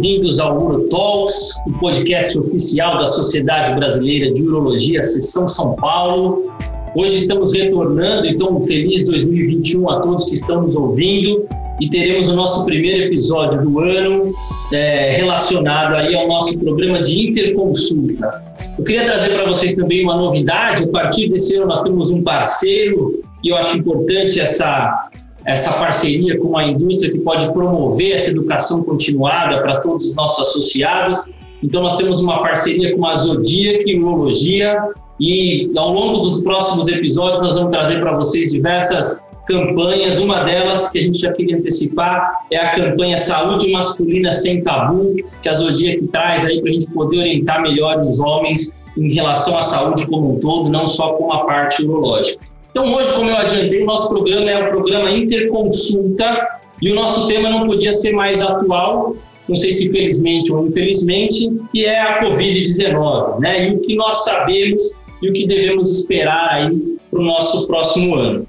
bem-vindos 0.00 0.40
ao 0.40 0.58
UroTalks, 0.58 1.58
o 1.66 1.72
podcast 1.78 2.38
oficial 2.38 2.96
da 2.98 3.06
Sociedade 3.06 3.74
Brasileira 3.74 4.32
de 4.32 4.42
Urologia, 4.42 5.02
Seção 5.02 5.46
São 5.46 5.74
Paulo. 5.76 6.50
Hoje 6.96 7.18
estamos 7.18 7.52
retornando, 7.52 8.26
então 8.26 8.56
um 8.56 8.62
feliz 8.62 9.04
2021 9.06 9.90
a 9.90 10.00
todos 10.00 10.24
que 10.24 10.34
estão 10.34 10.62
nos 10.62 10.74
ouvindo 10.74 11.46
e 11.78 11.88
teremos 11.90 12.30
o 12.30 12.34
nosso 12.34 12.64
primeiro 12.64 13.04
episódio 13.04 13.60
do 13.60 13.78
ano 13.78 14.32
é, 14.72 15.10
relacionado 15.10 15.94
aí 15.94 16.14
ao 16.14 16.26
nosso 16.26 16.58
programa 16.58 17.02
de 17.02 17.28
interconsulta. 17.28 18.42
Eu 18.78 18.84
queria 18.84 19.04
trazer 19.04 19.34
para 19.34 19.44
vocês 19.44 19.74
também 19.74 20.02
uma 20.02 20.16
novidade. 20.16 20.84
A 20.84 20.88
partir 20.88 21.28
desse 21.28 21.56
ano 21.56 21.66
nós 21.66 21.82
temos 21.82 22.08
um 22.10 22.22
parceiro 22.22 23.22
e 23.44 23.50
eu 23.50 23.56
acho 23.56 23.76
importante 23.76 24.40
essa 24.40 25.09
essa 25.44 25.72
parceria 25.72 26.38
com 26.38 26.56
a 26.56 26.64
indústria 26.64 27.10
que 27.10 27.18
pode 27.18 27.52
promover 27.52 28.12
essa 28.12 28.30
educação 28.30 28.82
continuada 28.82 29.60
para 29.62 29.80
todos 29.80 30.10
os 30.10 30.16
nossos 30.16 30.48
associados. 30.48 31.28
Então, 31.62 31.82
nós 31.82 31.96
temos 31.96 32.20
uma 32.20 32.40
parceria 32.40 32.96
com 32.96 33.06
a 33.06 33.14
Zodiac 33.14 33.94
Urologia 33.94 34.82
e 35.18 35.70
ao 35.76 35.92
longo 35.92 36.20
dos 36.20 36.42
próximos 36.42 36.88
episódios 36.88 37.42
nós 37.42 37.54
vamos 37.54 37.70
trazer 37.70 38.00
para 38.00 38.16
vocês 38.16 38.52
diversas 38.52 39.26
campanhas. 39.46 40.18
Uma 40.18 40.44
delas 40.44 40.88
que 40.90 40.98
a 40.98 41.02
gente 41.02 41.18
já 41.18 41.32
queria 41.32 41.56
antecipar 41.56 42.32
é 42.50 42.56
a 42.56 42.70
campanha 42.74 43.18
Saúde 43.18 43.70
Masculina 43.70 44.32
Sem 44.32 44.62
Tabu, 44.62 45.16
que 45.42 45.48
a 45.48 45.52
Zodiac 45.52 46.06
traz 46.08 46.46
aí 46.46 46.60
para 46.60 46.70
a 46.70 46.72
gente 46.72 46.90
poder 46.92 47.18
orientar 47.18 47.60
melhor 47.60 47.98
os 47.98 48.20
homens 48.20 48.72
em 48.96 49.12
relação 49.12 49.58
à 49.58 49.62
saúde 49.62 50.06
como 50.06 50.34
um 50.34 50.40
todo, 50.40 50.68
não 50.68 50.86
só 50.86 51.12
com 51.14 51.32
a 51.32 51.44
parte 51.44 51.84
urológica. 51.84 52.49
Então, 52.70 52.94
hoje, 52.94 53.12
como 53.14 53.28
eu 53.28 53.36
adiantei, 53.36 53.82
o 53.82 53.86
nosso 53.86 54.14
programa 54.14 54.50
é 54.50 54.62
o 54.62 54.68
programa 54.68 55.10
Interconsulta 55.10 56.48
e 56.80 56.90
o 56.92 56.94
nosso 56.94 57.26
tema 57.26 57.50
não 57.50 57.66
podia 57.66 57.92
ser 57.92 58.12
mais 58.12 58.40
atual, 58.40 59.16
não 59.48 59.56
sei 59.56 59.72
se 59.72 59.90
felizmente 59.90 60.52
ou 60.52 60.66
infelizmente, 60.66 61.50
que 61.72 61.84
é 61.84 62.00
a 62.00 62.22
Covid-19, 62.22 63.40
né? 63.40 63.68
E 63.68 63.74
o 63.74 63.80
que 63.80 63.96
nós 63.96 64.24
sabemos 64.24 64.94
e 65.20 65.28
o 65.28 65.32
que 65.32 65.46
devemos 65.46 65.98
esperar 65.98 66.48
aí 66.50 66.96
para 67.10 67.20
o 67.20 67.24
nosso 67.24 67.66
próximo 67.66 68.14
ano. 68.14 68.46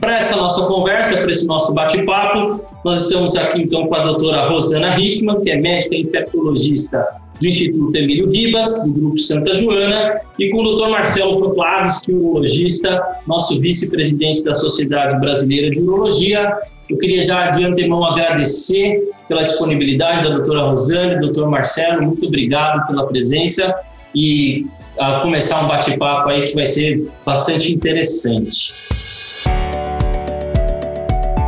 Para 0.00 0.16
essa 0.16 0.36
nossa 0.36 0.66
conversa, 0.66 1.18
para 1.18 1.30
esse 1.30 1.46
nosso 1.46 1.74
bate-papo, 1.74 2.64
nós 2.82 3.02
estamos 3.02 3.36
aqui 3.36 3.62
então 3.62 3.86
com 3.86 3.94
a 3.94 4.02
doutora 4.02 4.48
Rosana 4.48 4.90
Richman, 4.90 5.42
que 5.42 5.50
é 5.50 5.60
médica 5.60 5.94
infectologista 5.94 7.06
do 7.42 7.48
Instituto 7.48 7.96
Emílio 7.96 8.30
Ribas, 8.30 8.86
do 8.86 8.94
Grupo 8.94 9.18
Santa 9.18 9.52
Joana, 9.52 10.20
e 10.38 10.48
com 10.50 10.60
o 10.60 10.62
doutor 10.62 10.88
Marcelo 10.88 11.38
Proplaves, 11.38 11.98
que 11.98 12.12
é 12.12 12.14
urologista, 12.14 13.02
nosso 13.26 13.60
vice-presidente 13.60 14.44
da 14.44 14.54
Sociedade 14.54 15.18
Brasileira 15.18 15.68
de 15.70 15.82
Urologia. 15.82 16.56
Eu 16.88 16.96
queria 16.98 17.20
já 17.20 17.50
de 17.50 17.64
antemão 17.64 18.04
agradecer 18.04 19.08
pela 19.28 19.42
disponibilidade 19.42 20.22
da 20.22 20.30
doutora 20.30 20.62
Rosane, 20.62 21.18
doutor 21.18 21.50
Marcelo, 21.50 22.02
muito 22.02 22.26
obrigado 22.26 22.86
pela 22.86 23.06
presença 23.08 23.74
e 24.14 24.64
a 24.98 25.20
começar 25.20 25.64
um 25.64 25.68
bate-papo 25.68 26.28
aí 26.28 26.44
que 26.44 26.54
vai 26.54 26.66
ser 26.66 27.08
bastante 27.26 27.74
interessante. 27.74 28.72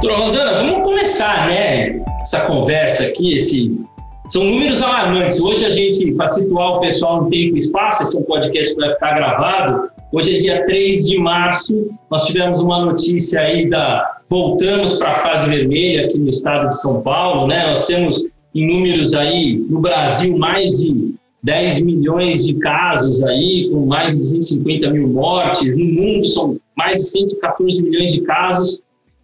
Doutora 0.01 0.17
Rosana, 0.19 0.55
vamos 0.55 0.83
começar, 0.83 1.47
né, 1.47 2.03
essa 2.21 2.47
conversa 2.47 3.05
aqui, 3.05 3.35
esse 3.35 3.85
são 4.29 4.45
números 4.45 4.83
alarmantes. 4.83 5.41
Hoje 5.41 5.67
a 5.67 5.71
gente, 5.71 6.13
para 6.13 6.29
situar 6.29 6.77
o 6.77 6.81
pessoal 6.81 7.23
no 7.23 7.31
tempo 7.31 7.57
e 7.57 7.59
espaço, 7.59 8.03
esse 8.03 8.17
é 8.17 8.21
um 8.21 8.25
podcast 8.25 8.75
que 8.75 8.81
vai 8.81 8.93
ficar 8.93 9.15
gravado. 9.15 9.91
Hoje 10.13 10.37
é 10.37 10.39
dia 10.39 10.67
3 10.67 11.07
de 11.07 11.19
março, 11.19 11.91
nós 12.11 12.25
tivemos 12.27 12.61
uma 12.61 12.85
notícia 12.85 13.41
aí 13.41 13.69
da. 13.69 14.19
Voltamos 14.31 14.95
para 14.95 15.13
a 15.13 15.17
fase 15.17 15.51
vermelha 15.51 16.07
aqui 16.07 16.19
no 16.19 16.29
estado 16.29 16.69
de 16.69 16.81
São 16.81 17.03
Paulo, 17.03 17.47
né? 17.47 17.67
Nós 17.69 17.87
temos 17.87 18.27
em 18.55 18.67
números 18.67 19.13
aí 19.13 19.59
no 19.69 19.81
Brasil 19.81 20.37
mais 20.37 20.81
de 20.81 21.15
10 21.43 21.83
milhões 21.83 22.47
de 22.47 22.55
casos 22.55 23.23
aí, 23.25 23.69
com 23.71 23.85
mais 23.87 24.13
de 24.13 24.19
250 24.19 24.91
mil 24.91 25.09
mortes. 25.09 25.77
No 25.77 25.85
mundo 25.85 26.27
são 26.29 26.57
mais 26.77 27.03
de 27.03 27.11
114 27.11 27.83
milhões 27.83 28.13
de 28.13 28.23
casos. 28.23 28.83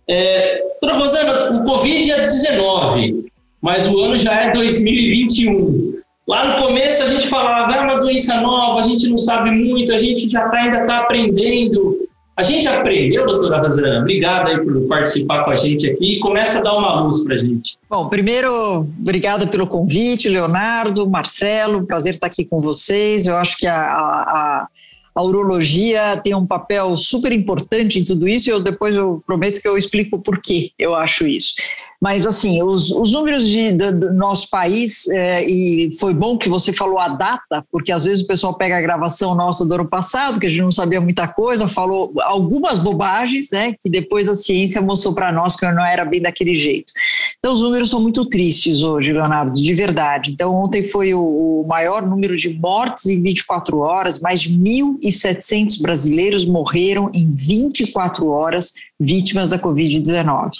É, 0.08 0.62
Rosana, 0.82 1.60
o 1.60 1.64
Covid 1.64 2.10
é 2.10 2.24
19 2.24 3.29
mas 3.60 3.90
o 3.90 3.98
ano 4.00 4.16
já 4.16 4.32
é 4.34 4.52
2021. 4.52 6.00
Lá 6.26 6.46
no 6.46 6.64
começo 6.64 7.02
a 7.02 7.06
gente 7.06 7.26
falava, 7.28 7.74
é 7.74 7.80
uma 7.80 7.98
doença 7.98 8.40
nova, 8.40 8.78
a 8.78 8.82
gente 8.82 9.08
não 9.08 9.18
sabe 9.18 9.50
muito, 9.50 9.92
a 9.92 9.98
gente 9.98 10.30
já 10.30 10.48
tá, 10.48 10.58
ainda 10.58 10.82
está 10.82 10.98
aprendendo. 10.98 12.08
A 12.36 12.42
gente 12.42 12.66
aprendeu, 12.68 13.26
doutora 13.26 13.58
Rosana? 13.58 13.98
Obrigada 13.98 14.48
aí 14.48 14.64
por 14.64 14.88
participar 14.88 15.44
com 15.44 15.50
a 15.50 15.56
gente 15.56 15.90
aqui 15.90 16.16
e 16.16 16.20
começa 16.20 16.58
a 16.58 16.62
dar 16.62 16.78
uma 16.78 17.02
luz 17.02 17.22
para 17.22 17.34
a 17.34 17.38
gente. 17.38 17.76
Bom, 17.88 18.08
primeiro, 18.08 18.86
obrigada 18.98 19.46
pelo 19.46 19.66
convite, 19.66 20.28
Leonardo, 20.28 21.06
Marcelo, 21.06 21.84
prazer 21.84 22.14
estar 22.14 22.28
aqui 22.28 22.44
com 22.44 22.60
vocês. 22.60 23.26
Eu 23.26 23.36
acho 23.36 23.58
que 23.58 23.66
a, 23.66 23.76
a 23.76 24.68
urologia 25.16 26.20
tem 26.22 26.34
um 26.34 26.46
papel 26.46 26.96
super 26.96 27.32
importante 27.32 27.98
em 27.98 28.04
tudo 28.04 28.28
isso 28.28 28.48
e 28.48 28.52
eu 28.52 28.60
depois 28.60 28.94
eu 28.94 29.22
prometo 29.26 29.60
que 29.60 29.68
eu 29.68 29.76
explico 29.76 30.18
por 30.18 30.40
que 30.40 30.72
eu 30.78 30.94
acho 30.94 31.26
isso. 31.26 31.54
Mas, 32.00 32.26
assim, 32.26 32.62
os, 32.62 32.90
os 32.90 33.12
números 33.12 33.46
de, 33.46 33.72
do, 33.72 33.92
do 33.92 34.12
nosso 34.14 34.48
país, 34.48 35.06
é, 35.08 35.44
e 35.44 35.90
foi 35.98 36.14
bom 36.14 36.38
que 36.38 36.48
você 36.48 36.72
falou 36.72 36.98
a 36.98 37.08
data, 37.08 37.62
porque 37.70 37.92
às 37.92 38.04
vezes 38.04 38.22
o 38.22 38.26
pessoal 38.26 38.54
pega 38.54 38.78
a 38.78 38.80
gravação 38.80 39.34
nossa 39.34 39.66
do 39.66 39.74
ano 39.74 39.86
passado, 39.86 40.40
que 40.40 40.46
a 40.46 40.50
gente 40.50 40.62
não 40.62 40.70
sabia 40.70 41.00
muita 41.00 41.28
coisa, 41.28 41.68
falou 41.68 42.10
algumas 42.22 42.78
bobagens, 42.78 43.50
né, 43.50 43.74
que 43.78 43.90
depois 43.90 44.28
a 44.28 44.34
ciência 44.34 44.80
mostrou 44.80 45.14
para 45.14 45.30
nós 45.30 45.54
que 45.54 45.70
não 45.70 45.84
era 45.84 46.04
bem 46.06 46.22
daquele 46.22 46.54
jeito. 46.54 46.90
Então, 47.40 47.54
os 47.54 47.62
números 47.62 47.88
são 47.88 48.02
muito 48.02 48.26
tristes 48.26 48.82
hoje, 48.82 49.14
Leonardo, 49.14 49.62
de 49.62 49.74
verdade. 49.74 50.30
Então, 50.30 50.54
ontem 50.54 50.82
foi 50.82 51.14
o, 51.14 51.64
maior 51.66 52.06
número 52.06 52.36
de 52.36 52.52
mortes 52.52 53.06
em 53.06 53.22
24 53.22 53.78
horas, 53.78 54.20
mais 54.20 54.42
de 54.42 54.50
1.700 54.52 55.80
brasileiros 55.80 56.44
morreram 56.44 57.10
em 57.14 57.32
24 57.32 58.26
horas 58.26 58.72
vítimas 58.98 59.48
da 59.48 59.58
Covid-19. 59.58 60.50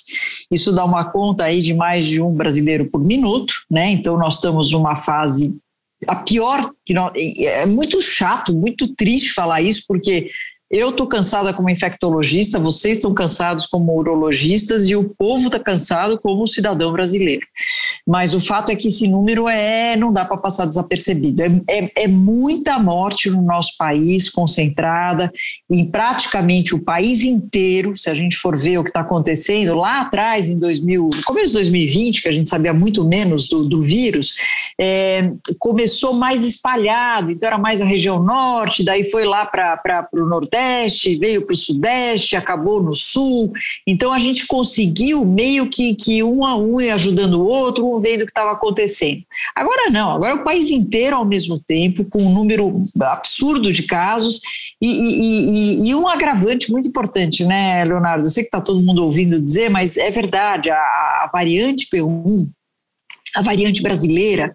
Isso 0.51 0.73
dá 0.73 0.85
uma 0.85 1.05
conta 1.11 1.45
aí 1.45 1.61
de 1.61 1.75
mais 1.75 2.07
de 2.07 2.21
um 2.21 2.33
brasileiro 2.33 2.87
por 2.87 3.03
minuto, 3.03 3.53
né? 3.71 3.91
Então 3.91 4.17
nós 4.17 4.35
estamos 4.35 4.71
numa 4.71 4.95
fase 4.95 5.59
a 6.07 6.17
pior 6.17 6.71
que 6.87 6.95
nós, 6.95 7.13
é 7.17 7.67
muito 7.67 8.01
chato, 8.01 8.55
muito 8.55 8.91
triste 8.95 9.33
falar 9.33 9.61
isso, 9.61 9.85
porque 9.87 10.31
eu 10.71 10.91
estou 10.91 11.09
cansada 11.09 11.53
como 11.53 11.69
infectologista, 11.69 12.57
vocês 12.57 12.99
estão 12.99 13.13
cansados 13.13 13.67
como 13.67 13.93
urologistas 13.93 14.87
e 14.87 14.95
o 14.95 15.03
povo 15.19 15.47
está 15.47 15.59
cansado 15.59 16.17
como 16.21 16.47
cidadão 16.47 16.93
brasileiro. 16.93 17.45
Mas 18.07 18.35
o 18.35 18.41
fato 18.41 18.71
é 18.71 18.77
que 18.77 18.87
esse 18.87 19.09
número 19.09 19.49
é 19.49 19.97
não 19.97 20.13
dá 20.13 20.25
para 20.25 20.37
passar 20.37 20.67
desapercebido. 20.67 21.43
É, 21.43 21.61
é, 21.69 22.05
é, 22.05 22.09
muita 22.09 22.79
morte 22.79 23.29
no 23.29 23.43
nosso 23.43 23.77
país 23.77 24.31
concentrada 24.31 25.33
em 25.69 25.91
praticamente 25.91 26.73
o 26.73 26.85
país 26.85 27.25
inteiro. 27.25 27.97
Se 27.97 28.09
a 28.09 28.15
gente 28.15 28.37
for 28.37 28.57
ver 28.57 28.79
o 28.79 28.85
que 28.85 28.91
está 28.91 29.01
acontecendo 29.01 29.75
lá 29.75 30.03
atrás, 30.03 30.49
em 30.49 30.57
2000, 30.57 31.11
no 31.17 31.23
começo 31.25 31.49
de 31.49 31.55
2020, 31.55 32.23
que 32.23 32.29
a 32.29 32.33
gente 32.33 32.49
sabia 32.49 32.73
muito 32.73 33.05
menos 33.05 33.49
do, 33.49 33.65
do 33.65 33.83
vírus, 33.83 34.35
é, 34.81 35.33
começou 35.59 36.15
mais 36.15 36.45
espalhado. 36.45 37.33
Então 37.33 37.49
era 37.49 37.59
mais 37.59 37.83
a 37.83 37.85
região 37.85 38.23
norte, 38.23 38.85
daí 38.85 39.11
foi 39.11 39.25
lá 39.25 39.45
para 39.45 40.09
o 40.13 40.27
nordeste 40.27 40.60
Nordeste, 40.61 41.17
veio 41.17 41.45
para 41.47 41.55
o 41.55 41.57
Sudeste, 41.57 42.37
acabou 42.37 42.83
no 42.83 42.95
Sul. 42.95 43.53
Então 43.87 44.13
a 44.13 44.19
gente 44.19 44.47
conseguiu 44.47 45.25
meio 45.25 45.69
que, 45.69 45.95
que 45.95 46.23
um 46.23 46.45
a 46.45 46.55
um 46.55 46.81
ir 46.81 46.91
ajudando 46.91 47.35
o 47.35 47.47
outro, 47.47 47.87
um 47.87 47.99
vendo 47.99 48.23
o 48.23 48.27
que 48.27 48.31
estava 48.31 48.53
acontecendo. 48.53 49.23
Agora 49.55 49.91
não, 49.91 50.13
agora 50.13 50.35
o 50.35 50.45
país 50.45 50.71
inteiro 50.71 51.17
ao 51.17 51.25
mesmo 51.25 51.59
tempo, 51.59 52.05
com 52.05 52.23
um 52.23 52.33
número 52.33 52.83
absurdo 53.01 53.73
de 53.73 53.85
casos 53.85 54.41
e, 54.81 54.87
e, 54.87 55.87
e, 55.87 55.89
e 55.89 55.95
um 55.95 56.07
agravante 56.07 56.71
muito 56.71 56.89
importante, 56.89 57.45
né, 57.45 57.85
Leonardo? 57.85 58.27
Eu 58.27 58.31
sei 58.31 58.45
que 58.45 58.49
está 58.49 58.61
todo 58.61 58.83
mundo 58.83 59.05
ouvindo 59.05 59.41
dizer, 59.41 59.71
mas 59.71 59.97
é 59.97 60.11
verdade, 60.11 60.71
a, 60.71 60.77
a 60.77 61.31
variante 61.33 61.89
P1 61.93 62.49
a 63.35 63.43
variante 63.43 63.83
brasileira, 63.83 64.53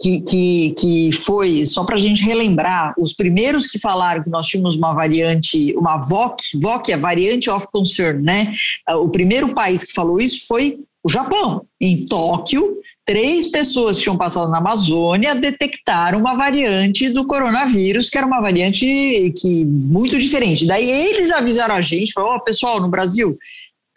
que, 0.00 0.20
que, 0.22 0.74
que 0.78 1.12
foi, 1.12 1.64
só 1.66 1.84
para 1.84 1.96
a 1.96 1.98
gente 1.98 2.24
relembrar, 2.24 2.94
os 2.98 3.12
primeiros 3.12 3.66
que 3.66 3.78
falaram 3.78 4.22
que 4.22 4.30
nós 4.30 4.46
tínhamos 4.46 4.76
uma 4.76 4.92
variante, 4.92 5.74
uma 5.76 5.96
VOC, 5.96 6.36
VOC 6.54 6.92
é 6.92 6.96
variante 6.96 7.50
of 7.50 7.66
concern, 7.72 8.22
né? 8.22 8.52
O 8.88 9.08
primeiro 9.08 9.54
país 9.54 9.84
que 9.84 9.92
falou 9.92 10.20
isso 10.20 10.46
foi 10.46 10.78
o 11.02 11.08
Japão. 11.08 11.64
Em 11.80 12.04
Tóquio, 12.04 12.78
três 13.06 13.46
pessoas 13.46 13.96
que 13.96 14.02
tinham 14.02 14.18
passado 14.18 14.50
na 14.50 14.58
Amazônia 14.58 15.34
detectaram 15.34 16.18
uma 16.18 16.34
variante 16.34 17.08
do 17.08 17.26
coronavírus, 17.26 18.10
que 18.10 18.18
era 18.18 18.26
uma 18.26 18.40
variante 18.40 19.32
que 19.36 19.64
muito 19.64 20.18
diferente. 20.18 20.66
Daí 20.66 20.88
eles 20.88 21.30
avisaram 21.30 21.74
a 21.74 21.80
gente, 21.80 22.12
falaram, 22.12 22.36
oh, 22.36 22.44
pessoal, 22.44 22.80
no 22.80 22.90
Brasil, 22.90 23.38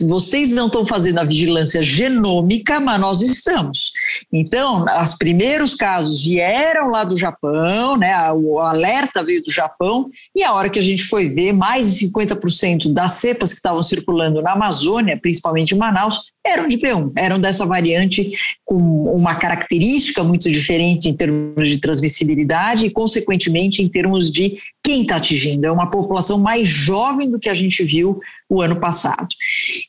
vocês 0.06 0.51
não 0.51 0.68
estão 0.68 0.86
fazendo 0.86 1.19
a 1.19 1.24
vigilância 1.24 1.81
genômica, 1.81 2.80
mas 2.80 3.00
nós 3.00 3.21
estamos. 3.21 3.92
Então, 4.31 4.86
os 5.01 5.15
primeiros 5.15 5.75
casos 5.75 6.24
vieram 6.24 6.89
lá 6.89 7.03
do 7.03 7.15
Japão, 7.15 7.98
né? 7.98 8.31
O 8.31 8.59
alerta 8.59 9.24
veio 9.24 9.44
do 9.44 9.51
Japão, 9.51 10.09
e 10.36 10.44
a 10.44 10.53
hora 10.53 10.69
que 10.69 10.80
a 10.80 10.83
gente 10.83 11.03
foi 11.03 11.30
ver, 11.30 11.53
mais 11.53 11.95
de 11.95 12.07
50% 12.07 12.94
das 12.94 13.13
cepas 13.13 13.51
que 13.51 13.57
estavam 13.57 13.81
circulando 13.81 14.42
na 14.42 14.51
Amazônia, 14.51 15.19
principalmente 15.19 15.74
em 15.74 15.77
Manaus, 15.77 16.31
eram 16.45 16.67
de 16.67 16.77
P1, 16.77 17.11
eram 17.15 17.39
dessa 17.39 17.65
variante 17.65 18.31
com 18.65 18.75
uma 18.75 19.35
característica 19.35 20.23
muito 20.23 20.49
diferente 20.49 21.07
em 21.07 21.13
termos 21.13 21.69
de 21.69 21.79
transmissibilidade 21.79 22.85
e, 22.85 22.89
consequentemente, 22.89 23.81
em 23.81 23.88
termos 23.88 24.31
de 24.31 24.57
quem 24.83 25.03
está 25.03 25.17
atingindo. 25.17 25.67
É 25.67 25.71
uma 25.71 25.89
população 25.89 26.39
mais 26.39 26.67
jovem 26.67 27.29
do 27.29 27.39
que 27.39 27.49
a 27.49 27.53
gente 27.53 27.83
viu 27.83 28.19
o 28.49 28.61
ano 28.61 28.75
passado. 28.75 29.27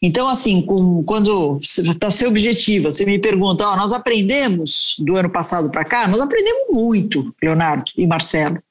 Então, 0.02 0.28
assim, 0.28 0.60
com, 0.62 1.02
quando 1.04 1.58
para 1.99 2.10
ser 2.10 2.26
objetivo, 2.26 2.90
você 2.90 3.05
me 3.05 3.19
pergunta, 3.19 3.66
ó, 3.66 3.76
nós 3.76 3.93
aprendemos 3.93 4.96
do 4.98 5.16
ano 5.16 5.31
passado 5.31 5.70
para 5.70 5.84
cá, 5.84 6.06
nós 6.06 6.20
aprendemos 6.20 6.66
muito, 6.70 7.34
Leonardo 7.43 7.90
e 7.96 8.06
Marcelo 8.06 8.62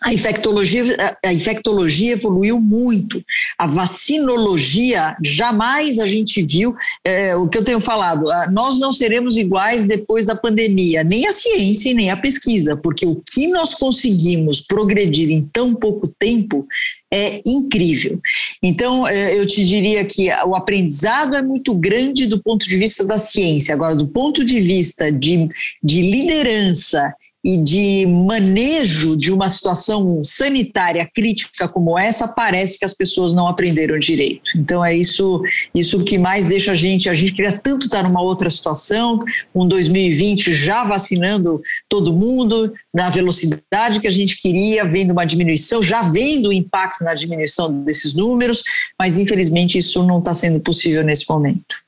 a 0.00 0.12
infectologia, 0.12 1.16
a 1.24 1.32
infectologia 1.32 2.12
evoluiu 2.12 2.60
muito. 2.60 3.22
A 3.58 3.66
vacinologia, 3.66 5.16
jamais 5.22 5.98
a 5.98 6.06
gente 6.06 6.42
viu 6.42 6.74
é, 7.04 7.34
o 7.36 7.48
que 7.48 7.58
eu 7.58 7.64
tenho 7.64 7.80
falado. 7.80 8.24
Nós 8.52 8.78
não 8.78 8.92
seremos 8.92 9.36
iguais 9.36 9.84
depois 9.84 10.24
da 10.26 10.36
pandemia, 10.36 11.02
nem 11.02 11.26
a 11.26 11.32
ciência 11.32 11.92
nem 11.94 12.10
a 12.10 12.16
pesquisa, 12.16 12.76
porque 12.76 13.06
o 13.06 13.16
que 13.16 13.48
nós 13.48 13.74
conseguimos 13.74 14.60
progredir 14.60 15.30
em 15.30 15.42
tão 15.42 15.74
pouco 15.74 16.06
tempo 16.06 16.66
é 17.12 17.42
incrível. 17.46 18.20
Então, 18.62 19.06
é, 19.06 19.38
eu 19.38 19.46
te 19.46 19.64
diria 19.64 20.04
que 20.04 20.30
o 20.46 20.54
aprendizado 20.54 21.36
é 21.36 21.42
muito 21.42 21.74
grande 21.74 22.26
do 22.26 22.40
ponto 22.40 22.66
de 22.66 22.76
vista 22.76 23.04
da 23.04 23.18
ciência. 23.18 23.74
Agora, 23.74 23.94
do 23.94 24.06
ponto 24.06 24.44
de 24.44 24.60
vista 24.60 25.12
de, 25.12 25.48
de 25.82 26.00
liderança 26.02 27.12
e 27.44 27.58
de 27.58 28.06
manejo 28.06 29.16
de 29.16 29.32
uma 29.32 29.48
situação 29.48 30.22
sanitária 30.22 31.08
crítica 31.12 31.68
como 31.68 31.98
essa, 31.98 32.28
parece 32.28 32.78
que 32.78 32.84
as 32.84 32.94
pessoas 32.94 33.34
não 33.34 33.48
aprenderam 33.48 33.98
direito. 33.98 34.52
Então 34.56 34.84
é 34.84 34.96
isso, 34.96 35.42
isso 35.74 36.04
que 36.04 36.18
mais 36.18 36.46
deixa 36.46 36.72
a 36.72 36.74
gente, 36.74 37.08
a 37.08 37.14
gente 37.14 37.32
queria 37.32 37.58
tanto 37.58 37.86
estar 37.86 38.04
numa 38.04 38.22
outra 38.22 38.48
situação, 38.48 39.18
um 39.54 39.66
2020 39.66 40.52
já 40.52 40.84
vacinando 40.84 41.60
todo 41.88 42.12
mundo 42.12 42.72
na 42.94 43.10
velocidade 43.10 44.00
que 44.00 44.06
a 44.06 44.10
gente 44.10 44.40
queria, 44.40 44.84
vendo 44.84 45.10
uma 45.10 45.24
diminuição, 45.24 45.82
já 45.82 46.02
vendo 46.02 46.50
o 46.50 46.52
impacto 46.52 47.02
na 47.02 47.14
diminuição 47.14 47.72
desses 47.82 48.14
números, 48.14 48.62
mas 48.98 49.18
infelizmente 49.18 49.78
isso 49.78 50.04
não 50.04 50.18
está 50.20 50.32
sendo 50.32 50.60
possível 50.60 51.02
nesse 51.02 51.28
momento. 51.28 51.81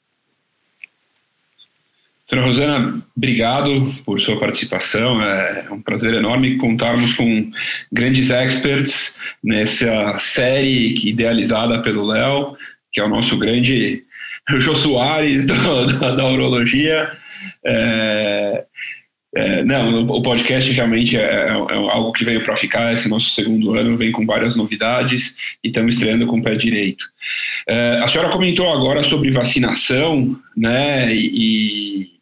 Dona 2.34 2.46
Rosana, 2.46 3.02
obrigado 3.16 3.94
por 4.04 4.20
sua 4.20 4.36
participação. 4.40 5.22
É 5.22 5.68
um 5.70 5.80
prazer 5.80 6.14
enorme 6.14 6.56
contarmos 6.56 7.12
com 7.12 7.48
grandes 7.92 8.30
experts 8.30 9.16
nessa 9.42 10.18
série 10.18 10.96
idealizada 11.08 11.80
pelo 11.80 12.04
Léo, 12.04 12.56
que 12.92 13.00
é 13.00 13.04
o 13.04 13.08
nosso 13.08 13.38
grande 13.38 14.02
Jô 14.48 14.74
Soares 14.74 15.46
do, 15.46 15.86
da, 16.00 16.16
da 16.16 16.26
urologia. 16.26 17.08
É, 17.64 18.64
é, 19.36 19.64
não, 19.64 20.04
o 20.04 20.20
podcast 20.20 20.72
realmente 20.72 21.16
é, 21.16 21.20
é, 21.20 21.48
é 21.50 21.76
algo 21.76 22.12
que 22.12 22.24
veio 22.24 22.42
para 22.44 22.56
ficar. 22.56 22.92
Esse 22.94 23.08
nosso 23.08 23.30
segundo 23.30 23.74
ano 23.74 23.96
vem 23.96 24.10
com 24.10 24.26
várias 24.26 24.56
novidades 24.56 25.36
e 25.62 25.68
estamos 25.68 25.94
estreando 25.94 26.26
com 26.26 26.38
o 26.38 26.42
pé 26.42 26.56
direito. 26.56 27.04
É, 27.68 28.00
a 28.02 28.08
senhora 28.08 28.30
comentou 28.30 28.72
agora 28.72 29.04
sobre 29.04 29.30
vacinação, 29.30 30.36
né? 30.56 31.14
E, 31.14 32.13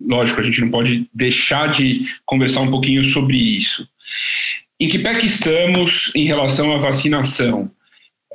lógico, 0.00 0.40
a 0.40 0.44
gente 0.44 0.60
não 0.60 0.70
pode 0.70 1.08
deixar 1.12 1.70
de 1.70 2.02
conversar 2.24 2.60
um 2.60 2.70
pouquinho 2.70 3.04
sobre 3.06 3.36
isso. 3.36 3.88
Em 4.80 4.88
que 4.88 4.98
pé 4.98 5.14
que 5.14 5.26
estamos 5.26 6.12
em 6.14 6.24
relação 6.24 6.72
à 6.72 6.78
vacinação? 6.78 7.70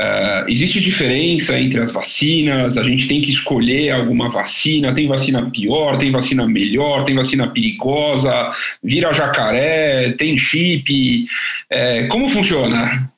Uh, 0.02 0.50
existe 0.50 0.82
diferença 0.82 1.58
entre 1.58 1.80
as 1.80 1.94
vacinas? 1.94 2.78
A 2.78 2.84
gente 2.84 3.08
tem 3.08 3.22
que 3.22 3.32
escolher 3.32 3.92
alguma 3.92 4.30
vacina? 4.30 4.94
Tem 4.94 5.08
vacina 5.08 5.50
pior? 5.52 5.98
Tem 5.98 6.12
vacina 6.12 6.48
melhor? 6.48 7.06
Tem 7.06 7.16
vacina 7.16 7.48
perigosa? 7.48 8.52
Vira 8.84 9.14
jacaré? 9.14 10.12
Tem 10.14 10.38
chip? 10.38 11.28
É, 11.70 12.08
como 12.08 12.28
funciona? 12.28 13.13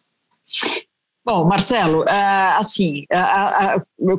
Bom, 1.25 1.43
Marcelo, 1.45 2.05
ah, 2.07 2.57
assim, 2.59 3.03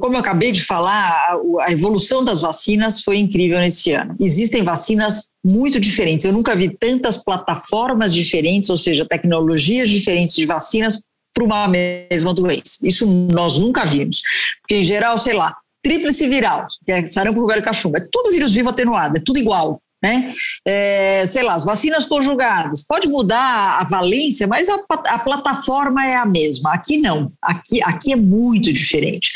como 0.00 0.16
eu 0.16 0.20
acabei 0.20 0.50
de 0.50 0.64
falar, 0.64 1.36
a 1.60 1.70
evolução 1.70 2.24
das 2.24 2.40
vacinas 2.40 3.00
foi 3.00 3.18
incrível 3.18 3.60
nesse 3.60 3.92
ano. 3.92 4.16
Existem 4.18 4.64
vacinas 4.64 5.30
muito 5.44 5.78
diferentes. 5.78 6.24
Eu 6.24 6.32
nunca 6.32 6.56
vi 6.56 6.68
tantas 6.68 7.16
plataformas 7.16 8.12
diferentes, 8.12 8.70
ou 8.70 8.76
seja, 8.76 9.06
tecnologias 9.06 9.88
diferentes 9.88 10.34
de 10.34 10.46
vacinas 10.46 11.00
para 11.32 11.44
uma 11.44 11.68
mesma 11.68 12.34
doença. 12.34 12.78
Isso 12.82 13.06
nós 13.06 13.56
nunca 13.56 13.84
vimos. 13.84 14.20
Porque, 14.62 14.78
em 14.78 14.82
geral, 14.82 15.16
sei 15.16 15.34
lá, 15.34 15.54
tríplice 15.84 16.26
viral, 16.26 16.66
que 16.84 16.90
é 16.90 17.06
sarampo, 17.06 17.40
rubéola 17.40 17.62
e 17.62 17.64
cachumba, 17.64 17.98
é 17.98 18.08
tudo 18.10 18.32
vírus 18.32 18.52
vivo 18.52 18.70
atenuado, 18.70 19.18
é 19.18 19.20
tudo 19.24 19.38
igual 19.38 19.80
né? 20.02 20.32
É, 20.66 21.24
sei 21.26 21.42
lá, 21.42 21.54
as 21.54 21.64
vacinas 21.64 22.04
conjugadas, 22.04 22.84
pode 22.86 23.10
mudar 23.10 23.78
a 23.80 23.84
valência, 23.84 24.46
mas 24.46 24.68
a, 24.68 24.78
a, 25.06 25.18
plataforma 25.18 26.06
é 26.06 26.14
a 26.14 26.26
mesma. 26.26 26.74
Aqui 26.74 26.98
não, 26.98 27.32
aqui, 27.40 27.82
aqui 27.82 28.12
é 28.12 28.16
muito 28.16 28.72
diferente. 28.72 29.30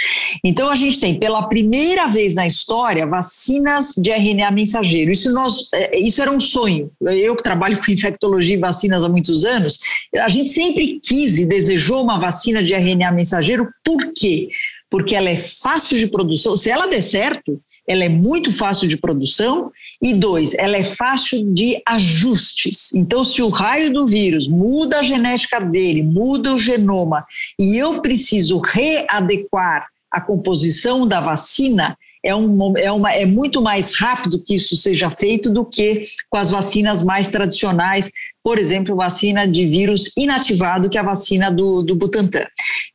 Então 0.44 0.70
a 0.70 0.74
gente 0.74 1.00
tem 1.00 1.18
pela 1.18 1.48
primeira 1.48 2.06
vez 2.06 2.34
na 2.34 2.46
história 2.46 3.06
vacinas 3.06 3.94
de 3.96 4.10
RNA 4.10 4.50
mensageiro. 4.50 5.10
Isso 5.10 5.32
nós, 5.32 5.68
é, 5.72 5.98
isso 5.98 6.20
era 6.20 6.30
um 6.30 6.40
sonho. 6.40 6.90
Eu 7.00 7.34
que 7.34 7.42
trabalho 7.42 7.80
com 7.82 7.90
infectologia 7.90 8.56
e 8.56 8.60
vacinas 8.60 9.02
há 9.02 9.08
muitos 9.08 9.44
anos, 9.44 9.78
a 10.18 10.28
gente 10.28 10.50
sempre 10.50 11.00
quis 11.02 11.38
e 11.38 11.46
desejou 11.46 12.02
uma 12.02 12.18
vacina 12.18 12.62
de 12.62 12.74
RNA 12.74 13.12
mensageiro. 13.12 13.68
Por 13.84 14.10
quê? 14.14 14.48
Porque 14.90 15.14
ela 15.14 15.30
é 15.30 15.36
fácil 15.36 15.98
de 15.98 16.06
produção. 16.06 16.56
Se 16.56 16.68
ela 16.68 16.86
der 16.86 17.02
certo, 17.02 17.60
ela 17.90 18.04
é 18.04 18.08
muito 18.08 18.52
fácil 18.52 18.86
de 18.86 18.96
produção 18.96 19.72
e 20.00 20.14
dois, 20.14 20.54
ela 20.54 20.76
é 20.76 20.84
fácil 20.84 21.52
de 21.52 21.82
ajustes. 21.84 22.94
Então, 22.94 23.24
se 23.24 23.42
o 23.42 23.48
raio 23.48 23.92
do 23.92 24.06
vírus 24.06 24.46
muda 24.46 25.00
a 25.00 25.02
genética 25.02 25.58
dele, 25.58 26.00
muda 26.00 26.54
o 26.54 26.58
genoma 26.58 27.26
e 27.58 27.76
eu 27.76 28.00
preciso 28.00 28.60
readequar 28.60 29.88
a 30.08 30.20
composição 30.20 31.04
da 31.04 31.20
vacina, 31.20 31.98
é, 32.22 32.34
um, 32.34 32.76
é, 32.76 32.92
uma, 32.92 33.12
é 33.12 33.26
muito 33.26 33.60
mais 33.60 33.98
rápido 33.98 34.40
que 34.40 34.54
isso 34.54 34.76
seja 34.76 35.10
feito 35.10 35.50
do 35.50 35.64
que 35.64 36.06
com 36.28 36.38
as 36.38 36.50
vacinas 36.50 37.02
mais 37.02 37.28
tradicionais, 37.28 38.12
por 38.40 38.56
exemplo, 38.56 38.94
vacina 38.94 39.48
de 39.48 39.66
vírus 39.66 40.12
inativado, 40.16 40.88
que 40.88 40.96
é 40.96 41.00
a 41.00 41.04
vacina 41.04 41.50
do, 41.50 41.82
do 41.82 41.96
Butantan. 41.96 42.46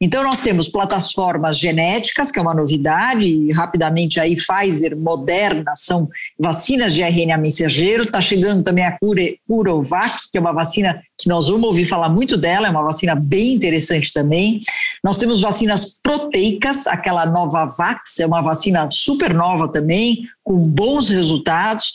Então, 0.06 0.24
nós 0.24 0.40
temos 0.40 0.70
plataformas 0.70 1.58
genéticas, 1.58 2.30
que 2.30 2.38
é 2.38 2.42
uma 2.42 2.54
novidade, 2.54 3.28
e 3.28 3.52
rapidamente 3.52 4.20
aí 4.20 4.36
Pfizer, 4.36 4.96
Moderna, 4.96 5.74
são 5.76 6.08
vacinas 6.40 6.94
de 6.94 7.02
RNA 7.02 7.36
mensageiro. 7.40 8.04
Está 8.04 8.22
chegando 8.22 8.62
também 8.62 8.86
a 8.86 8.96
Curovac, 9.48 10.30
que 10.32 10.38
é 10.38 10.40
uma 10.40 10.54
vacina 10.54 11.02
que 11.18 11.28
nós 11.28 11.48
vamos 11.48 11.66
ouvir 11.66 11.86
falar 11.86 12.10
muito 12.10 12.38
dela, 12.38 12.68
é 12.68 12.70
uma 12.70 12.84
vacina 12.84 13.16
bem 13.16 13.54
interessante 13.54 14.14
também. 14.14 14.62
Nós 15.04 15.18
temos 15.18 15.42
vacinas 15.42 16.00
proteicas, 16.04 16.86
aquela 16.86 17.26
Novavax, 17.26 18.20
é 18.20 18.28
uma 18.28 18.44
vacina 18.44 18.88
super 18.92 19.34
nova 19.34 19.68
também, 19.72 20.20
com 20.44 20.70
bons 20.70 21.10
resultados. 21.10 21.94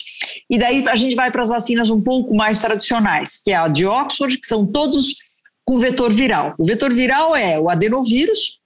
E 0.51 0.59
daí 0.59 0.85
a 0.89 0.97
gente 0.97 1.15
vai 1.15 1.31
para 1.31 1.43
as 1.43 1.49
vacinas 1.49 1.91
um 1.91 2.01
pouco 2.01 2.35
mais 2.35 2.59
tradicionais, 2.59 3.39
que 3.41 3.53
é 3.53 3.57
a 3.57 3.69
de 3.69 3.87
Oxford, 3.87 4.37
que 4.37 4.49
são 4.49 4.67
todos 4.67 5.30
com 5.71 5.79
vetor 5.79 6.13
viral. 6.13 6.53
O 6.59 6.65
vetor 6.65 6.93
viral 6.93 7.37
é 7.37 7.57
o 7.57 7.71
adenovírus, 7.71 8.59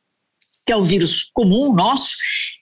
que 0.64 0.72
é 0.72 0.76
o 0.76 0.86
vírus 0.86 1.28
comum 1.34 1.74
nosso, 1.74 2.16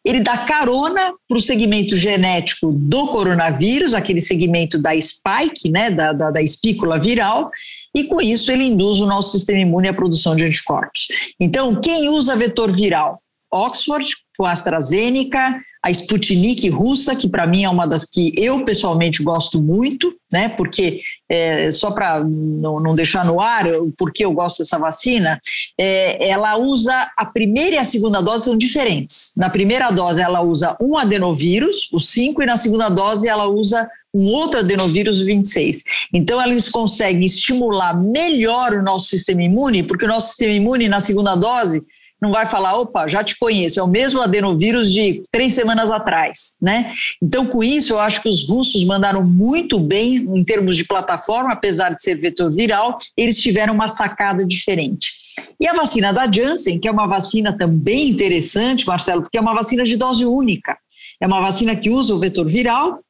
ele 0.04 0.18
dá 0.18 0.36
carona 0.38 1.14
para 1.28 1.38
o 1.38 1.40
segmento 1.40 1.96
genético 1.96 2.72
do 2.72 3.06
coronavírus, 3.06 3.94
aquele 3.94 4.20
segmento 4.20 4.82
da 4.82 5.00
spike, 5.00 5.70
né, 5.70 5.92
da, 5.92 6.12
da, 6.12 6.32
da 6.32 6.42
espícula 6.42 6.98
viral, 6.98 7.52
e 7.94 8.02
com 8.02 8.20
isso 8.20 8.50
ele 8.50 8.64
induz 8.64 8.98
o 8.98 9.06
nosso 9.06 9.30
sistema 9.30 9.60
imune 9.60 9.88
à 9.88 9.94
produção 9.94 10.34
de 10.34 10.44
anticorpos. 10.44 11.06
Então, 11.38 11.80
quem 11.80 12.08
usa 12.08 12.34
vetor 12.34 12.72
viral? 12.72 13.22
Oxford, 13.48 14.08
com 14.36 14.44
AstraZeneca, 14.44 15.54
a 15.82 15.90
Sputnik 15.90 16.68
russa, 16.68 17.16
que 17.16 17.28
para 17.28 17.46
mim 17.46 17.64
é 17.64 17.68
uma 17.68 17.86
das 17.86 18.04
que 18.04 18.32
eu 18.36 18.64
pessoalmente 18.64 19.22
gosto 19.22 19.60
muito, 19.60 20.14
né? 20.30 20.48
Porque 20.50 21.00
é, 21.28 21.70
só 21.72 21.90
para 21.90 22.22
não, 22.22 22.78
não, 22.78 22.94
deixar 22.94 23.24
no 23.24 23.40
ar 23.40 23.64
porque 23.98 24.24
eu 24.24 24.32
gosto 24.32 24.58
dessa 24.58 24.78
vacina, 24.78 25.40
é, 25.76 26.28
ela 26.28 26.56
usa 26.56 27.10
a 27.16 27.26
primeira 27.26 27.76
e 27.76 27.78
a 27.78 27.84
segunda 27.84 28.20
dose 28.20 28.44
são 28.44 28.56
diferentes. 28.56 29.32
Na 29.36 29.50
primeira 29.50 29.90
dose 29.90 30.20
ela 30.20 30.40
usa 30.40 30.76
um 30.80 30.96
adenovírus, 30.96 31.88
o 31.92 31.98
5, 31.98 32.42
e 32.42 32.46
na 32.46 32.56
segunda 32.56 32.88
dose 32.88 33.26
ela 33.26 33.48
usa 33.48 33.88
um 34.14 34.26
outro 34.26 34.60
adenovírus 34.60 35.20
26. 35.20 35.82
Então, 36.12 36.40
eles 36.42 36.68
conseguem 36.68 37.24
estimular 37.24 37.98
melhor 37.98 38.74
o 38.74 38.82
nosso 38.82 39.06
sistema 39.06 39.42
imune, 39.42 39.82
porque 39.82 40.04
o 40.04 40.08
nosso 40.08 40.28
sistema 40.28 40.52
imune, 40.52 40.88
na 40.88 41.00
segunda 41.00 41.34
dose, 41.34 41.82
não 42.22 42.30
vai 42.30 42.46
falar, 42.46 42.76
opa, 42.76 43.08
já 43.08 43.24
te 43.24 43.36
conheço, 43.36 43.80
é 43.80 43.82
o 43.82 43.88
mesmo 43.88 44.22
adenovírus 44.22 44.92
de 44.92 45.22
três 45.32 45.54
semanas 45.54 45.90
atrás, 45.90 46.54
né? 46.62 46.92
Então, 47.20 47.44
com 47.44 47.64
isso, 47.64 47.94
eu 47.94 47.98
acho 47.98 48.22
que 48.22 48.28
os 48.28 48.48
russos 48.48 48.84
mandaram 48.84 49.24
muito 49.24 49.80
bem 49.80 50.14
em 50.14 50.44
termos 50.44 50.76
de 50.76 50.84
plataforma, 50.84 51.52
apesar 51.52 51.92
de 51.92 52.00
ser 52.00 52.14
vetor 52.14 52.52
viral, 52.52 52.96
eles 53.16 53.38
tiveram 53.38 53.74
uma 53.74 53.88
sacada 53.88 54.46
diferente. 54.46 55.10
E 55.58 55.66
a 55.66 55.72
vacina 55.72 56.12
da 56.12 56.30
Janssen, 56.30 56.78
que 56.78 56.86
é 56.86 56.92
uma 56.92 57.08
vacina 57.08 57.56
também 57.56 58.10
interessante, 58.10 58.86
Marcelo, 58.86 59.22
porque 59.22 59.38
é 59.38 59.40
uma 59.40 59.54
vacina 59.54 59.82
de 59.82 59.96
dose 59.96 60.24
única. 60.24 60.78
É 61.20 61.26
uma 61.26 61.40
vacina 61.40 61.74
que 61.74 61.90
usa 61.90 62.14
o 62.14 62.18
vetor 62.18 62.46
viral 62.46 63.00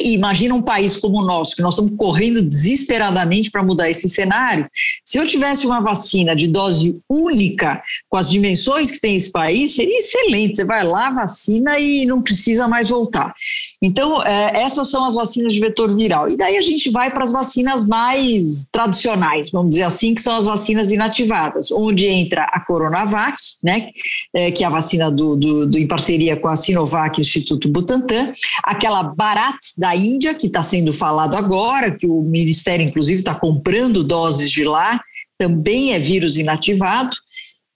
e 0.00 0.14
imagina 0.14 0.54
um 0.54 0.62
país 0.62 0.96
como 0.96 1.20
o 1.20 1.24
nosso, 1.24 1.54
que 1.54 1.62
nós 1.62 1.74
estamos 1.74 1.92
correndo 1.96 2.42
desesperadamente 2.42 3.50
para 3.50 3.62
mudar 3.62 3.90
esse 3.90 4.08
cenário. 4.08 4.66
Se 5.04 5.18
eu 5.18 5.26
tivesse 5.26 5.66
uma 5.66 5.80
vacina 5.80 6.34
de 6.34 6.48
dose 6.48 7.00
única, 7.08 7.82
com 8.08 8.16
as 8.16 8.30
dimensões 8.30 8.90
que 8.90 9.00
tem 9.00 9.16
esse 9.16 9.30
país, 9.30 9.74
seria 9.74 9.98
excelente. 9.98 10.56
Você 10.56 10.64
vai 10.64 10.82
lá, 10.82 11.10
vacina 11.10 11.78
e 11.78 12.06
não 12.06 12.22
precisa 12.22 12.66
mais 12.66 12.88
voltar. 12.88 13.34
Então, 13.82 14.22
é, 14.22 14.62
essas 14.62 14.88
são 14.88 15.04
as 15.04 15.14
vacinas 15.14 15.52
de 15.52 15.60
vetor 15.60 15.94
viral. 15.94 16.28
E 16.28 16.36
daí 16.36 16.56
a 16.56 16.60
gente 16.62 16.90
vai 16.90 17.10
para 17.10 17.22
as 17.22 17.32
vacinas 17.32 17.86
mais 17.86 18.68
tradicionais, 18.72 19.50
vamos 19.50 19.70
dizer 19.70 19.82
assim, 19.82 20.14
que 20.14 20.22
são 20.22 20.36
as 20.36 20.46
vacinas 20.46 20.90
inativadas, 20.90 21.70
onde 21.70 22.06
entra 22.06 22.44
a 22.44 22.60
Coronavac, 22.60 23.36
né, 23.62 23.88
é, 24.32 24.50
que 24.50 24.64
é 24.64 24.66
a 24.66 24.70
vacina 24.70 25.10
do, 25.10 25.36
do, 25.36 25.66
do, 25.66 25.78
em 25.78 25.86
parceria 25.86 26.36
com 26.36 26.48
a 26.48 26.56
Sinovac 26.56 27.18
e 27.18 27.20
o 27.20 27.22
Instituto 27.22 27.68
Butantan, 27.68 28.32
aquela 28.62 29.02
Bharat 29.02 29.58
da 29.82 29.96
Índia, 29.96 30.32
que 30.32 30.46
está 30.46 30.62
sendo 30.62 30.92
falado 30.92 31.34
agora, 31.34 31.90
que 31.90 32.06
o 32.06 32.22
Ministério, 32.22 32.86
inclusive, 32.86 33.18
está 33.18 33.34
comprando 33.34 34.04
doses 34.04 34.48
de 34.48 34.62
lá, 34.62 35.00
também 35.36 35.92
é 35.92 35.98
vírus 35.98 36.38
inativado, 36.38 37.16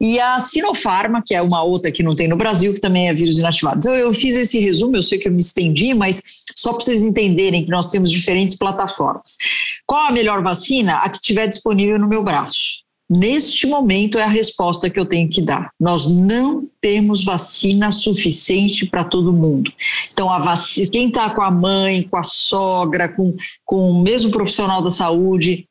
e 0.01 0.21
a 0.21 0.39
Sinopharma, 0.39 1.21
que 1.27 1.35
é 1.35 1.43
uma 1.43 1.65
outra 1.65 1.91
que 1.91 2.05
não 2.05 2.13
tem 2.13 2.29
no 2.29 2.37
Brasil, 2.37 2.73
que 2.73 2.81
também 2.81 3.09
é 3.09 3.13
vírus 3.13 3.41
inativado. 3.41 3.79
Então, 3.79 3.93
eu 3.93 4.15
fiz 4.15 4.37
esse 4.37 4.61
resumo, 4.61 4.95
eu 4.95 5.03
sei 5.03 5.19
que 5.19 5.27
eu 5.27 5.33
me 5.33 5.41
estendi, 5.41 5.95
mas 5.95 6.23
só 6.55 6.73
para 6.73 6.85
vocês 6.85 7.03
entenderem 7.03 7.65
que 7.65 7.71
nós 7.73 7.91
temos 7.91 8.13
diferentes 8.13 8.55
plataformas. 8.55 9.37
Qual 9.85 10.07
a 10.07 10.13
melhor 10.13 10.45
vacina? 10.45 10.99
A 10.99 11.09
que 11.09 11.17
estiver 11.17 11.49
disponível 11.49 11.99
no 11.99 12.07
meu 12.07 12.23
braço. 12.23 12.86
Neste 13.09 13.69
momento 13.69 14.19
é 14.19 14.25
a 14.25 14.29
resposta 14.29 14.91
que 14.91 14.99
eu 14.99 15.07
tenho 15.07 15.29
que 15.29 15.41
dar. 15.41 15.71
Nós 15.79 16.07
não 16.09 16.69
temos 16.81 17.23
vacina 17.23 17.93
suficiente 17.93 18.85
para 18.85 19.05
todo 19.05 19.33
mundo. 19.33 19.73
Então, 20.13 20.31
a 20.31 20.41
vacina, 20.41 20.91
quem 20.91 21.09
está 21.09 21.31
com 21.31 21.43
a 21.43 21.51
mãe, 21.51 22.03
com 22.03 22.17
a 22.17 22.25
sogra, 22.25 23.09
com, 23.09 23.37
com 23.65 23.91
o 23.91 24.03
mesmo 24.03 24.33
profissional 24.33 24.83
da 24.83 24.91
saúde, 24.91 25.69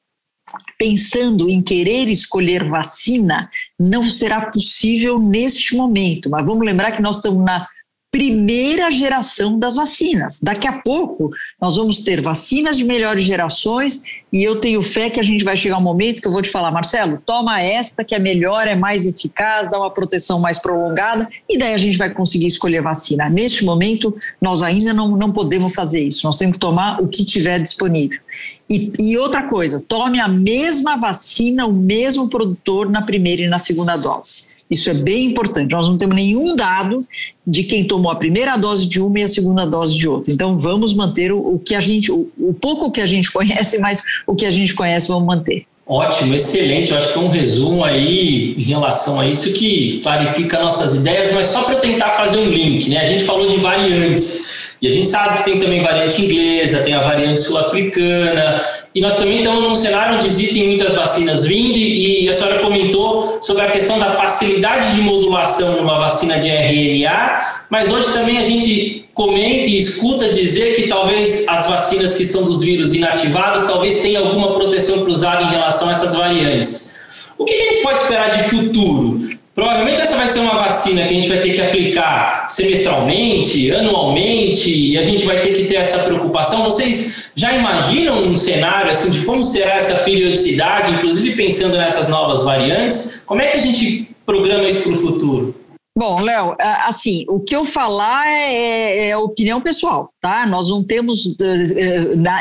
pensando 0.78 1.50
em 1.50 1.62
querer 1.62 2.08
escolher 2.08 2.70
vacina, 2.70 3.50
não 3.78 4.04
será 4.04 4.46
possível 4.46 5.20
neste 5.20 5.76
momento. 5.76 6.30
Mas 6.30 6.46
vamos 6.46 6.66
lembrar 6.66 6.92
que 6.92 7.02
nós 7.02 7.18
estamos 7.18 7.44
na 7.44 7.68
primeira 8.16 8.90
geração 8.90 9.60
das 9.60 9.76
vacinas. 9.76 10.40
Daqui 10.42 10.70
a 10.70 10.80
pouco 10.82 11.32
nós 11.62 11.76
vamos 11.76 12.00
ter 12.00 12.22
vacinas 12.22 12.78
de 12.78 12.86
melhores 12.86 13.24
gerações 13.24 14.04
e 14.32 14.42
eu 14.42 14.56
tenho 14.62 14.82
fé 14.82 15.10
que 15.10 15.20
a 15.20 15.24
gente 15.24 15.44
vai 15.44 15.58
chegar 15.58 15.78
um 15.78 15.82
momento 15.82 16.22
que 16.22 16.28
eu 16.30 16.32
vou 16.32 16.42
te 16.42 16.48
falar, 16.48 16.72
Marcelo, 16.72 17.22
toma 17.26 17.62
esta 17.62 18.06
que 18.06 18.16
é 18.16 18.20
melhor, 18.20 18.70
é 18.70 18.76
mais 18.76 19.06
eficaz, 19.06 19.70
dá 19.70 19.78
uma 19.78 19.92
proteção 19.92 20.40
mais 20.40 20.58
prolongada 20.58 21.28
e 21.50 21.58
daí 21.58 21.74
a 21.74 21.78
gente 21.78 21.98
vai 21.98 22.10
conseguir 22.10 22.48
escolher 22.48 22.82
vacina. 22.82 23.28
Neste 23.28 23.66
momento 23.66 24.16
nós 24.40 24.64
ainda 24.64 24.94
não, 24.94 25.10
não 25.18 25.34
podemos 25.34 25.76
fazer 25.76 26.02
isso, 26.02 26.26
nós 26.26 26.38
temos 26.38 26.54
que 26.54 26.60
tomar 26.60 27.02
o 27.02 27.10
que 27.10 27.26
tiver 27.26 27.60
disponível. 27.60 28.22
E, 28.70 28.94
e 28.98 29.18
outra 29.18 29.44
coisa, 29.44 29.84
tome 29.86 30.22
a 30.22 30.28
mesma 30.30 30.96
vacina, 30.96 31.66
o 31.66 31.74
mesmo 31.74 32.30
produtor 32.30 32.90
na 32.90 33.02
primeira 33.02 33.42
e 33.42 33.48
na 33.50 33.60
segunda 33.60 33.98
dose. 33.98 34.55
Isso 34.70 34.90
é 34.90 34.94
bem 34.94 35.26
importante. 35.26 35.72
Nós 35.72 35.88
não 35.88 35.98
temos 35.98 36.16
nenhum 36.16 36.56
dado 36.56 37.00
de 37.46 37.64
quem 37.64 37.84
tomou 37.84 38.12
a 38.12 38.16
primeira 38.16 38.58
dose 38.58 38.88
de 38.88 39.00
uma 39.00 39.20
e 39.20 39.24
a 39.24 39.28
segunda 39.28 39.66
dose 39.66 39.96
de 39.96 40.08
outra. 40.08 40.34
Então, 40.34 40.58
vamos 40.58 40.94
manter 40.94 41.32
o, 41.32 41.38
o 41.38 41.60
que 41.60 41.76
a 41.76 41.80
gente, 41.80 42.12
o, 42.12 42.30
o, 42.38 42.54
pouco 42.54 42.92
que 42.92 43.02
a 43.02 43.06
gente 43.06 43.30
conhece, 43.34 43.78
mas 43.78 44.02
o 44.26 44.36
que 44.36 44.46
a 44.46 44.52
gente 44.52 44.74
conhece, 44.74 45.08
vamos 45.08 45.28
manter. 45.28 45.66
Ótimo, 45.88 46.34
excelente. 46.34 46.92
Eu 46.92 46.98
acho 46.98 47.08
que 47.08 47.14
foi 47.14 47.24
um 47.24 47.30
resumo 47.30 47.84
aí 47.84 48.56
em 48.58 48.64
relação 48.64 49.20
a 49.20 49.28
isso 49.28 49.54
que 49.54 50.00
clarifica 50.02 50.60
nossas 50.60 50.96
ideias, 50.96 51.32
mas 51.32 51.46
só 51.46 51.62
para 51.62 51.76
tentar 51.76 52.10
fazer 52.12 52.38
um 52.38 52.50
link, 52.50 52.90
né? 52.90 52.98
A 52.98 53.04
gente 53.04 53.24
falou 53.24 53.46
de 53.46 53.58
variantes. 53.58 54.66
E 54.82 54.88
a 54.88 54.90
gente 54.90 55.08
sabe 55.08 55.38
que 55.38 55.44
tem 55.44 55.60
também 55.60 55.82
variante 55.82 56.22
inglesa, 56.22 56.84
tem 56.84 56.94
a 56.94 57.02
variante 57.02 57.42
sul-africana, 57.42 58.62
e 58.96 59.02
nós 59.02 59.18
também 59.18 59.40
estamos 59.40 59.62
num 59.62 59.76
cenário 59.76 60.16
onde 60.16 60.26
existem 60.26 60.70
muitas 60.70 60.96
vacinas 60.96 61.46
vindo, 61.46 61.78
e 61.78 62.30
a 62.30 62.34
senhora 62.34 62.60
comentou 62.60 63.40
sobre 63.42 63.66
a 63.66 63.70
questão 63.70 64.00
da 64.00 64.10
facilidade 64.10 64.96
de 64.96 65.02
modulação 65.02 65.74
numa 65.74 66.00
vacina 66.00 66.40
de 66.40 66.50
RNA, 66.50 67.66
mas 67.70 67.92
hoje 67.92 68.14
também 68.14 68.38
a 68.38 68.42
gente 68.42 69.04
comenta 69.14 69.68
e 69.68 69.76
escuta 69.78 70.30
dizer 70.30 70.76
que 70.76 70.88
talvez 70.88 71.46
as 71.50 71.68
vacinas 71.68 72.16
que 72.16 72.24
são 72.24 72.46
dos 72.46 72.62
vírus 72.62 72.94
inativados 72.94 73.64
talvez 73.64 74.02
tenham 74.02 74.26
alguma 74.26 74.54
proteção 74.54 75.04
cruzada 75.04 75.44
em 75.44 75.50
relação 75.50 75.90
a 75.90 75.92
essas 75.92 76.16
variantes. 76.16 76.96
O 77.38 77.44
que 77.44 77.54
a 77.54 77.58
gente 77.58 77.84
pode 77.84 78.00
esperar 78.00 78.32
de 78.32 78.44
futuro? 78.44 79.30
Provavelmente 79.54 80.02
essa 80.02 80.16
vai 80.16 80.28
ser 80.28 80.40
uma 80.40 80.56
vacina 80.56 81.04
que 81.04 81.14
a 81.14 81.16
gente 81.16 81.30
vai 81.30 81.40
ter 81.40 81.54
que 81.54 81.62
aplicar 81.62 82.46
semestralmente, 82.50 83.74
anualmente, 83.74 84.70
e 84.70 84.98
a 84.98 85.02
gente 85.02 85.26
vai 85.26 85.42
ter 85.42 85.54
que 85.54 85.64
ter 85.64 85.76
essa 85.76 86.00
preocupação. 86.00 86.64
Vocês 86.64 87.25
já 87.36 87.54
imaginam 87.54 88.24
um 88.24 88.38
cenário 88.38 88.90
assim 88.90 89.12
de 89.12 89.26
como 89.26 89.44
será 89.44 89.76
essa 89.76 90.04
periodicidade, 90.04 90.92
inclusive 90.92 91.36
pensando 91.36 91.78
nessas 91.78 92.08
novas 92.08 92.44
variantes? 92.44 93.24
Como 93.26 93.42
é 93.42 93.48
que 93.48 93.58
a 93.58 93.60
gente 93.60 94.10
programa 94.26 94.68
isso 94.68 94.84
para 94.84 94.94
o 94.94 94.96
futuro? 94.96 95.66
Bom, 95.98 96.20
Léo, 96.20 96.58
assim, 96.60 97.26
o 97.30 97.40
que 97.40 97.56
eu 97.56 97.64
falar 97.64 98.28
é, 98.28 98.54
é, 98.54 99.10
é, 99.10 99.18
opinião 99.18 99.62
pessoal, 99.62 100.12
tá? 100.20 100.46
Nós 100.46 100.70
não 100.70 100.84
temos 100.84 101.26
uh, 101.26 101.36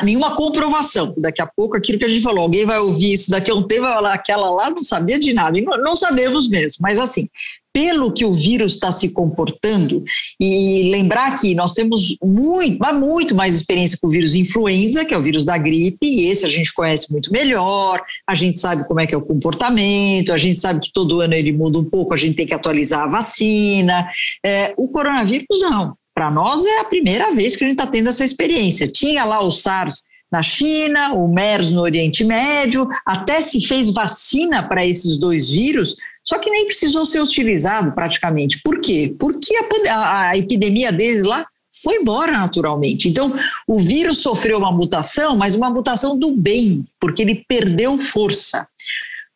nenhuma 0.03 0.35
comprovação. 0.35 1.15
Daqui 1.17 1.41
a 1.41 1.47
pouco, 1.47 1.77
aquilo 1.77 1.97
que 1.97 2.05
a 2.05 2.09
gente 2.09 2.23
falou, 2.23 2.43
alguém 2.43 2.67
vai 2.67 2.81
ouvir 2.81 3.13
isso 3.13 3.31
daqui 3.31 3.53
a 3.53 3.55
um 3.55 3.63
tempo, 3.63 3.83
vai 3.83 3.95
falar, 3.95 4.13
aquela 4.13 4.51
lá 4.51 4.71
não 4.71 4.83
sabia 4.83 5.21
de 5.21 5.33
nada. 5.33 5.57
Não 5.79 5.95
sabemos 5.95 6.49
mesmo, 6.49 6.79
mas 6.81 6.99
assim, 6.99 7.29
pelo 7.75 8.13
que 8.13 8.25
o 8.25 8.33
vírus 8.33 8.75
está 8.75 8.93
se 8.93 9.13
comportando, 9.13 10.05
e 10.41 10.89
lembrar 10.93 11.41
que 11.41 11.57
nós 11.57 11.75
temos 11.75 12.17
muito, 12.23 12.79
muito 12.95 13.35
mais 13.35 13.57
experiência 13.57 13.99
com 14.01 14.07
o 14.07 14.11
vírus 14.11 14.37
influenza, 14.37 15.05
que 15.05 15.13
é 15.13 15.19
o 15.19 15.23
vírus 15.23 15.45
da 15.45 15.59
gripe, 15.59 16.07
e 16.07 16.29
esse 16.29 16.47
a 16.47 16.49
gente 16.49 16.73
conhece 16.73 17.11
muito 17.11 17.33
melhor, 17.33 18.01
a 18.29 18.35
gente 18.35 18.61
sabe 18.61 18.87
como 18.87 19.01
é 19.01 19.07
que 19.07 19.15
é 19.15 19.19
o 19.19 19.27
comportamento, 19.27 20.33
a 20.33 20.37
gente 20.39 20.61
sabe 20.61 20.79
que 20.79 20.93
todo 20.93 21.21
ano 21.21 21.35
ele 21.35 21.53
muda 21.53 21.77
um 21.81 21.85
pouco, 21.85 22.15
a 22.15 22.17
gente 22.17 22.37
tem 22.37 22.47
que 22.47 22.55
atualizar 22.55 23.03
a 23.03 23.09
vacina. 23.09 24.09
É, 24.47 24.73
o 24.77 24.87
coronavírus, 24.87 25.61
não. 25.61 25.97
Para 26.15 26.31
nós 26.31 26.65
é 26.65 26.79
a 26.79 26.85
primeira 26.85 27.35
vez 27.35 27.57
que 27.57 27.65
a 27.65 27.67
gente 27.67 27.79
está 27.79 27.91
tendo 27.91 28.09
essa 28.09 28.25
experiência. 28.25 28.87
Tinha 28.87 29.25
lá 29.25 29.43
o 29.43 29.51
SARS 29.51 30.05
na 30.31 30.43
China, 30.43 31.13
o 31.13 31.29
MERS 31.29 31.71
no 31.71 31.81
Oriente 31.81 32.25
Médio, 32.25 32.89
até 33.07 33.41
se 33.41 33.61
fez 33.65 33.91
vacina 33.91 34.63
para 34.69 34.85
esses 34.85 35.17
dois 35.17 35.51
vírus, 35.51 35.97
só 36.25 36.39
que 36.39 36.51
nem 36.51 36.67
precisou 36.67 37.05
ser 37.05 37.21
utilizado 37.21 37.93
praticamente. 37.93 38.61
Por 38.63 38.81
quê? 38.81 39.15
Porque 39.19 39.55
a, 39.89 40.29
a 40.31 40.37
epidemia 40.37 40.91
deles 40.91 41.25
lá 41.25 41.47
foi 41.83 41.97
embora 41.97 42.33
naturalmente. 42.33 43.09
Então, 43.09 43.35
o 43.67 43.79
vírus 43.79 44.19
sofreu 44.19 44.59
uma 44.59 44.73
mutação, 44.73 45.37
mas 45.37 45.55
uma 45.55 45.69
mutação 45.69 46.19
do 46.19 46.31
bem, 46.33 46.85
porque 47.01 47.23
ele 47.23 47.45
perdeu 47.47 47.99
força. 47.99 48.67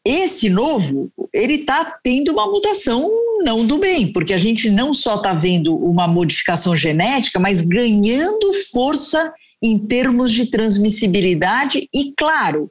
Esse 0.04 0.48
novo, 0.48 1.10
ele 1.34 1.54
está 1.54 1.84
tendo 2.02 2.32
uma 2.32 2.46
mutação 2.46 3.06
não 3.44 3.66
do 3.66 3.78
bem, 3.78 4.10
porque 4.12 4.32
a 4.32 4.38
gente 4.38 4.70
não 4.70 4.94
só 4.94 5.16
está 5.16 5.34
vendo 5.34 5.76
uma 5.76 6.08
modificação 6.08 6.74
genética, 6.74 7.38
mas 7.38 7.60
ganhando 7.60 8.54
força 8.72 9.32
em 9.62 9.78
termos 9.78 10.32
de 10.32 10.46
transmissibilidade 10.46 11.88
e, 11.92 12.12
claro, 12.16 12.70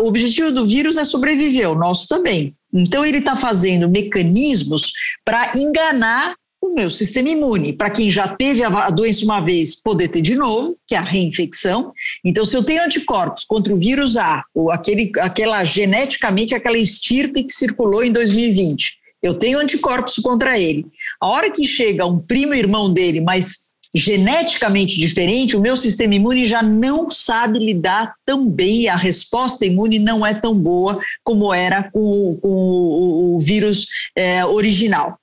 o 0.00 0.08
objetivo 0.08 0.52
do 0.52 0.66
vírus 0.66 0.96
é 0.96 1.04
sobreviver, 1.04 1.70
o 1.70 1.76
nosso 1.76 2.08
também. 2.08 2.54
Então, 2.76 3.04
ele 3.04 3.18
está 3.18 3.34
fazendo 3.34 3.88
mecanismos 3.88 4.92
para 5.24 5.52
enganar 5.56 6.34
o 6.60 6.74
meu 6.74 6.90
sistema 6.90 7.28
imune. 7.28 7.72
Para 7.72 7.90
quem 7.90 8.10
já 8.10 8.28
teve 8.28 8.62
a 8.62 8.90
doença 8.90 9.24
uma 9.24 9.40
vez, 9.40 9.74
poder 9.74 10.08
ter 10.08 10.20
de 10.20 10.34
novo, 10.34 10.76
que 10.86 10.94
é 10.94 10.98
a 10.98 11.02
reinfecção. 11.02 11.92
Então, 12.24 12.44
se 12.44 12.56
eu 12.56 12.62
tenho 12.62 12.82
anticorpos 12.82 13.44
contra 13.44 13.72
o 13.72 13.78
vírus 13.78 14.16
A, 14.16 14.42
ou 14.54 14.70
aquele, 14.70 15.12
aquela 15.20 15.62
geneticamente 15.64 16.54
aquela 16.54 16.78
estirpe 16.78 17.44
que 17.44 17.52
circulou 17.52 18.02
em 18.02 18.12
2020, 18.12 18.98
eu 19.22 19.34
tenho 19.34 19.58
anticorpos 19.58 20.16
contra 20.16 20.58
ele. 20.58 20.86
A 21.20 21.26
hora 21.26 21.50
que 21.50 21.66
chega 21.66 22.06
um 22.06 22.18
primo 22.18 22.54
irmão 22.54 22.92
dele, 22.92 23.20
mas 23.20 23.65
geneticamente 23.94 24.98
diferente, 24.98 25.56
o 25.56 25.60
meu 25.60 25.76
sistema 25.76 26.14
imune 26.14 26.44
já 26.44 26.62
não 26.62 27.10
sabe 27.10 27.58
lidar 27.58 28.14
tão 28.24 28.48
bem, 28.48 28.88
a 28.88 28.96
resposta 28.96 29.64
imune 29.64 29.98
não 29.98 30.26
é 30.26 30.34
tão 30.34 30.54
boa 30.54 31.00
como 31.22 31.52
era 31.52 31.84
com, 31.90 32.38
com 32.40 32.48
o, 32.48 33.36
o, 33.36 33.40
vírus 33.40 33.86
é, 34.14 34.44
original. 34.44 35.18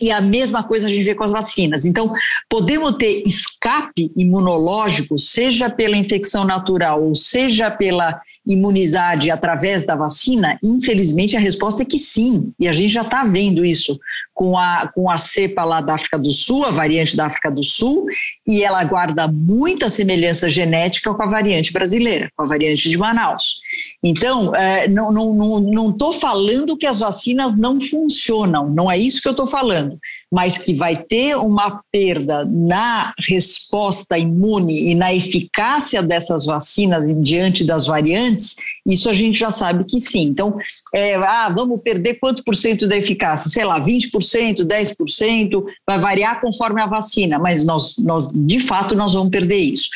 E 0.00 0.10
a 0.10 0.20
mesma 0.20 0.62
coisa 0.62 0.86
a 0.86 0.90
gente 0.90 1.04
vê 1.04 1.14
com 1.14 1.24
as 1.24 1.32
vacinas. 1.32 1.84
Então, 1.84 2.12
podemos 2.48 2.92
ter 2.96 3.22
escape 3.26 4.10
imunológico, 4.16 5.18
seja 5.18 5.70
pela 5.70 5.96
infecção 5.96 6.44
natural 6.44 7.02
ou 7.02 7.14
seja 7.14 7.70
pela 7.70 8.20
imunidade 8.46 9.30
através 9.30 9.84
da 9.84 9.94
vacina? 9.94 10.58
Infelizmente, 10.62 11.36
a 11.36 11.40
resposta 11.40 11.82
é 11.82 11.86
que 11.86 11.98
sim. 11.98 12.52
E 12.58 12.68
a 12.68 12.72
gente 12.72 12.92
já 12.92 13.02
está 13.02 13.24
vendo 13.24 13.64
isso 13.64 13.98
com 14.34 14.56
a, 14.56 14.90
com 14.94 15.10
a 15.10 15.18
cepa 15.18 15.64
lá 15.64 15.80
da 15.80 15.94
África 15.94 16.16
do 16.16 16.30
Sul, 16.30 16.64
a 16.64 16.70
variante 16.70 17.16
da 17.16 17.26
África 17.26 17.50
do 17.50 17.64
Sul, 17.64 18.06
e 18.46 18.62
ela 18.62 18.84
guarda 18.84 19.26
muita 19.26 19.88
semelhança 19.88 20.48
genética 20.48 21.12
com 21.12 21.22
a 21.22 21.26
variante 21.26 21.72
brasileira, 21.72 22.30
com 22.36 22.44
a 22.44 22.46
variante 22.46 22.88
de 22.88 22.96
Manaus. 22.96 23.58
Então, 24.02 24.54
é, 24.54 24.86
não 24.86 25.10
estou 25.10 25.34
não, 25.34 25.60
não, 25.60 25.90
não 25.90 26.12
falando 26.12 26.76
que 26.76 26.86
as 26.86 27.00
vacinas 27.00 27.56
não 27.56 27.80
funcionam, 27.80 28.70
não 28.70 28.90
é 28.90 28.96
isso 28.96 29.20
que 29.20 29.28
eu 29.28 29.32
estou 29.32 29.46
falando, 29.46 29.87
mas 30.30 30.58
que 30.58 30.74
vai 30.74 30.96
ter 30.96 31.36
uma 31.36 31.82
perda 31.90 32.44
na 32.44 33.12
resposta 33.18 34.18
imune 34.18 34.90
e 34.90 34.94
na 34.94 35.14
eficácia 35.14 36.02
dessas 36.02 36.46
vacinas 36.46 37.06
diante 37.22 37.64
das 37.64 37.86
variantes, 37.86 38.56
isso 38.86 39.08
a 39.08 39.12
gente 39.12 39.38
já 39.38 39.50
sabe 39.50 39.84
que 39.84 39.98
sim. 39.98 40.22
Então, 40.22 40.56
é, 40.94 41.14
ah, 41.16 41.52
vamos 41.54 41.80
perder 41.82 42.14
quanto 42.14 42.42
por 42.44 42.56
cento 42.56 42.86
da 42.86 42.96
eficácia? 42.96 43.50
Sei 43.50 43.64
lá, 43.64 43.80
20%, 43.80 44.64
10%, 44.64 45.64
vai 45.86 45.98
variar 45.98 46.40
conforme 46.40 46.80
a 46.80 46.86
vacina, 46.86 47.38
mas 47.38 47.64
nós, 47.64 47.96
nós 47.98 48.32
de 48.32 48.60
fato, 48.60 48.94
nós 48.94 49.14
vamos 49.14 49.30
perder 49.30 49.58
isso. 49.58 49.88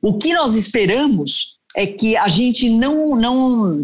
O 0.00 0.14
que 0.14 0.32
nós 0.32 0.54
esperamos 0.54 1.58
é 1.74 1.86
que 1.86 2.16
a 2.16 2.28
gente 2.28 2.68
não, 2.70 3.16
não, 3.16 3.76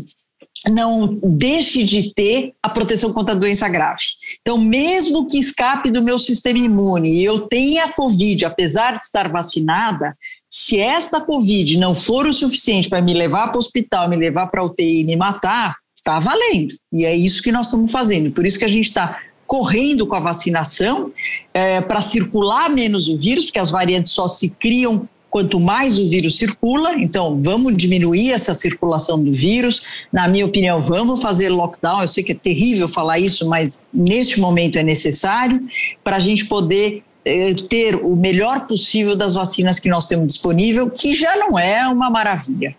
não 0.70 1.18
deixe 1.22 1.84
de 1.84 2.12
ter 2.14 2.52
a 2.62 2.68
proteção 2.68 3.12
contra 3.12 3.34
a 3.34 3.38
doença 3.38 3.68
grave. 3.68 4.02
Então, 4.40 4.58
mesmo 4.58 5.26
que 5.26 5.38
escape 5.38 5.90
do 5.90 6.02
meu 6.02 6.18
sistema 6.18 6.58
imune 6.58 7.20
e 7.20 7.24
eu 7.24 7.40
tenha 7.40 7.92
Covid, 7.92 8.44
apesar 8.44 8.92
de 8.92 9.00
estar 9.00 9.30
vacinada, 9.30 10.16
se 10.48 10.78
esta 10.78 11.20
Covid 11.20 11.78
não 11.78 11.94
for 11.94 12.26
o 12.26 12.32
suficiente 12.32 12.88
para 12.88 13.02
me 13.02 13.12
levar 13.12 13.48
para 13.48 13.56
o 13.56 13.58
hospital, 13.58 14.08
me 14.08 14.16
levar 14.16 14.46
para 14.46 14.60
a 14.60 14.64
UTI 14.64 15.00
e 15.00 15.04
me 15.04 15.16
matar, 15.16 15.76
está 15.94 16.18
valendo. 16.18 16.74
E 16.92 17.04
é 17.04 17.14
isso 17.14 17.42
que 17.42 17.50
nós 17.50 17.66
estamos 17.66 17.90
fazendo. 17.90 18.30
Por 18.30 18.46
isso 18.46 18.58
que 18.58 18.64
a 18.64 18.68
gente 18.68 18.86
está 18.86 19.18
correndo 19.46 20.06
com 20.06 20.14
a 20.14 20.20
vacinação 20.20 21.10
é, 21.52 21.80
para 21.80 22.00
circular 22.00 22.70
menos 22.70 23.08
o 23.08 23.16
vírus, 23.16 23.46
porque 23.46 23.58
as 23.58 23.70
variantes 23.70 24.12
só 24.12 24.26
se 24.28 24.50
criam 24.50 25.08
quanto 25.34 25.58
mais 25.58 25.98
o 25.98 26.08
vírus 26.08 26.38
circula, 26.38 26.92
então 26.94 27.42
vamos 27.42 27.76
diminuir 27.76 28.30
essa 28.30 28.54
circulação 28.54 29.20
do 29.20 29.32
vírus. 29.32 29.82
Na 30.12 30.28
minha 30.28 30.46
opinião, 30.46 30.80
vamos 30.80 31.20
fazer 31.20 31.48
lockdown. 31.48 32.02
Eu 32.02 32.06
sei 32.06 32.22
que 32.22 32.30
é 32.30 32.36
terrível 32.36 32.86
falar 32.86 33.18
isso, 33.18 33.48
mas 33.48 33.88
neste 33.92 34.38
momento 34.38 34.78
é 34.78 34.82
necessário 34.84 35.60
para 36.04 36.14
a 36.14 36.18
gente 36.20 36.44
poder 36.44 37.02
eh, 37.24 37.52
ter 37.68 37.96
o 37.96 38.14
melhor 38.14 38.68
possível 38.68 39.16
das 39.16 39.34
vacinas 39.34 39.80
que 39.80 39.88
nós 39.88 40.06
temos 40.06 40.28
disponível, 40.28 40.88
que 40.88 41.12
já 41.12 41.34
não 41.34 41.58
é 41.58 41.84
uma 41.88 42.08
maravilha. 42.08 42.76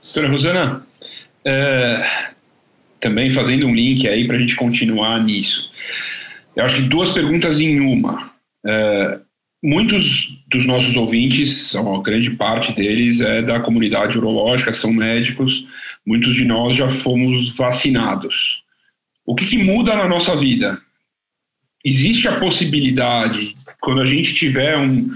Doutora 0.00 0.32
Rosana, 0.32 0.86
é, 1.44 2.30
também 3.00 3.32
fazendo 3.32 3.66
um 3.66 3.74
link 3.74 4.06
aí 4.06 4.28
para 4.28 4.36
a 4.36 4.38
gente 4.38 4.54
continuar 4.54 5.20
nisso. 5.24 5.72
Eu 6.54 6.64
acho 6.64 6.76
que 6.76 6.82
duas 6.82 7.10
perguntas 7.10 7.60
em 7.60 7.80
uma. 7.80 8.30
É, 8.64 9.18
muitos 9.62 10.28
dos 10.50 10.66
nossos 10.66 10.94
ouvintes, 10.96 11.74
a 11.76 11.82
grande 12.02 12.30
parte 12.30 12.72
deles 12.72 13.20
é 13.20 13.42
da 13.42 13.60
comunidade 13.60 14.18
urológica, 14.18 14.72
são 14.72 14.92
médicos, 14.92 15.64
muitos 16.04 16.34
de 16.34 16.44
nós 16.44 16.76
já 16.76 16.90
fomos 16.90 17.54
vacinados. 17.54 18.62
O 19.24 19.34
que, 19.34 19.46
que 19.46 19.58
muda 19.58 19.94
na 19.94 20.08
nossa 20.08 20.34
vida? 20.36 20.80
Existe 21.84 22.26
a 22.26 22.38
possibilidade, 22.38 23.56
quando 23.80 24.00
a 24.00 24.06
gente 24.06 24.34
tiver 24.34 24.76
um, 24.76 25.10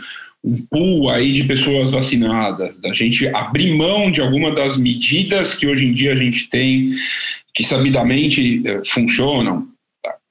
um 0.44 0.56
pool 0.70 1.10
aí 1.10 1.32
de 1.32 1.44
pessoas 1.44 1.90
vacinadas, 1.90 2.80
da 2.80 2.94
gente 2.94 3.26
abrir 3.28 3.74
mão 3.74 4.10
de 4.10 4.20
alguma 4.20 4.54
das 4.54 4.76
medidas 4.76 5.54
que 5.54 5.66
hoje 5.66 5.86
em 5.86 5.92
dia 5.92 6.12
a 6.12 6.16
gente 6.16 6.48
tem, 6.48 6.92
que 7.52 7.64
sabidamente 7.64 8.62
eh, 8.64 8.82
funcionam, 8.86 9.66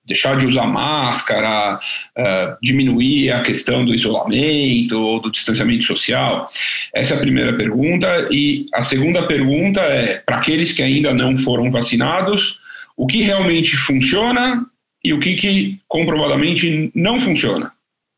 deixar 0.05 0.38
de 0.38 0.45
usar 0.45 0.67
máscara, 0.67 1.79
uh, 2.17 2.57
diminuir 2.62 3.31
a 3.31 3.41
questão 3.41 3.85
do 3.85 3.93
isolamento 3.93 5.00
ou 5.00 5.21
do 5.21 5.31
distanciamento 5.31 5.83
social? 5.83 6.50
Essa 6.93 7.15
é 7.15 7.17
a 7.17 7.21
primeira 7.21 7.53
pergunta. 7.53 8.27
E 8.31 8.65
a 8.74 8.81
segunda 8.81 9.27
pergunta 9.27 9.81
é: 9.81 10.17
para 10.25 10.38
aqueles 10.38 10.71
que 10.74 10.83
ainda 10.83 11.13
não 11.13 11.38
foram 11.38 11.71
vacinados, 11.71 12.59
o 12.95 13.07
que 13.07 13.21
realmente 13.21 13.75
funciona 13.75 14.65
e 15.03 15.13
o 15.13 15.19
que, 15.19 15.35
que 15.35 15.79
comprovadamente 15.88 16.91
não 16.95 17.19
funciona? 17.19 17.75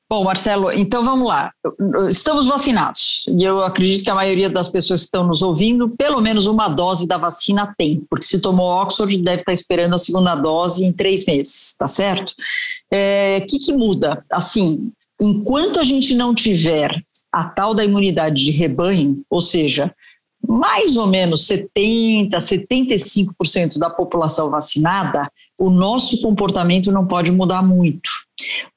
Bom, 0.10 0.24
Marcelo, 0.24 0.72
então 0.72 1.04
vamos 1.04 1.28
lá. 1.28 1.52
Estamos 2.10 2.48
vacinados 2.48 3.26
e 3.28 3.44
eu 3.44 3.62
acredito 3.62 4.06
que 4.06 4.10
a 4.10 4.16
maioria 4.16 4.50
das 4.50 4.70
pessoas 4.70 5.02
que 5.02 5.08
estão 5.08 5.28
nos 5.28 5.42
ouvindo, 5.42 5.90
pelo 5.90 6.22
menos 6.22 6.48
uma 6.48 6.70
dose 6.70 7.06
da 7.06 7.18
vacina 7.18 7.76
tem, 7.78 8.06
porque 8.10 8.26
se 8.26 8.40
tomou 8.40 8.68
Oxford, 8.68 9.18
deve 9.22 9.42
estar 9.42 9.52
esperando 9.52 9.96
a 9.96 9.98
segunda 9.98 10.34
dose 10.34 10.86
em 10.86 10.94
três 10.94 11.26
meses, 11.26 11.76
tá 11.78 11.88
certo? 11.88 12.30
O 12.30 12.34
é, 12.90 13.42
que, 13.42 13.60
que 13.60 13.74
muda? 13.74 14.24
Assim, 14.32 14.92
enquanto 15.20 15.78
a 15.78 15.84
gente 15.84 16.16
não 16.16 16.34
tiver 16.34 17.04
a 17.30 17.44
tal 17.44 17.74
da 17.74 17.84
imunidade 17.84 18.46
de 18.46 18.52
rebanho, 18.52 19.22
ou 19.30 19.42
seja, 19.42 19.94
mais 20.48 20.96
ou 20.96 21.08
menos 21.08 21.46
70, 21.48 22.38
75% 22.38 23.78
da 23.78 23.90
população 23.90 24.50
vacinada, 24.50 25.30
o 25.60 25.70
nosso 25.70 26.22
comportamento 26.22 26.92
não 26.92 27.06
pode 27.06 27.32
mudar 27.32 27.62
muito. 27.62 28.10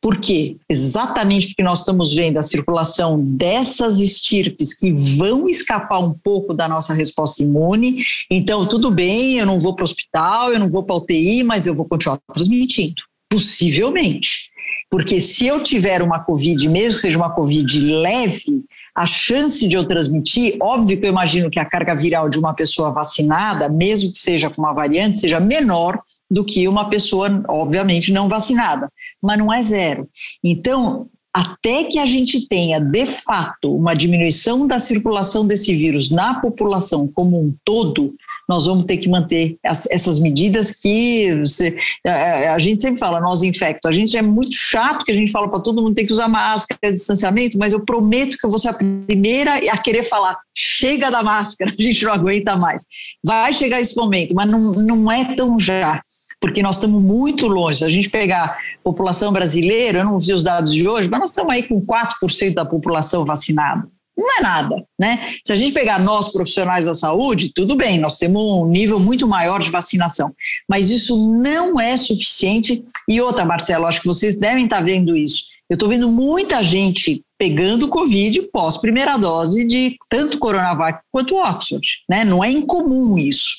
Por 0.01 0.19
quê? 0.19 0.57
Exatamente 0.69 1.49
porque 1.49 1.63
nós 1.63 1.81
estamos 1.81 2.15
vendo 2.15 2.39
a 2.39 2.43
circulação 2.43 3.21
dessas 3.23 4.01
estirpes 4.01 4.73
que 4.73 4.91
vão 4.91 5.49
escapar 5.49 5.99
um 5.99 6.15
pouco 6.15 6.55
da 6.55 6.67
nossa 6.67 6.95
resposta 6.95 7.43
imune. 7.43 8.03
Então, 8.31 8.67
tudo 8.67 8.91
bem, 8.91 9.39
eu 9.39 9.45
não 9.45 9.59
vou 9.59 9.75
para 9.75 9.83
o 9.83 9.85
hospital, 9.85 10.53
eu 10.53 10.59
não 10.59 10.71
vou 10.71 10.83
para 10.83 10.97
UTI, 10.97 11.43
mas 11.43 11.67
eu 11.67 11.75
vou 11.75 11.85
continuar 11.85 12.19
transmitindo. 12.33 13.03
Possivelmente. 13.29 14.51
Porque 14.91 15.21
se 15.21 15.47
eu 15.47 15.63
tiver 15.63 16.03
uma 16.03 16.19
Covid, 16.19 16.67
mesmo 16.69 16.97
que 16.97 17.03
seja 17.03 17.19
uma 17.19 17.31
Covid 17.31 17.79
leve, 17.79 18.65
a 18.95 19.07
chance 19.07 19.69
de 19.69 19.77
eu 19.77 19.85
transmitir, 19.85 20.57
óbvio 20.61 20.99
que 20.99 21.07
eu 21.07 21.11
imagino 21.11 21.51
que 21.51 21.61
a 21.61 21.65
carga 21.65 21.95
viral 21.95 22.29
de 22.29 22.39
uma 22.39 22.55
pessoa 22.55 22.91
vacinada, 22.91 23.69
mesmo 23.69 24.11
que 24.11 24.19
seja 24.19 24.51
com 24.51 24.61
uma 24.61 24.73
variante, 24.73 25.19
seja 25.19 25.39
menor 25.39 26.01
do 26.31 26.45
que 26.45 26.69
uma 26.69 26.89
pessoa, 26.89 27.43
obviamente, 27.49 28.13
não 28.13 28.29
vacinada, 28.29 28.91
mas 29.23 29.39
não 29.39 29.53
é 29.53 29.63
zero. 29.63 30.09
Então, 30.45 31.09
até 31.33 31.85
que 31.85 31.99
a 31.99 32.07
gente 32.07 32.49
tenha, 32.49 32.81
de 32.81 33.07
fato, 33.07 33.75
uma 33.75 33.95
diminuição 33.95 34.67
da 34.67 34.81
circulação 34.81 35.47
desse 35.47 35.75
vírus 35.75 36.11
na 36.11 36.41
população 36.41 37.07
como 37.07 37.41
um 37.41 37.55
todo, 37.65 38.11
nós 38.49 38.67
vamos 38.67 38.85
ter 38.85 38.97
que 38.97 39.09
manter 39.09 39.57
as, 39.65 39.87
essas 39.93 40.19
medidas 40.19 40.73
que 40.73 41.33
você, 41.39 41.77
a, 42.05 42.55
a, 42.55 42.59
gente 42.59 42.83
sempre 42.83 42.99
fala, 42.99 43.21
nós 43.21 43.45
infecto. 43.45 43.87
A 43.87 43.93
gente 43.93 44.17
é 44.17 44.23
muito 44.23 44.57
chato 44.57 45.05
que 45.05 45.13
a 45.13 45.15
gente 45.15 45.31
fala 45.31 45.49
para 45.49 45.61
todo 45.61 45.81
mundo 45.81 45.95
tem 45.95 46.05
que 46.05 46.13
usar 46.13 46.27
máscara, 46.27 46.93
distanciamento, 46.93 47.57
mas 47.57 47.73
eu 47.73 47.85
prometo 47.85 48.37
que 48.37 48.45
eu 48.45 48.51
vou 48.51 48.59
ser 48.59 48.71
a 48.71 48.75
primeira 49.07 49.55
a 49.73 49.79
querer 49.79 50.03
falar, 50.03 50.37
chega 50.53 51.11
da 51.11 51.23
máscara, 51.23 51.73
a 51.79 51.83
gente 51.83 52.05
não 52.05 52.13
aguenta 52.13 52.57
mais. 52.57 52.85
Vai 53.25 53.53
chegar 53.53 53.81
esse 53.81 53.97
momento, 53.97 54.35
mas 54.35 54.51
não, 54.51 54.73
não 54.73 55.13
é 55.13 55.37
tão 55.37 55.61
já 55.61 56.03
porque 56.41 56.63
nós 56.63 56.77
estamos 56.77 57.03
muito 57.03 57.47
longe. 57.47 57.79
Se 57.79 57.85
a 57.85 57.89
gente 57.89 58.09
pegar 58.09 58.45
a 58.45 58.59
população 58.83 59.33
brasileira, 59.33 60.01
eu 60.01 60.05
não 60.05 60.19
vi 60.19 60.33
os 60.33 60.45
dados 60.45 60.73
de 60.73 60.89
hoje, 60.89 61.09
mas 61.09 61.21
nós 61.21 61.31
estamos 61.31 61.53
aí 61.53 61.63
com 61.63 61.81
4% 61.85 62.55
da 62.55 62.65
população 62.65 63.25
vacinada. 63.25 63.87
Não 64.17 64.39
é 64.39 64.43
nada, 64.43 64.85
né? 64.99 65.19
Se 65.43 65.53
a 65.53 65.57
gente 65.57 65.73
pegar 65.73 65.99
nós 65.99 66.31
profissionais 66.31 66.85
da 66.85 66.93
saúde, 66.93 67.53
tudo 67.55 67.75
bem, 67.75 67.99
nós 67.99 68.19
temos 68.19 68.43
um 68.43 68.67
nível 68.67 69.01
muito 69.01 69.27
maior 69.27 69.61
de 69.61 69.71
vacinação, 69.71 70.31
mas 70.69 70.91
isso 70.91 71.33
não 71.39 71.81
é 71.81 71.97
suficiente. 71.97 72.85
E 73.09 73.21
outra, 73.21 73.45
Marcelo, 73.45 73.87
acho 73.87 74.01
que 74.01 74.07
vocês 74.07 74.39
devem 74.39 74.65
estar 74.65 74.83
vendo 74.83 75.17
isso. 75.17 75.45
Eu 75.71 75.75
estou 75.75 75.89
vendo 75.89 76.11
muita 76.11 76.63
gente 76.63 77.23
pegando 77.39 77.89
Covid 77.89 78.43
pós 78.53 78.77
primeira 78.77 79.17
dose 79.17 79.65
de 79.65 79.97
tanto 80.11 80.39
Coronavac 80.39 81.01
quanto 81.11 81.37
Oxford, 81.37 81.87
né? 82.09 82.25
Não 82.25 82.45
é 82.45 82.51
incomum 82.51 83.17
isso. 83.17 83.57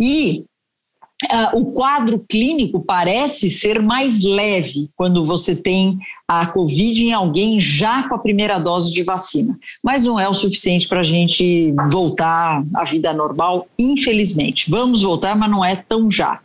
E 0.00 0.44
Uh, 1.22 1.60
o 1.60 1.72
quadro 1.72 2.24
clínico 2.26 2.80
parece 2.80 3.50
ser 3.50 3.82
mais 3.82 4.24
leve 4.24 4.88
quando 4.96 5.22
você 5.22 5.54
tem 5.54 5.98
a 6.26 6.46
Covid 6.46 7.04
em 7.04 7.12
alguém 7.12 7.60
já 7.60 8.08
com 8.08 8.14
a 8.14 8.18
primeira 8.18 8.58
dose 8.58 8.90
de 8.90 9.02
vacina, 9.02 9.58
mas 9.84 10.04
não 10.04 10.18
é 10.18 10.28
o 10.28 10.32
suficiente 10.32 10.88
para 10.88 11.00
a 11.00 11.04
gente 11.04 11.74
voltar 11.90 12.64
à 12.74 12.84
vida 12.84 13.12
normal, 13.12 13.68
infelizmente. 13.78 14.70
Vamos 14.70 15.02
voltar, 15.02 15.36
mas 15.36 15.50
não 15.50 15.62
é 15.62 15.76
tão 15.76 16.08
já. 16.08 16.40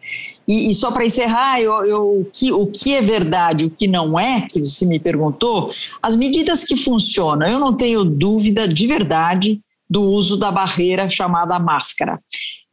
E, 0.47 0.69
e 0.69 0.75
só 0.75 0.91
para 0.91 1.05
encerrar, 1.05 1.61
eu, 1.61 1.85
eu, 1.85 2.19
o, 2.19 2.25
que, 2.25 2.51
o 2.51 2.67
que 2.67 2.95
é 2.95 3.01
verdade, 3.01 3.65
o 3.65 3.69
que 3.69 3.87
não 3.87 4.19
é, 4.19 4.41
que 4.41 4.59
você 4.59 4.85
me 4.85 4.99
perguntou, 4.99 5.71
as 6.01 6.15
medidas 6.15 6.63
que 6.63 6.75
funcionam, 6.75 7.47
eu 7.47 7.59
não 7.59 7.77
tenho 7.77 8.03
dúvida 8.03 8.67
de 8.67 8.87
verdade 8.87 9.61
do 9.89 10.01
uso 10.01 10.37
da 10.37 10.51
barreira 10.51 11.09
chamada 11.09 11.59
máscara. 11.59 12.19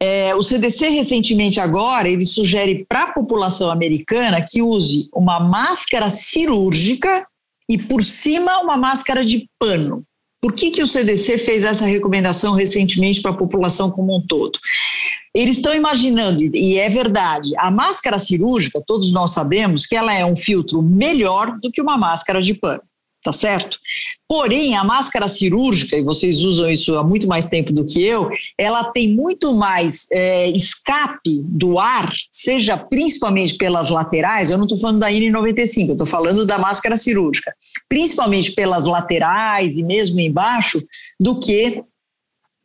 É, 0.01 0.35
o 0.35 0.41
CDC 0.41 0.89
recentemente 0.89 1.59
agora 1.59 2.09
ele 2.09 2.25
sugere 2.25 2.85
para 2.87 3.03
a 3.03 3.13
população 3.13 3.71
americana 3.71 4.43
que 4.45 4.61
use 4.61 5.09
uma 5.13 5.39
máscara 5.39 6.09
cirúrgica 6.09 7.25
e 7.69 7.77
por 7.77 8.03
cima 8.03 8.59
uma 8.59 8.75
máscara 8.75 9.23
de 9.23 9.47
pano. 9.59 10.03
Por 10.41 10.51
que, 10.51 10.71
que 10.71 10.83
o 10.83 10.87
CDC 10.87 11.37
fez 11.37 11.63
essa 11.63 11.85
recomendação 11.85 12.53
recentemente 12.53 13.21
para 13.21 13.31
a 13.31 13.37
população 13.37 13.89
como 13.89 14.17
um 14.17 14.21
todo? 14.21 14.59
Eles 15.33 15.55
estão 15.55 15.73
imaginando, 15.73 16.43
e 16.43 16.77
é 16.77 16.89
verdade, 16.89 17.53
a 17.57 17.71
máscara 17.71 18.19
cirúrgica, 18.19 18.83
todos 18.85 19.11
nós 19.11 19.31
sabemos 19.31 19.85
que 19.85 19.95
ela 19.95 20.13
é 20.13 20.25
um 20.25 20.35
filtro 20.35 20.81
melhor 20.81 21.57
do 21.61 21.71
que 21.71 21.81
uma 21.81 21.97
máscara 21.97 22.41
de 22.41 22.53
pano 22.53 22.83
tá 23.23 23.31
certo? 23.31 23.79
Porém, 24.27 24.75
a 24.75 24.83
máscara 24.83 25.27
cirúrgica, 25.27 25.95
e 25.95 26.03
vocês 26.03 26.41
usam 26.41 26.69
isso 26.69 26.97
há 26.97 27.03
muito 27.03 27.27
mais 27.27 27.47
tempo 27.47 27.71
do 27.71 27.85
que 27.85 28.03
eu, 28.03 28.29
ela 28.57 28.83
tem 28.83 29.13
muito 29.13 29.53
mais 29.53 30.05
é, 30.11 30.49
escape 30.49 31.41
do 31.45 31.79
ar, 31.79 32.11
seja 32.29 32.77
principalmente 32.77 33.55
pelas 33.55 33.89
laterais, 33.89 34.49
eu 34.49 34.57
não 34.57 34.65
estou 34.65 34.77
falando 34.77 34.99
da 34.99 35.09
N95, 35.09 35.87
eu 35.87 35.91
estou 35.93 36.07
falando 36.07 36.45
da 36.45 36.57
máscara 36.57 36.97
cirúrgica, 36.97 37.53
principalmente 37.87 38.51
pelas 38.51 38.85
laterais 38.85 39.77
e 39.77 39.83
mesmo 39.83 40.19
embaixo, 40.19 40.83
do 41.19 41.39
que 41.39 41.81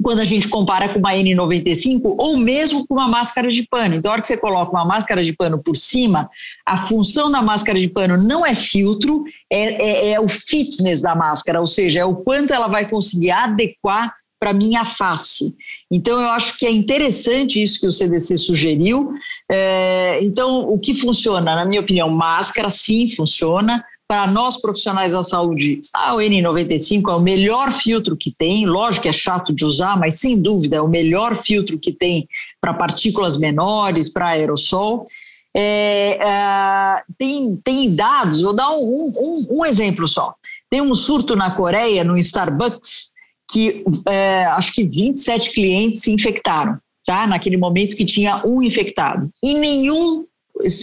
quando 0.08 0.20
a 0.20 0.24
gente 0.24 0.48
compara 0.48 0.88
com 0.88 0.98
uma 0.98 1.12
N95 1.12 2.00
ou 2.16 2.38
mesmo 2.38 2.86
com 2.86 2.94
uma 2.94 3.06
máscara 3.06 3.50
de 3.50 3.68
pano. 3.68 3.94
Então, 3.94 4.10
a 4.10 4.14
hora 4.14 4.22
que 4.22 4.26
você 4.26 4.38
coloca 4.38 4.72
uma 4.72 4.86
máscara 4.86 5.22
de 5.22 5.34
pano 5.34 5.62
por 5.62 5.76
cima, 5.76 6.30
a 6.64 6.78
função 6.78 7.30
da 7.30 7.42
máscara 7.42 7.78
de 7.78 7.90
pano 7.90 8.16
não 8.16 8.46
é 8.46 8.54
filtro, 8.54 9.22
é, 9.52 10.08
é, 10.08 10.10
é 10.12 10.18
o 10.18 10.26
fitness 10.26 11.02
da 11.02 11.14
máscara, 11.14 11.60
ou 11.60 11.66
seja, 11.66 12.00
é 12.00 12.06
o 12.06 12.16
quanto 12.16 12.54
ela 12.54 12.68
vai 12.68 12.88
conseguir 12.88 13.32
adequar 13.32 14.14
para 14.40 14.54
minha 14.54 14.82
face. 14.82 15.54
Então, 15.92 16.18
eu 16.18 16.30
acho 16.30 16.56
que 16.56 16.64
é 16.64 16.70
interessante 16.70 17.62
isso 17.62 17.78
que 17.78 17.86
o 17.86 17.92
CDC 17.92 18.38
sugeriu. 18.38 19.12
É, 19.52 20.20
então, 20.22 20.70
o 20.70 20.78
que 20.78 20.94
funciona, 20.94 21.54
na 21.54 21.66
minha 21.66 21.82
opinião, 21.82 22.08
máscara 22.08 22.70
sim 22.70 23.06
funciona 23.10 23.84
para 24.08 24.26
nós 24.26 24.56
profissionais 24.56 25.12
da 25.12 25.22
saúde, 25.22 25.82
a 25.94 26.14
N95 26.14 27.12
é 27.12 27.14
o 27.14 27.20
melhor 27.20 27.70
filtro 27.70 28.16
que 28.16 28.32
tem. 28.32 28.64
Lógico 28.64 29.02
que 29.02 29.08
é 29.10 29.12
chato 29.12 29.52
de 29.52 29.66
usar, 29.66 29.98
mas 29.98 30.14
sem 30.14 30.40
dúvida 30.40 30.76
é 30.76 30.80
o 30.80 30.88
melhor 30.88 31.36
filtro 31.36 31.78
que 31.78 31.92
tem 31.92 32.26
para 32.58 32.72
partículas 32.72 33.36
menores, 33.36 34.08
para 34.08 34.28
aerossol. 34.28 35.06
É, 35.54 36.18
é, 36.20 37.02
tem, 37.18 37.56
tem 37.62 37.94
dados, 37.94 38.40
vou 38.40 38.54
dar 38.54 38.70
um, 38.70 39.12
um, 39.20 39.46
um, 39.50 39.66
exemplo 39.66 40.08
só. 40.08 40.34
Tem 40.70 40.80
um 40.80 40.94
surto 40.94 41.36
na 41.36 41.50
Coreia, 41.50 42.02
no 42.02 42.16
Starbucks, 42.16 43.12
que 43.50 43.84
é, 44.06 44.46
acho 44.46 44.72
que 44.72 44.84
27 44.84 45.52
clientes 45.52 46.00
se 46.00 46.10
infectaram, 46.10 46.78
tá? 47.04 47.26
Naquele 47.26 47.58
momento 47.58 47.94
que 47.94 48.06
tinha 48.06 48.42
um 48.46 48.62
infectado. 48.62 49.30
E 49.42 49.52
nenhum 49.52 50.24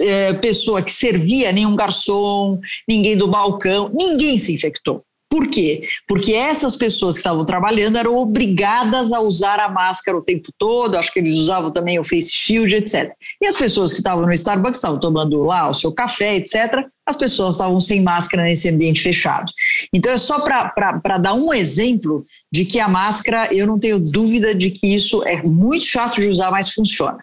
é, 0.02 0.34
pessoa 0.34 0.82
que 0.82 0.92
servia, 0.92 1.52
nenhum 1.52 1.76
garçom, 1.76 2.60
ninguém 2.88 3.18
do 3.18 3.28
balcão, 3.28 3.92
ninguém 3.94 4.38
se 4.38 4.54
infectou. 4.54 5.04
Por 5.30 5.50
quê? 5.50 5.82
Porque 6.08 6.34
essas 6.34 6.76
pessoas 6.76 7.16
que 7.16 7.20
estavam 7.20 7.44
trabalhando 7.44 7.98
eram 7.98 8.16
obrigadas 8.16 9.12
a 9.12 9.20
usar 9.20 9.60
a 9.60 9.68
máscara 9.68 10.18
o 10.18 10.24
tempo 10.24 10.50
todo, 10.58 10.96
acho 10.96 11.12
que 11.12 11.20
eles 11.20 11.34
usavam 11.34 11.72
também 11.72 12.00
o 12.00 12.04
face 12.04 12.32
shield, 12.32 12.74
etc. 12.76 13.12
E 13.42 13.48
as 13.48 13.58
pessoas 13.58 13.92
que 13.92 14.00
estavam 14.00 14.26
no 14.26 14.32
Starbucks 14.32 14.78
estavam 14.78 15.00
tomando 15.00 15.42
lá 15.44 15.68
o 15.68 15.74
seu 15.74 15.92
café, 15.92 16.36
etc 16.36 16.88
as 17.06 17.16
pessoas 17.16 17.56
estavam 17.56 17.80
sem 17.80 18.02
máscara 18.02 18.44
nesse 18.44 18.68
ambiente 18.70 19.02
fechado. 19.02 19.52
Então, 19.94 20.12
é 20.12 20.18
só 20.18 20.40
para 20.40 21.18
dar 21.18 21.34
um 21.34 21.54
exemplo 21.54 22.26
de 22.52 22.66
que 22.66 22.80
a 22.80 22.88
máscara, 22.88 23.48
eu 23.54 23.68
não 23.68 23.78
tenho 23.78 24.00
dúvida 24.00 24.56
de 24.56 24.72
que 24.72 24.88
isso 24.88 25.24
é 25.24 25.44
muito 25.44 25.86
chato 25.86 26.20
de 26.20 26.28
usar, 26.28 26.50
mas 26.50 26.72
funciona. 26.72 27.18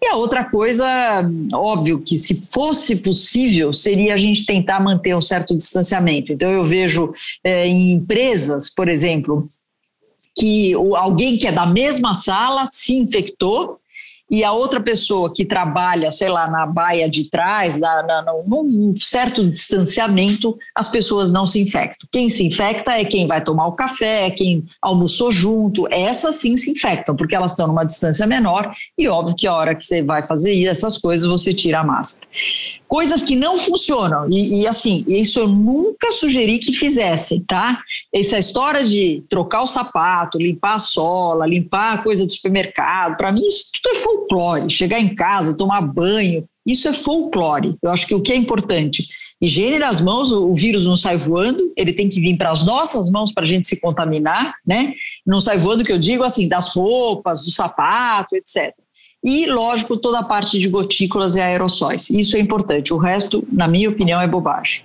E 0.00 0.06
a 0.06 0.16
outra 0.16 0.44
coisa, 0.44 0.86
óbvio 1.52 2.00
que 2.00 2.16
se 2.16 2.46
fosse 2.46 2.96
possível, 2.96 3.72
seria 3.72 4.14
a 4.14 4.18
gente 4.18 4.46
tentar 4.46 4.78
manter 4.78 5.16
um 5.16 5.20
certo 5.20 5.56
distanciamento. 5.56 6.32
Então, 6.32 6.50
eu 6.50 6.64
vejo 6.64 7.12
é, 7.42 7.66
em 7.66 7.92
empresas, 7.92 8.70
por 8.70 8.88
exemplo, 8.88 9.48
que 10.38 10.74
alguém 10.96 11.38
que 11.38 11.46
é 11.46 11.52
da 11.52 11.66
mesma 11.66 12.14
sala 12.14 12.66
se 12.70 12.94
infectou 12.94 13.80
e 14.34 14.42
a 14.42 14.50
outra 14.50 14.80
pessoa 14.80 15.32
que 15.32 15.44
trabalha, 15.44 16.10
sei 16.10 16.28
lá, 16.28 16.50
na 16.50 16.66
baia 16.66 17.08
de 17.08 17.30
trás, 17.30 17.78
na, 17.78 18.02
na, 18.02 18.22
num 18.48 18.92
certo 18.96 19.48
distanciamento, 19.48 20.58
as 20.74 20.88
pessoas 20.88 21.32
não 21.32 21.46
se 21.46 21.60
infectam. 21.60 22.08
Quem 22.10 22.28
se 22.28 22.44
infecta 22.44 22.90
é 22.90 23.04
quem 23.04 23.28
vai 23.28 23.40
tomar 23.40 23.68
o 23.68 23.72
café, 23.72 24.26
é 24.26 24.30
quem 24.30 24.64
almoçou 24.82 25.30
junto, 25.30 25.86
essas 25.88 26.34
sim 26.34 26.56
se 26.56 26.72
infectam, 26.72 27.14
porque 27.14 27.36
elas 27.36 27.52
estão 27.52 27.68
numa 27.68 27.84
distância 27.84 28.26
menor 28.26 28.72
e 28.98 29.06
óbvio 29.06 29.36
que 29.36 29.46
a 29.46 29.54
hora 29.54 29.72
que 29.72 29.86
você 29.86 30.02
vai 30.02 30.26
fazer 30.26 30.64
essas 30.64 30.98
coisas, 30.98 31.28
você 31.28 31.54
tira 31.54 31.78
a 31.78 31.84
máscara 31.84 32.26
coisas 32.94 33.24
que 33.24 33.34
não 33.34 33.58
funcionam. 33.58 34.28
E, 34.30 34.62
e, 34.62 34.66
assim, 34.68 35.04
isso 35.08 35.40
eu 35.40 35.48
nunca 35.48 36.12
sugeri 36.12 36.60
que 36.60 36.72
fizessem, 36.72 37.40
tá? 37.40 37.80
Essa 38.14 38.38
história 38.38 38.84
de 38.84 39.24
trocar 39.28 39.62
o 39.62 39.66
sapato, 39.66 40.38
limpar 40.38 40.74
a 40.74 40.78
sola, 40.78 41.44
limpar 41.44 41.94
a 41.94 41.98
coisa 41.98 42.24
do 42.24 42.30
supermercado, 42.30 43.16
para 43.16 43.32
mim 43.32 43.44
isso 43.44 43.64
tudo 43.72 43.96
é 43.96 44.00
folclore. 44.28 44.70
Chegar 44.70 44.98
em 44.98 45.14
casa, 45.14 45.56
tomar 45.56 45.80
banho, 45.80 46.44
isso 46.66 46.88
é 46.88 46.92
folclore. 46.92 47.76
Eu 47.82 47.90
acho 47.90 48.06
que 48.06 48.14
o 48.14 48.20
que 48.20 48.32
é 48.32 48.36
importante. 48.36 49.06
Higiene 49.40 49.78
das 49.78 50.00
mãos, 50.00 50.32
o 50.32 50.54
vírus 50.54 50.86
não 50.86 50.96
sai 50.96 51.16
voando, 51.16 51.72
ele 51.76 51.92
tem 51.92 52.08
que 52.08 52.20
vir 52.20 52.36
para 52.36 52.50
as 52.50 52.64
nossas 52.64 53.10
mãos 53.10 53.32
para 53.32 53.42
a 53.42 53.46
gente 53.46 53.66
se 53.66 53.80
contaminar, 53.80 54.54
né? 54.66 54.94
Não 55.26 55.40
sai 55.40 55.58
voando, 55.58 55.84
que 55.84 55.92
eu 55.92 55.98
digo 55.98 56.24
assim, 56.24 56.48
das 56.48 56.68
roupas, 56.74 57.42
do 57.42 57.50
sapato, 57.50 58.36
etc. 58.36 58.72
E, 59.22 59.46
lógico, 59.46 59.96
toda 59.96 60.20
a 60.20 60.24
parte 60.24 60.58
de 60.58 60.68
gotículas 60.68 61.34
e 61.34 61.40
aerossóis. 61.40 62.08
Isso 62.10 62.36
é 62.36 62.40
importante. 62.40 62.92
O 62.92 62.98
resto, 62.98 63.46
na 63.50 63.66
minha 63.66 63.88
opinião, 63.88 64.20
é 64.20 64.26
bobagem. 64.26 64.82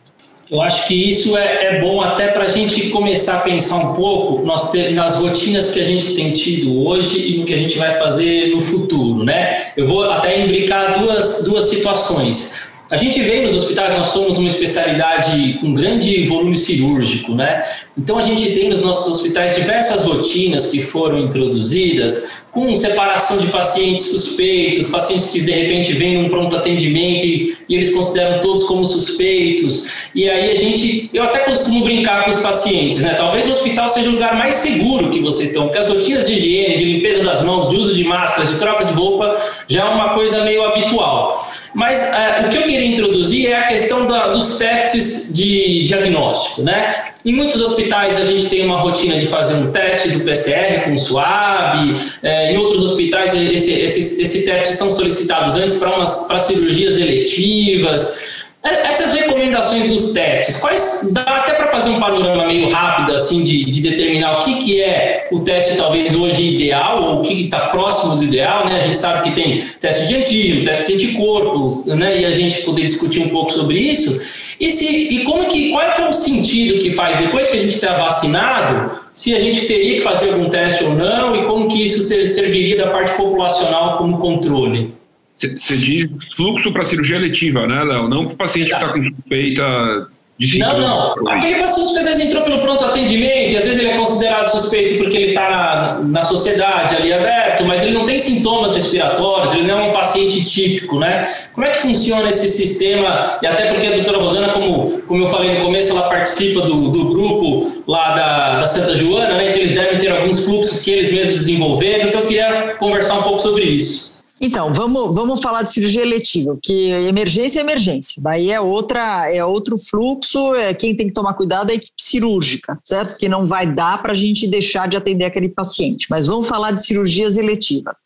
Eu 0.51 0.62
acho 0.62 0.88
que 0.88 0.95
isso 0.95 1.38
é, 1.38 1.77
é 1.77 1.79
bom 1.79 2.01
até 2.01 2.29
para 2.29 2.45
a 2.45 2.49
gente 2.49 2.89
começar 2.89 3.38
a 3.38 3.41
pensar 3.41 3.75
um 3.75 3.93
pouco 3.93 4.43
nas 4.45 5.15
rotinas 5.15 5.71
que 5.71 5.79
a 5.79 5.83
gente 5.83 6.15
tem 6.15 6.33
tido 6.33 6.88
hoje 6.88 7.33
e 7.33 7.38
no 7.38 7.45
que 7.45 7.53
a 7.53 7.57
gente 7.57 7.77
vai 7.77 7.93
fazer 7.93 8.47
no 8.47 8.59
futuro, 8.59 9.23
né? 9.23 9.73
Eu 9.77 9.85
vou 9.85 10.09
até 10.09 10.43
imbricar 10.43 10.99
duas, 10.99 11.43
duas 11.43 11.65
situações. 11.65 12.68
A 12.91 12.97
gente 12.97 13.21
vê 13.21 13.41
nos 13.41 13.54
hospitais, 13.54 13.93
nós 13.93 14.08
somos 14.08 14.39
uma 14.39 14.47
especialidade 14.47 15.60
com 15.62 15.75
grande 15.75 16.23
volume 16.23 16.56
cirúrgico, 16.56 17.36
né? 17.36 17.63
Então 17.95 18.17
a 18.17 18.21
gente 18.21 18.52
tem 18.52 18.67
nos 18.67 18.82
nossos 18.82 19.15
hospitais 19.15 19.56
diversas 19.56 20.04
rotinas 20.04 20.67
que 20.67 20.82
foram 20.82 21.19
introduzidas 21.19 22.39
com 22.52 22.75
separação 22.75 23.38
de 23.38 23.47
pacientes 23.47 24.06
suspeitos, 24.06 24.88
pacientes 24.88 25.30
que 25.30 25.39
de 25.39 25.52
repente 25.52 25.93
vêm 25.93 26.17
num 26.17 26.30
pronto 26.30 26.56
atendimento 26.56 27.23
e, 27.25 27.56
e, 27.69 27.75
eles 27.75 27.93
consideram 27.93 28.39
todos 28.39 28.63
como 28.63 28.84
suspeitos. 28.84 29.88
E 30.15 30.28
aí 30.28 30.49
a 30.49 30.56
gente, 30.56 31.12
eu 31.13 31.23
até 31.23 31.39
costumo 31.39 31.84
brincar 31.84 32.25
com 32.25 32.32
os 32.32 32.39
pacientes, 32.39 33.02
né? 33.02 33.13
Talvez 33.13 33.47
o 33.47 33.52
hospital 33.52 33.88
seja 33.88 34.10
o 34.10 34.13
lugar 34.13 34.36
mais 34.36 34.56
seguro 34.56 35.12
que 35.12 35.19
vocês 35.19 35.49
estão, 35.49 35.65
porque 35.65 35.78
as 35.78 35.88
rotinas 35.88 36.25
de 36.25 36.34
higiene, 36.34 36.75
de 36.75 36.86
limpeza 36.86 37.23
das 37.23 37.43
mãos, 37.43 37.69
de 37.69 37.75
uso 37.75 37.93
de 37.93 38.04
máscaras, 38.04 38.49
de 38.49 38.58
troca 38.58 38.84
de 38.84 38.93
roupa, 38.93 39.38
já 39.67 39.82
é 39.82 39.86
uma 39.86 40.15
coisa 40.15 40.43
meio 40.43 40.63
habitual. 40.65 41.48
Mas 41.73 42.13
uh, 42.13 42.47
o 42.47 42.49
que 42.49 42.58
eu 42.58 42.63
queria 42.63 42.86
introduzir 42.86 43.49
é 43.49 43.58
a 43.58 43.63
questão 43.63 44.08
da, 44.08 44.29
dos 44.29 44.58
testes 44.58 45.34
de 45.34 45.84
diagnóstico, 45.84 46.63
né? 46.63 46.95
Em 47.25 47.34
muitos 47.34 47.62
hospitais 47.62 48.17
a 48.17 48.23
gente 48.23 48.47
tem 48.47 48.65
uma 48.65 48.77
rotina 48.77 49.19
de 49.19 49.27
fazer 49.27 49.55
um 49.55 49.71
teste 49.71 50.10
do 50.10 50.21
PCR 50.21 50.86
com 50.86 50.97
suave, 50.97 51.95
é, 52.23 52.53
em 52.53 52.58
outros 52.58 52.82
hospitais 52.82 53.36
esse, 53.36 53.71
esses, 53.71 54.45
testes 54.45 54.77
são 54.77 54.89
solicitados 54.89 55.55
antes 55.55 55.75
para 55.75 56.39
cirurgias 56.39 56.97
eletivas. 56.97 58.45
É, 58.63 58.88
essas 58.88 59.13
recomendações 59.49 59.88
dos 59.88 60.13
testes, 60.13 60.57
quais 60.57 61.12
dá 61.13 61.23
até 61.23 61.53
para 61.53 61.67
fazer 61.67 61.89
um 61.89 61.99
panorama 61.99 62.45
meio 62.45 62.69
rápido 62.69 63.13
assim 63.13 63.43
de, 63.43 63.65
de, 63.65 63.81
determinar 63.81 64.39
o 64.39 64.43
que, 64.43 64.57
que 64.59 64.81
é 64.81 65.27
o 65.31 65.39
teste 65.39 65.75
talvez 65.75 66.15
hoje 66.15 66.55
ideal 66.55 67.03
ou 67.03 67.19
o 67.19 67.23
que 67.23 67.33
está 67.33 67.67
próximo 67.67 68.15
do 68.15 68.23
ideal, 68.23 68.65
né? 68.65 68.77
A 68.77 68.79
gente 68.79 68.97
sabe 68.97 69.23
que 69.23 69.35
tem 69.35 69.62
teste 69.79 70.07
de 70.07 70.15
antígeno, 70.15 70.63
teste 70.63 70.85
de 70.85 70.93
anticorpos, 70.93 71.88
né? 71.88 72.21
E 72.21 72.25
a 72.25 72.31
gente 72.31 72.62
poder 72.62 72.83
discutir 72.83 73.19
um 73.19 73.29
pouco 73.29 73.51
sobre 73.51 73.79
isso. 73.79 74.21
E, 74.59 74.69
se, 74.71 74.85
e 74.85 75.23
como 75.23 75.45
que, 75.45 75.71
qual 75.71 75.81
é, 75.81 76.01
é 76.01 76.09
o 76.09 76.13
sentido 76.13 76.81
que 76.81 76.91
faz 76.91 77.17
depois 77.17 77.47
que 77.47 77.55
a 77.55 77.59
gente 77.59 77.75
está 77.75 77.97
vacinado, 77.97 78.91
se 79.13 79.33
a 79.33 79.39
gente 79.39 79.65
teria 79.67 79.95
que 79.95 80.01
fazer 80.01 80.31
algum 80.31 80.49
teste 80.49 80.83
ou 80.83 80.95
não 80.95 81.35
e 81.35 81.45
como 81.45 81.67
que 81.67 81.83
isso 81.83 82.01
serviria 82.01 82.77
da 82.77 82.88
parte 82.88 83.15
populacional 83.15 83.97
como 83.97 84.17
controle? 84.17 84.98
Você 85.39 85.78
diz 85.78 86.10
fluxo 86.36 86.71
para 86.71 86.84
cirurgia 86.84 87.17
letiva, 87.17 87.65
né, 87.65 87.84
Léo? 87.84 88.10
Não 88.10 88.25
para 88.25 88.34
o 88.34 88.38
paciente 88.38 88.67
Exato. 88.67 88.93
que 88.93 88.99
está 88.99 89.10
com 89.10 89.15
suspeita 89.15 90.10
não, 90.58 90.80
não. 90.80 91.28
Aquele 91.28 91.60
paciente 91.60 91.91
que 91.91 91.99
às 91.99 92.06
vezes 92.06 92.25
entrou 92.25 92.43
pelo 92.43 92.60
pronto 92.60 92.86
atendimento, 92.86 93.54
e 93.54 93.58
às 93.58 93.65
vezes 93.65 93.78
ele 93.78 93.89
é 93.89 93.97
considerado 93.97 94.47
suspeito 94.47 94.97
porque 94.97 95.17
ele 95.17 95.30
está 95.30 95.49
na, 95.49 95.99
na 95.99 96.21
sociedade 96.21 96.95
ali 96.95 97.12
aberto, 97.12 97.65
mas 97.65 97.84
ele 97.84 97.91
não 97.91 98.06
tem 98.06 98.17
sintomas 98.17 98.73
respiratórios, 98.73 99.54
ele 99.54 99.67
não 99.67 99.78
é 99.78 99.84
um 99.89 99.91
paciente 99.91 100.45
típico, 100.45 100.97
né? 100.97 101.30
Como 101.52 101.67
é 101.67 101.71
que 101.71 101.80
funciona 101.80 102.30
esse 102.30 102.47
sistema? 102.47 103.38
E 103.41 103.47
até 103.47 103.65
porque 103.65 103.88
a 103.88 103.95
doutora 103.95 104.19
Rosana, 104.19 104.54
como, 104.54 105.02
como 105.02 105.23
eu 105.23 105.28
falei 105.28 105.58
no 105.58 105.65
começo, 105.65 105.91
ela 105.91 106.08
participa 106.08 106.62
do, 106.62 106.88
do 106.89 107.10
grupo 107.10 107.84
lá 107.86 108.13
da, 108.13 108.60
da 108.60 108.65
Santa 108.65 108.95
Joana, 108.95 109.36
né? 109.36 109.49
Então 109.49 109.62
eles 109.62 109.73
devem 109.73 109.99
ter 109.99 110.10
alguns 110.10 110.45
fluxos 110.45 110.80
que 110.82 110.91
eles 110.91 111.12
mesmos 111.12 111.36
desenvolveram, 111.39 112.08
então 112.08 112.21
eu 112.21 112.28
queria 112.28 112.75
conversar 112.80 113.15
um 113.15 113.23
pouco 113.23 113.39
sobre 113.39 113.65
isso. 113.65 114.08
Então, 114.41 114.73
vamos, 114.73 115.13
vamos 115.13 115.41
falar 115.41 115.63
de 115.63 115.71
cirurgia 115.71 116.02
eletiva, 116.02 116.58
que 116.62 116.89
emergência 116.89 117.60
é 117.60 117.62
emergência. 117.62 118.21
Daí 118.21 118.52
é 118.52 118.60
outra, 118.60 119.30
é 119.34 119.43
outro 119.43 119.78
fluxo, 119.78 120.56
é 120.56 120.73
quem 120.73 120.95
tem 120.95 121.08
que 121.08 121.13
tomar 121.13 121.34
cuidado 121.34 121.69
é 121.69 121.73
a 121.73 121.75
equipe 121.75 121.93
cirúrgica, 121.99 122.80
certo? 122.84 123.17
Que 123.17 123.28
não 123.28 123.47
vai 123.47 123.71
dar 123.71 124.02
para 124.02 124.13
a 124.13 124.15
gente 124.15 124.47
deixar 124.47 124.88
de 124.88 124.95
atender 124.95 125.25
aquele 125.25 125.49
paciente. 125.49 126.08
Mas 126.10 126.25
vamos 126.25 126.47
falar 126.47 126.71
de 126.71 126.86
cirurgias 126.86 127.38
eletivas. 127.38 127.99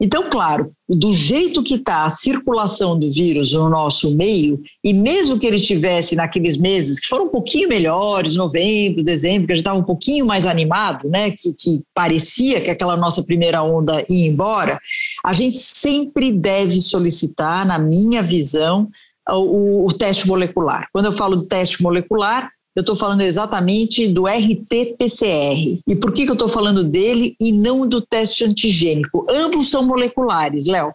Então, 0.00 0.28
claro, 0.28 0.72
do 0.88 1.12
jeito 1.12 1.62
que 1.62 1.74
está 1.74 2.04
a 2.04 2.10
circulação 2.10 2.98
do 2.98 3.10
vírus 3.10 3.52
no 3.52 3.68
nosso 3.68 4.14
meio, 4.16 4.60
e 4.82 4.92
mesmo 4.92 5.38
que 5.38 5.46
ele 5.46 5.56
estivesse 5.56 6.16
naqueles 6.16 6.56
meses 6.56 6.98
que 7.00 7.08
foram 7.08 7.24
um 7.24 7.30
pouquinho 7.30 7.68
melhores, 7.68 8.36
novembro, 8.36 9.02
dezembro, 9.02 9.46
que 9.46 9.52
a 9.52 9.56
gente 9.56 9.62
estava 9.62 9.78
um 9.78 9.84
pouquinho 9.84 10.26
mais 10.26 10.46
animado, 10.46 11.08
né? 11.08 11.30
Que, 11.30 11.52
que 11.54 11.82
parecia 11.94 12.60
que 12.60 12.70
aquela 12.70 12.96
nossa 12.96 13.22
primeira 13.22 13.62
onda 13.62 14.04
ia 14.08 14.26
embora, 14.26 14.78
a 15.24 15.32
gente 15.32 15.58
sempre 15.80 16.32
deve 16.32 16.80
solicitar, 16.80 17.66
na 17.66 17.78
minha 17.78 18.22
visão, 18.22 18.88
o, 19.28 19.86
o 19.86 19.92
teste 19.92 20.26
molecular. 20.26 20.88
Quando 20.92 21.06
eu 21.06 21.12
falo 21.12 21.36
do 21.36 21.46
teste 21.46 21.82
molecular, 21.82 22.50
eu 22.78 22.82
estou 22.82 22.94
falando 22.94 23.22
exatamente 23.22 24.06
do 24.06 24.28
RT-PCR. 24.28 25.80
E 25.84 25.96
por 25.96 26.12
que, 26.12 26.24
que 26.24 26.30
eu 26.30 26.34
estou 26.34 26.48
falando 26.48 26.84
dele 26.84 27.34
e 27.40 27.50
não 27.50 27.86
do 27.88 28.00
teste 28.00 28.44
antigênico? 28.44 29.26
Ambos 29.28 29.68
são 29.68 29.84
moleculares, 29.84 30.66
Léo. 30.66 30.92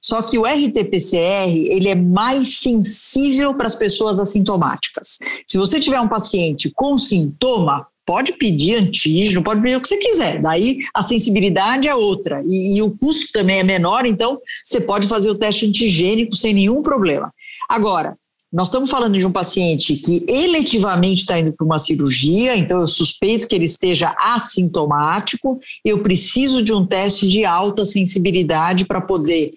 Só 0.00 0.22
que 0.22 0.38
o 0.38 0.46
RT-PCR 0.46 1.50
ele 1.68 1.90
é 1.90 1.94
mais 1.94 2.56
sensível 2.58 3.54
para 3.54 3.66
as 3.66 3.74
pessoas 3.74 4.18
assintomáticas. 4.18 5.18
Se 5.46 5.58
você 5.58 5.78
tiver 5.78 6.00
um 6.00 6.08
paciente 6.08 6.72
com 6.74 6.96
sintoma, 6.96 7.84
pode 8.06 8.32
pedir 8.34 8.76
antígeno, 8.76 9.42
pode 9.42 9.60
pedir 9.60 9.76
o 9.76 9.80
que 9.80 9.88
você 9.88 9.98
quiser. 9.98 10.40
Daí 10.40 10.78
a 10.94 11.02
sensibilidade 11.02 11.88
é 11.88 11.94
outra 11.94 12.42
e, 12.48 12.78
e, 12.78 12.82
o 12.82 12.96
custo 12.96 13.32
também 13.32 13.58
é 13.58 13.62
menor, 13.64 14.06
então 14.06 14.40
você 14.64 14.80
pode 14.80 15.08
fazer 15.08 15.28
o 15.28 15.34
teste 15.34 15.66
antigênico 15.66 16.36
sem 16.36 16.54
nenhum 16.54 16.82
problema. 16.82 17.34
Agora, 17.68 18.16
nós 18.52 18.68
estamos 18.68 18.88
falando 18.88 19.18
de 19.18 19.26
um 19.26 19.32
paciente 19.32 19.96
que 19.96 20.24
eletivamente 20.28 21.20
está 21.20 21.38
indo 21.38 21.52
para 21.52 21.66
uma 21.66 21.78
cirurgia, 21.78 22.56
então 22.56 22.80
eu 22.80 22.86
suspeito 22.86 23.46
que 23.46 23.54
ele 23.54 23.64
esteja 23.64 24.14
assintomático. 24.18 25.58
Eu 25.84 26.00
preciso 26.00 26.62
de 26.62 26.72
um 26.72 26.86
teste 26.86 27.28
de 27.28 27.44
alta 27.44 27.84
sensibilidade 27.84 28.86
para 28.86 29.00
poder 29.00 29.50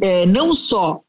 é, 0.00 0.26
não 0.26 0.54
só 0.54 1.00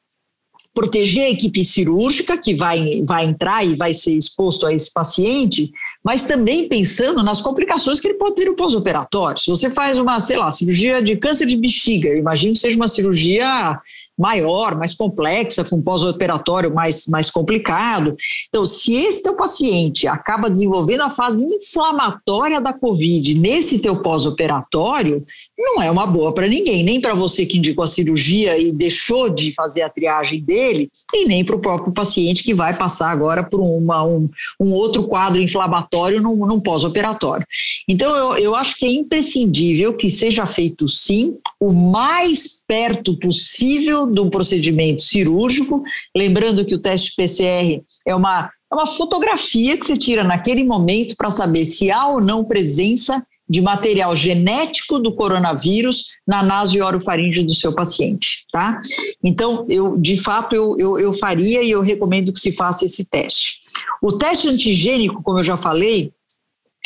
proteger 0.73 1.25
a 1.25 1.29
equipe 1.29 1.63
cirúrgica 1.63 2.37
que 2.37 2.55
vai, 2.55 3.03
vai 3.07 3.25
entrar 3.25 3.63
e 3.63 3.75
vai 3.75 3.93
ser 3.93 4.11
exposto 4.17 4.65
a 4.65 4.73
esse 4.73 4.91
paciente, 4.91 5.71
mas 6.03 6.25
também 6.25 6.67
pensando 6.67 7.21
nas 7.21 7.41
complicações 7.41 7.99
que 7.99 8.07
ele 8.07 8.17
pode 8.17 8.35
ter 8.35 8.45
no 8.45 8.55
pós-operatório. 8.55 9.39
Se 9.39 9.47
você 9.47 9.69
faz 9.69 9.99
uma, 9.99 10.19
sei 10.19 10.37
lá, 10.37 10.49
cirurgia 10.49 11.01
de 11.01 11.15
câncer 11.15 11.45
de 11.45 11.57
bexiga, 11.57 12.09
eu 12.09 12.17
imagino 12.17 12.53
que 12.53 12.59
seja 12.59 12.75
uma 12.75 12.87
cirurgia 12.87 13.79
maior, 14.17 14.75
mais 14.77 14.93
complexa, 14.93 15.63
com 15.63 15.81
pós-operatório 15.81 16.73
mais, 16.73 17.07
mais 17.07 17.29
complicado. 17.29 18.15
Então, 18.47 18.65
se 18.65 18.93
esse 18.93 19.23
teu 19.23 19.35
paciente 19.35 20.07
acaba 20.07 20.49
desenvolvendo 20.49 21.01
a 21.01 21.09
fase 21.09 21.43
inflamatória 21.43 22.61
da 22.61 22.73
COVID 22.73 23.37
nesse 23.39 23.79
teu 23.79 24.01
pós-operatório, 24.01 25.23
não 25.57 25.81
é 25.81 25.89
uma 25.89 26.05
boa 26.05 26.33
para 26.33 26.47
ninguém, 26.47 26.83
nem 26.83 27.01
para 27.01 27.13
você 27.13 27.45
que 27.45 27.57
indicou 27.57 27.83
a 27.83 27.87
cirurgia 27.87 28.57
e 28.57 28.71
deixou 28.71 29.29
de 29.29 29.53
fazer 29.53 29.81
a 29.81 29.89
triagem 29.89 30.41
dele, 30.41 30.89
e 31.13 31.25
nem 31.25 31.43
para 31.43 31.55
o 31.55 31.61
próprio 31.61 31.93
paciente 31.93 32.43
que 32.43 32.53
vai 32.53 32.77
passar 32.77 33.09
agora 33.09 33.43
por 33.43 33.59
uma, 33.59 34.03
um, 34.03 34.29
um 34.59 34.71
outro 34.71 35.07
quadro 35.07 35.41
inflamatório 35.41 36.21
num, 36.21 36.35
num 36.45 36.59
pós-operatório. 36.59 37.45
Então, 37.89 38.15
eu, 38.15 38.37
eu 38.37 38.55
acho 38.55 38.77
que 38.77 38.85
é 38.85 38.91
imprescindível 38.91 39.93
que 39.93 40.09
seja 40.09 40.45
feito, 40.45 40.87
sim, 40.87 41.35
o 41.59 41.71
mais 41.71 42.63
perto 42.67 43.17
possível 43.17 44.02
do 44.05 44.29
procedimento 44.29 45.01
cirúrgico, 45.01 45.83
lembrando 46.15 46.65
que 46.65 46.75
o 46.75 46.79
teste 46.79 47.13
PCR 47.15 47.81
é 48.05 48.15
uma, 48.15 48.49
é 48.71 48.75
uma 48.75 48.85
fotografia 48.85 49.77
que 49.77 49.85
você 49.85 49.97
tira 49.97 50.23
naquele 50.23 50.63
momento 50.63 51.15
para 51.15 51.29
saber 51.29 51.65
se 51.65 51.91
há 51.91 52.07
ou 52.07 52.21
não 52.21 52.43
presença 52.43 53.25
de 53.47 53.61
material 53.61 54.15
genético 54.15 54.97
do 54.97 55.13
coronavírus 55.13 56.05
na 56.25 56.41
naso 56.41 56.77
e 56.77 56.81
orofaringe 56.81 57.43
do 57.43 57.53
seu 57.53 57.73
paciente, 57.73 58.45
tá? 58.51 58.79
Então, 59.23 59.65
eu, 59.69 59.97
de 59.97 60.17
fato, 60.17 60.55
eu, 60.55 60.75
eu, 60.79 60.99
eu 60.99 61.13
faria 61.13 61.61
e 61.61 61.69
eu 61.69 61.81
recomendo 61.81 62.31
que 62.31 62.39
se 62.39 62.51
faça 62.51 62.85
esse 62.85 63.05
teste. 63.09 63.59
O 64.01 64.13
teste 64.13 64.47
antigênico, 64.47 65.21
como 65.21 65.39
eu 65.39 65.43
já 65.43 65.57
falei, 65.57 66.11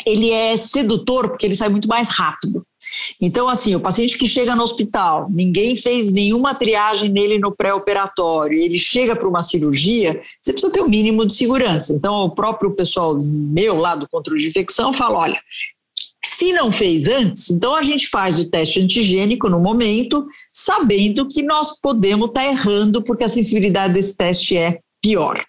ele 0.04 0.30
é 0.30 0.56
sedutor 0.56 1.28
porque 1.28 1.46
ele 1.46 1.56
sai 1.56 1.68
muito 1.68 1.88
mais 1.88 2.08
rápido. 2.08 2.57
Então, 3.20 3.48
assim, 3.48 3.74
o 3.74 3.80
paciente 3.80 4.16
que 4.16 4.28
chega 4.28 4.54
no 4.54 4.62
hospital, 4.62 5.26
ninguém 5.28 5.76
fez 5.76 6.12
nenhuma 6.12 6.54
triagem 6.54 7.08
nele 7.08 7.38
no 7.38 7.54
pré-operatório, 7.54 8.56
ele 8.56 8.78
chega 8.78 9.16
para 9.16 9.28
uma 9.28 9.42
cirurgia, 9.42 10.20
você 10.40 10.52
precisa 10.52 10.72
ter 10.72 10.80
o 10.80 10.84
um 10.84 10.88
mínimo 10.88 11.26
de 11.26 11.34
segurança. 11.34 11.92
Então, 11.92 12.14
o 12.24 12.30
próprio 12.30 12.70
pessoal 12.70 13.16
meu 13.20 13.76
lá 13.76 13.96
do 13.96 14.08
controle 14.08 14.40
de 14.40 14.48
infecção 14.48 14.92
fala: 14.92 15.18
olha, 15.18 15.40
se 16.24 16.52
não 16.52 16.72
fez 16.72 17.08
antes, 17.08 17.50
então 17.50 17.74
a 17.74 17.82
gente 17.82 18.08
faz 18.08 18.38
o 18.38 18.48
teste 18.48 18.80
antigênico 18.80 19.48
no 19.48 19.58
momento, 19.58 20.26
sabendo 20.52 21.26
que 21.26 21.42
nós 21.42 21.80
podemos 21.80 22.28
estar 22.28 22.42
tá 22.42 22.48
errando, 22.48 23.02
porque 23.02 23.24
a 23.24 23.28
sensibilidade 23.28 23.94
desse 23.94 24.16
teste 24.16 24.56
é 24.56 24.78
pior. 25.02 25.44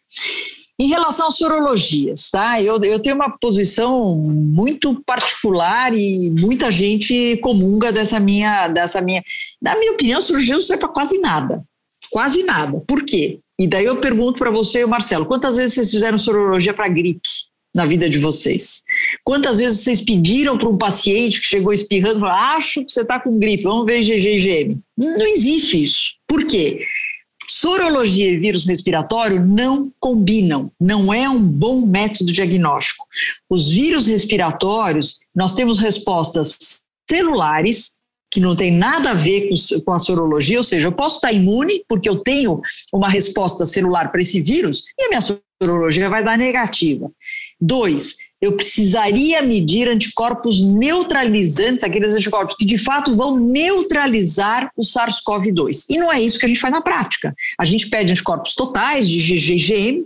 Em 0.79 0.87
relação 0.87 1.27
às 1.27 1.35
sorologias, 1.35 2.29
tá? 2.29 2.61
Eu, 2.61 2.81
eu 2.81 2.99
tenho 2.99 3.15
uma 3.15 3.37
posição 3.37 4.15
muito 4.15 5.03
particular 5.05 5.93
e 5.93 6.29
muita 6.29 6.71
gente 6.71 7.35
comunga 7.41 7.91
dessa 7.91 8.17
minha, 8.17 8.69
dessa 8.69 9.01
minha. 9.01 9.21
Na 9.61 9.77
minha 9.77 9.91
opinião, 9.91 10.21
sorologia 10.21 10.53
não 10.53 10.61
serve 10.61 10.79
para 10.79 10.89
quase 10.89 11.19
nada. 11.19 11.61
Quase 12.09 12.43
nada. 12.43 12.81
Por 12.87 13.03
quê? 13.03 13.39
E 13.59 13.67
daí 13.67 13.83
eu 13.83 13.97
pergunto 13.97 14.39
para 14.39 14.49
você, 14.49 14.85
Marcelo, 14.85 15.25
quantas 15.25 15.57
vezes 15.57 15.75
vocês 15.75 15.91
fizeram 15.91 16.17
sorologia 16.17 16.73
para 16.73 16.87
gripe 16.87 17.27
na 17.75 17.85
vida 17.85 18.09
de 18.09 18.17
vocês? 18.17 18.81
Quantas 19.21 19.57
vezes 19.57 19.81
vocês 19.81 19.99
pediram 19.99 20.57
para 20.57 20.69
um 20.69 20.77
paciente 20.77 21.41
que 21.41 21.45
chegou 21.45 21.73
espirrando, 21.73 22.25
acho 22.25 22.85
que 22.85 22.91
você 22.91 23.01
está 23.01 23.19
com 23.19 23.37
gripe, 23.37 23.63
vamos 23.63 23.85
ver 23.85 23.99
IgG 23.99 24.29
e 24.29 24.37
IgM? 24.37 24.81
Não 24.97 25.27
existe 25.27 25.83
isso. 25.83 26.13
Por 26.25 26.47
quê? 26.47 26.79
Sorologia 27.51 28.29
e 28.29 28.37
vírus 28.37 28.67
respiratório 28.67 29.43
não 29.43 29.91
combinam, 29.99 30.71
não 30.79 31.11
é 31.11 31.27
um 31.27 31.41
bom 31.41 31.83
método 31.83 32.31
diagnóstico. 32.31 33.07
Os 33.49 33.71
vírus 33.71 34.05
respiratórios, 34.05 35.21
nós 35.35 35.55
temos 35.55 35.79
respostas 35.79 36.83
celulares, 37.09 37.97
que 38.31 38.39
não 38.39 38.55
tem 38.55 38.71
nada 38.71 39.09
a 39.09 39.13
ver 39.15 39.49
com, 39.83 39.91
a 39.91 39.97
sorologia, 39.97 40.59
ou 40.59 40.63
seja, 40.63 40.89
eu 40.89 40.91
posso 40.91 41.15
estar 41.15 41.33
imune 41.33 41.83
porque 41.89 42.07
eu 42.07 42.19
tenho 42.19 42.61
uma 42.93 43.09
resposta 43.09 43.65
celular 43.65 44.11
para 44.11 44.21
esse 44.21 44.39
vírus 44.39 44.83
e 44.95 45.05
a 45.05 45.09
minha 45.09 45.21
sorologia 45.59 46.07
vai 46.07 46.23
dar 46.23 46.37
negativa. 46.37 47.11
Dois, 47.59 48.15
eu 48.41 48.55
precisaria 48.55 49.41
medir 49.41 49.89
anticorpos 49.89 50.61
neutralizantes, 50.61 51.83
aqueles 51.83 52.13
anticorpos 52.13 52.55
que 52.55 52.65
de 52.65 52.77
fato 52.77 53.15
vão 53.15 53.37
neutralizar 53.37 54.71
o 54.77 54.81
SARS-CoV-2. 54.81 55.85
E 55.89 55.97
não 55.97 56.11
é 56.11 56.21
isso 56.21 56.39
que 56.39 56.45
a 56.45 56.49
gente 56.49 56.59
faz 56.59 56.73
na 56.73 56.81
prática. 56.81 57.33
A 57.59 57.65
gente 57.65 57.89
pede 57.89 58.11
anticorpos 58.11 58.55
totais 58.55 59.09
de 59.09 59.35
GGM 59.35 60.05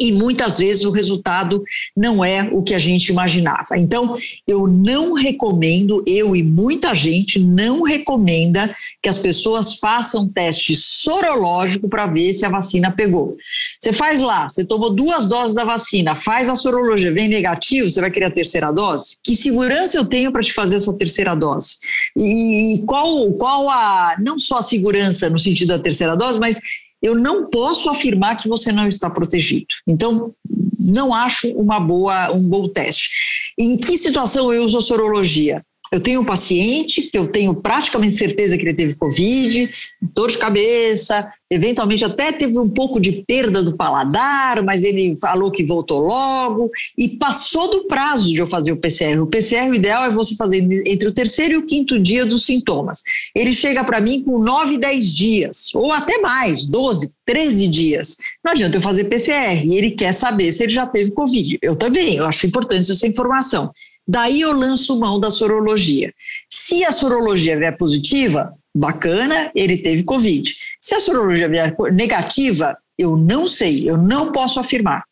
e 0.00 0.12
muitas 0.12 0.58
vezes 0.58 0.84
o 0.84 0.90
resultado 0.90 1.62
não 1.96 2.24
é 2.24 2.48
o 2.52 2.62
que 2.62 2.74
a 2.74 2.78
gente 2.78 3.08
imaginava. 3.08 3.76
Então, 3.76 4.16
eu 4.46 4.66
não 4.66 5.14
recomendo, 5.14 6.02
eu 6.06 6.34
e 6.34 6.42
muita 6.42 6.94
gente 6.94 7.38
não 7.38 7.82
recomenda 7.82 8.74
que 9.02 9.08
as 9.08 9.18
pessoas 9.18 9.74
façam 9.74 10.28
teste 10.28 10.74
sorológico 10.76 11.88
para 11.88 12.06
ver 12.06 12.32
se 12.32 12.44
a 12.44 12.48
vacina 12.48 12.90
pegou. 12.90 13.36
Você 13.78 13.92
faz 13.92 14.20
lá, 14.20 14.48
você 14.48 14.64
tomou 14.64 14.90
duas 14.90 15.26
doses 15.26 15.54
da 15.54 15.64
vacina, 15.64 16.16
faz 16.16 16.48
a 16.48 16.54
sorologia, 16.54 17.12
vem 17.12 17.28
negativo, 17.28 17.88
você 17.88 18.00
vai 18.00 18.10
querer 18.10 18.26
a 18.26 18.30
terceira 18.30 18.72
dose? 18.72 19.16
Que 19.22 19.36
segurança 19.36 19.96
eu 19.96 20.04
tenho 20.04 20.32
para 20.32 20.42
te 20.42 20.52
fazer 20.52 20.76
essa 20.76 20.96
terceira 20.96 21.34
dose? 21.34 21.76
E 22.16 22.82
qual, 22.86 23.32
qual 23.32 23.68
a, 23.68 24.16
não 24.20 24.38
só 24.38 24.58
a 24.58 24.62
segurança 24.62 25.30
no 25.30 25.38
sentido 25.38 25.68
da 25.68 25.78
terceira 25.78 26.16
dose, 26.16 26.38
mas 26.38 26.60
eu 27.02 27.14
não 27.14 27.46
posso 27.46 27.88
afirmar 27.88 28.36
que 28.36 28.48
você 28.48 28.72
não 28.72 28.88
está 28.88 29.08
protegido. 29.08 29.66
Então, 29.86 30.34
não 30.78 31.14
acho 31.14 31.48
uma 31.52 31.78
boa, 31.78 32.32
um 32.32 32.48
bom 32.48 32.68
teste. 32.68 33.10
Em 33.58 33.76
que 33.76 33.96
situação 33.96 34.52
eu 34.52 34.62
uso 34.62 34.78
a 34.78 34.82
sorologia? 34.82 35.64
Eu 35.90 36.00
tenho 36.00 36.20
um 36.20 36.24
paciente 36.24 37.02
que 37.02 37.18
eu 37.18 37.26
tenho 37.28 37.54
praticamente 37.54 38.14
certeza 38.14 38.56
que 38.56 38.62
ele 38.62 38.74
teve 38.74 38.94
Covid, 38.94 39.70
dor 40.14 40.30
de 40.30 40.36
cabeça, 40.36 41.32
eventualmente 41.50 42.04
até 42.04 42.30
teve 42.30 42.58
um 42.58 42.68
pouco 42.68 43.00
de 43.00 43.24
perda 43.26 43.62
do 43.62 43.76
paladar, 43.76 44.62
mas 44.62 44.84
ele 44.84 45.16
falou 45.16 45.50
que 45.50 45.64
voltou 45.64 46.00
logo 46.00 46.70
e 46.96 47.08
passou 47.08 47.70
do 47.70 47.86
prazo 47.86 48.32
de 48.32 48.40
eu 48.40 48.46
fazer 48.46 48.72
o 48.72 48.76
PCR. 48.76 49.18
O 49.20 49.26
PCR 49.26 49.70
o 49.70 49.74
ideal 49.74 50.04
é 50.04 50.12
você 50.12 50.36
fazer 50.36 50.58
entre 50.86 51.08
o 51.08 51.12
terceiro 51.12 51.54
e 51.54 51.56
o 51.56 51.66
quinto 51.66 51.98
dia 51.98 52.26
dos 52.26 52.44
sintomas. 52.44 53.02
Ele 53.34 53.52
chega 53.52 53.82
para 53.82 54.00
mim 54.00 54.22
com 54.22 54.38
9, 54.38 54.76
10 54.76 55.14
dias, 55.14 55.74
ou 55.74 55.90
até 55.90 56.18
mais, 56.18 56.66
12, 56.66 57.12
13 57.24 57.68
dias. 57.68 58.16
Não 58.44 58.52
adianta 58.52 58.76
eu 58.76 58.82
fazer 58.82 59.04
PCR 59.04 59.66
ele 59.78 59.92
quer 59.92 60.12
saber 60.12 60.52
se 60.52 60.62
ele 60.64 60.72
já 60.72 60.86
teve 60.86 61.10
Covid. 61.12 61.58
Eu 61.62 61.76
também, 61.76 62.16
eu 62.16 62.26
acho 62.26 62.46
importante 62.46 62.90
essa 62.90 63.06
informação. 63.06 63.70
Daí 64.08 64.40
eu 64.40 64.52
lanço 64.52 64.98
mão 64.98 65.20
da 65.20 65.30
sorologia. 65.30 66.14
Se 66.48 66.82
a 66.82 66.90
sorologia 66.90 67.58
vier 67.58 67.76
positiva, 67.76 68.54
bacana, 68.74 69.50
ele 69.54 69.76
teve 69.76 70.02
Covid. 70.02 70.56
Se 70.80 70.94
a 70.94 71.00
sorologia 71.00 71.48
vier 71.48 71.76
negativa, 71.92 72.76
eu 72.98 73.16
não 73.16 73.46
sei, 73.46 73.88
eu 73.88 73.98
não 73.98 74.32
posso 74.32 74.58
afirmar. 74.58 75.04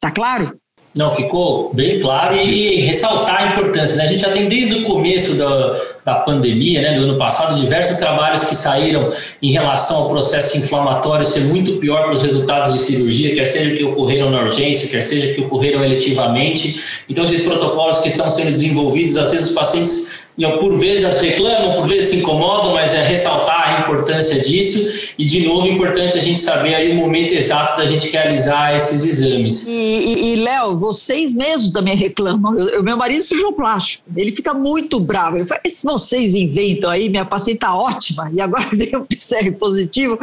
Tá 0.00 0.10
claro? 0.10 0.58
Não, 0.98 1.12
ficou 1.12 1.72
bem 1.72 2.00
claro 2.00 2.34
e, 2.34 2.80
e, 2.80 2.80
ressaltar 2.80 3.40
a 3.40 3.46
importância. 3.52 3.96
Né? 3.96 4.02
A 4.02 4.06
gente 4.08 4.20
já 4.20 4.32
tem 4.32 4.48
desde 4.48 4.74
o 4.74 4.82
começo 4.82 5.36
da, 5.36 5.80
da 6.04 6.14
pandemia, 6.16 6.82
né, 6.82 6.98
do 6.98 7.04
ano 7.04 7.16
passado, 7.16 7.54
diversos 7.54 7.98
trabalhos 7.98 8.42
que 8.42 8.56
saíram 8.56 9.08
em 9.40 9.52
relação 9.52 9.96
ao 9.96 10.08
processo 10.08 10.58
inflamatório 10.58 11.24
ser 11.24 11.42
muito 11.42 11.74
pior 11.74 12.02
para 12.02 12.14
os 12.14 12.20
resultados 12.20 12.72
de 12.72 12.80
cirurgia, 12.80 13.32
quer 13.32 13.44
seja 13.44 13.76
que 13.76 13.84
ocorreram 13.84 14.28
na 14.28 14.42
urgência, 14.42 14.88
quer 14.88 15.02
seja 15.02 15.32
que 15.32 15.40
ocorreram 15.40 15.84
eletivamente. 15.84 16.82
Então, 17.08 17.22
esses 17.22 17.42
protocolos 17.42 17.98
que 17.98 18.08
estão 18.08 18.28
sendo 18.28 18.50
desenvolvidos, 18.50 19.16
às 19.16 19.30
vezes 19.30 19.50
os 19.50 19.54
pacientes 19.54 20.27
por 20.60 20.78
vezes 20.78 21.20
reclamam, 21.20 21.74
por 21.74 21.88
vezes 21.88 22.10
se 22.10 22.16
incomodam, 22.18 22.74
mas 22.74 22.94
é 22.94 23.04
ressaltar 23.04 23.76
a 23.76 23.80
importância 23.80 24.40
disso 24.40 25.12
e, 25.18 25.26
de 25.26 25.44
novo, 25.44 25.66
é 25.66 25.70
importante 25.70 26.16
a 26.16 26.20
gente 26.20 26.40
saber 26.40 26.76
aí 26.76 26.92
o 26.92 26.94
momento 26.94 27.32
exato 27.34 27.76
da 27.76 27.84
gente 27.84 28.08
realizar 28.08 28.76
esses 28.76 29.04
exames. 29.04 29.66
E, 29.66 29.72
e, 29.72 30.32
e 30.32 30.36
Léo, 30.36 30.78
vocês 30.78 31.34
mesmos 31.34 31.72
também 31.72 31.96
reclamam. 31.96 32.54
O 32.78 32.82
meu 32.84 32.96
marido 32.96 33.18
é 33.18 33.22
cirurgião 33.22 33.52
plástico, 33.52 34.04
ele 34.16 34.30
fica 34.30 34.54
muito 34.54 35.00
bravo. 35.00 35.38
Ele 35.38 35.44
fala, 35.44 35.60
se 35.66 35.84
vocês 35.84 36.34
inventam 36.36 36.88
aí, 36.88 37.08
minha 37.08 37.24
paciente 37.24 37.56
está 37.56 37.74
ótima 37.74 38.30
e 38.32 38.40
agora 38.40 38.68
vem 38.72 38.94
o 38.94 39.04
PCR 39.04 39.50
positivo, 39.58 40.20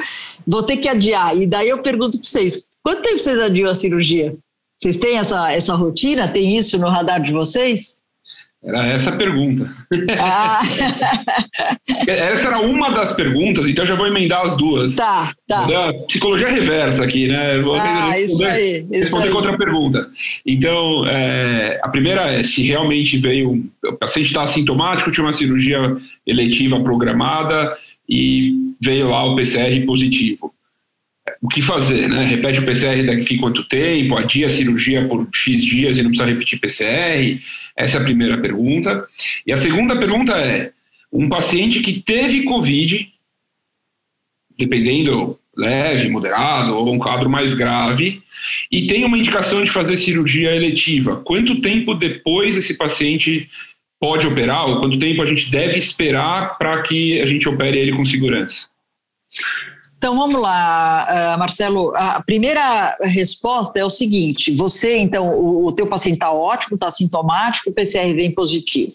vou 0.47 0.63
ter 0.63 0.77
que 0.77 0.87
adiar. 0.87 1.35
E 1.37 1.45
daí 1.45 1.67
eu 1.67 1.79
pergunto 1.79 2.17
para 2.17 2.29
vocês, 2.29 2.69
quanto 2.81 3.01
tempo 3.01 3.19
vocês 3.19 3.37
adiam 3.37 3.69
a 3.69 3.75
cirurgia? 3.75 4.33
Vocês 4.81 4.95
têm 4.95 5.17
essa, 5.17 5.51
essa 5.51 5.75
rotina? 5.75 6.25
Tem 6.25 6.57
isso 6.57 6.77
no 6.77 6.87
radar 6.87 7.21
de 7.21 7.33
vocês? 7.33 8.04
Era 8.65 8.87
essa 8.87 9.11
a 9.11 9.15
pergunta. 9.15 9.71
Ah. 10.19 10.61
essa 12.07 12.47
era 12.47 12.59
uma 12.59 12.89
das 12.89 13.13
perguntas, 13.13 13.69
então 13.69 13.83
eu 13.83 13.89
já 13.89 13.95
vou 13.95 14.07
emendar 14.07 14.43
as 14.43 14.57
duas. 14.57 14.95
Tá, 14.95 15.33
tá. 15.47 15.65
Da 15.65 15.93
psicologia 16.07 16.47
reversa 16.47 17.03
aqui, 17.03 17.27
né? 17.27 17.59
Vou 17.59 17.75
ah, 17.75 18.09
responder, 18.09 18.23
isso 18.23 18.43
aí. 18.43 18.77
Isso 18.77 18.99
responder 19.03 19.25
aí. 19.25 19.29
com 19.29 19.37
outra 19.37 19.57
pergunta. 19.57 20.09
Então, 20.43 21.05
é, 21.07 21.79
a 21.83 21.89
primeira 21.89 22.31
é 22.31 22.43
se 22.43 22.63
realmente 22.63 23.19
veio. 23.19 23.63
O 23.85 23.93
paciente 23.93 24.27
está 24.27 24.41
assintomático, 24.41 25.11
tinha 25.11 25.23
uma 25.23 25.33
cirurgia 25.33 25.95
eletiva 26.25 26.81
programada 26.81 27.71
e 28.09 28.51
veio 28.81 29.09
lá 29.09 29.25
o 29.25 29.35
PCR 29.35 29.85
positivo 29.85 30.54
o 31.45 31.47
que 31.47 31.61
fazer, 31.61 32.09
né? 32.09 32.25
Repete 32.25 32.59
o 32.59 32.65
PCR 32.65 33.05
daqui 33.05 33.37
quanto 33.37 33.63
tempo, 33.65 34.17
adia 34.17 34.47
a 34.47 34.49
cirurgia 34.49 35.07
por 35.07 35.27
X 35.31 35.63
dias 35.63 35.95
e 35.95 36.01
não 36.01 36.09
precisa 36.09 36.27
repetir 36.27 36.59
PCR? 36.59 37.39
Essa 37.77 37.99
é 37.99 38.01
a 38.01 38.03
primeira 38.03 38.41
pergunta. 38.41 39.07
E 39.45 39.53
a 39.53 39.57
segunda 39.57 39.95
pergunta 39.95 40.33
é: 40.33 40.71
um 41.13 41.29
paciente 41.29 41.81
que 41.81 42.01
teve 42.01 42.45
Covid, 42.45 43.13
dependendo 44.57 45.39
leve, 45.55 46.09
moderado 46.09 46.73
ou 46.73 46.91
um 46.91 46.97
quadro 46.97 47.29
mais 47.29 47.53
grave, 47.53 48.23
e 48.71 48.87
tem 48.87 49.05
uma 49.05 49.17
indicação 49.17 49.63
de 49.63 49.69
fazer 49.69 49.97
cirurgia 49.97 50.55
eletiva, 50.55 51.21
quanto 51.23 51.61
tempo 51.61 51.93
depois 51.93 52.57
esse 52.57 52.75
paciente 52.75 53.47
pode 53.99 54.25
operar 54.25 54.65
ou 54.65 54.79
quanto 54.79 54.97
tempo 54.97 55.21
a 55.21 55.27
gente 55.27 55.51
deve 55.51 55.77
esperar 55.77 56.57
para 56.57 56.81
que 56.81 57.21
a 57.21 57.25
gente 57.27 57.47
opere 57.47 57.77
ele 57.77 57.95
com 57.95 58.03
segurança? 58.03 58.65
Então 60.05 60.15
vamos 60.15 60.39
lá, 60.39 61.35
uh, 61.35 61.39
Marcelo. 61.39 61.91
A 61.95 62.21
primeira 62.21 62.95
resposta 63.01 63.79
é 63.79 63.83
o 63.83 63.89
seguinte: 63.89 64.51
você, 64.51 64.99
então, 64.99 65.35
o, 65.35 65.71
teu 65.71 65.87
paciente 65.87 66.17
está 66.17 66.31
ótimo, 66.31 66.75
está 66.75 66.91
sintomático, 66.91 67.71
o 67.71 67.73
PCR 67.73 68.13
vem 68.13 68.29
positivo. 68.29 68.93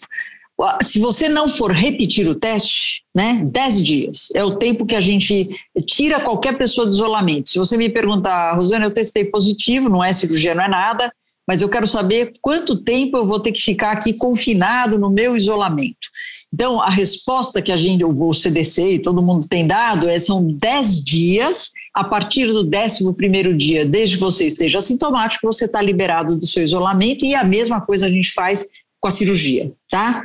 Se 0.81 0.99
você 0.99 1.27
não 1.27 1.49
for 1.49 1.73
repetir 1.73 2.29
o 2.29 2.35
teste, 2.35 3.03
né, 3.13 3.41
10 3.43 3.83
dias 3.83 4.29
é 4.33 4.41
o 4.41 4.55
tempo 4.55 4.85
que 4.85 4.95
a 4.95 5.01
gente 5.01 5.49
tira 5.85 6.21
qualquer 6.21 6.57
pessoa 6.57 6.87
do 6.87 6.93
isolamento. 6.93 7.49
Se 7.49 7.59
você 7.59 7.75
me 7.75 7.89
perguntar, 7.89 8.53
Rosana, 8.53 8.85
eu 8.85 8.93
testei 8.93 9.25
positivo, 9.25 9.89
não 9.89 10.01
é 10.01 10.13
cirurgia, 10.13 10.55
não 10.55 10.63
é 10.63 10.69
nada, 10.69 11.11
mas 11.51 11.61
eu 11.61 11.67
quero 11.67 11.85
saber 11.85 12.31
quanto 12.41 12.77
tempo 12.77 13.17
eu 13.17 13.25
vou 13.25 13.37
ter 13.37 13.51
que 13.51 13.61
ficar 13.61 13.91
aqui 13.91 14.13
confinado 14.13 14.97
no 14.97 15.09
meu 15.09 15.35
isolamento. 15.35 16.07
Então, 16.53 16.81
a 16.81 16.89
resposta 16.89 17.61
que 17.61 17.73
a 17.73 17.75
gente, 17.75 18.05
o 18.05 18.33
CDC 18.33 18.93
e 18.93 18.99
todo 18.99 19.21
mundo 19.21 19.45
tem 19.49 19.67
dado 19.67 20.07
é 20.07 20.17
são 20.17 20.47
10 20.47 21.03
dias. 21.03 21.71
A 21.93 22.05
partir 22.05 22.47
do 22.47 22.61
11 22.61 23.53
dia, 23.53 23.85
desde 23.85 24.15
que 24.15 24.21
você 24.21 24.45
esteja 24.45 24.77
assintomático, 24.77 25.45
você 25.45 25.65
está 25.65 25.81
liberado 25.81 26.37
do 26.37 26.47
seu 26.47 26.63
isolamento 26.63 27.25
e 27.25 27.35
a 27.35 27.43
mesma 27.43 27.81
coisa 27.81 28.05
a 28.05 28.09
gente 28.09 28.31
faz 28.31 28.65
com 28.97 29.09
a 29.09 29.11
cirurgia, 29.11 29.73
tá? 29.89 30.23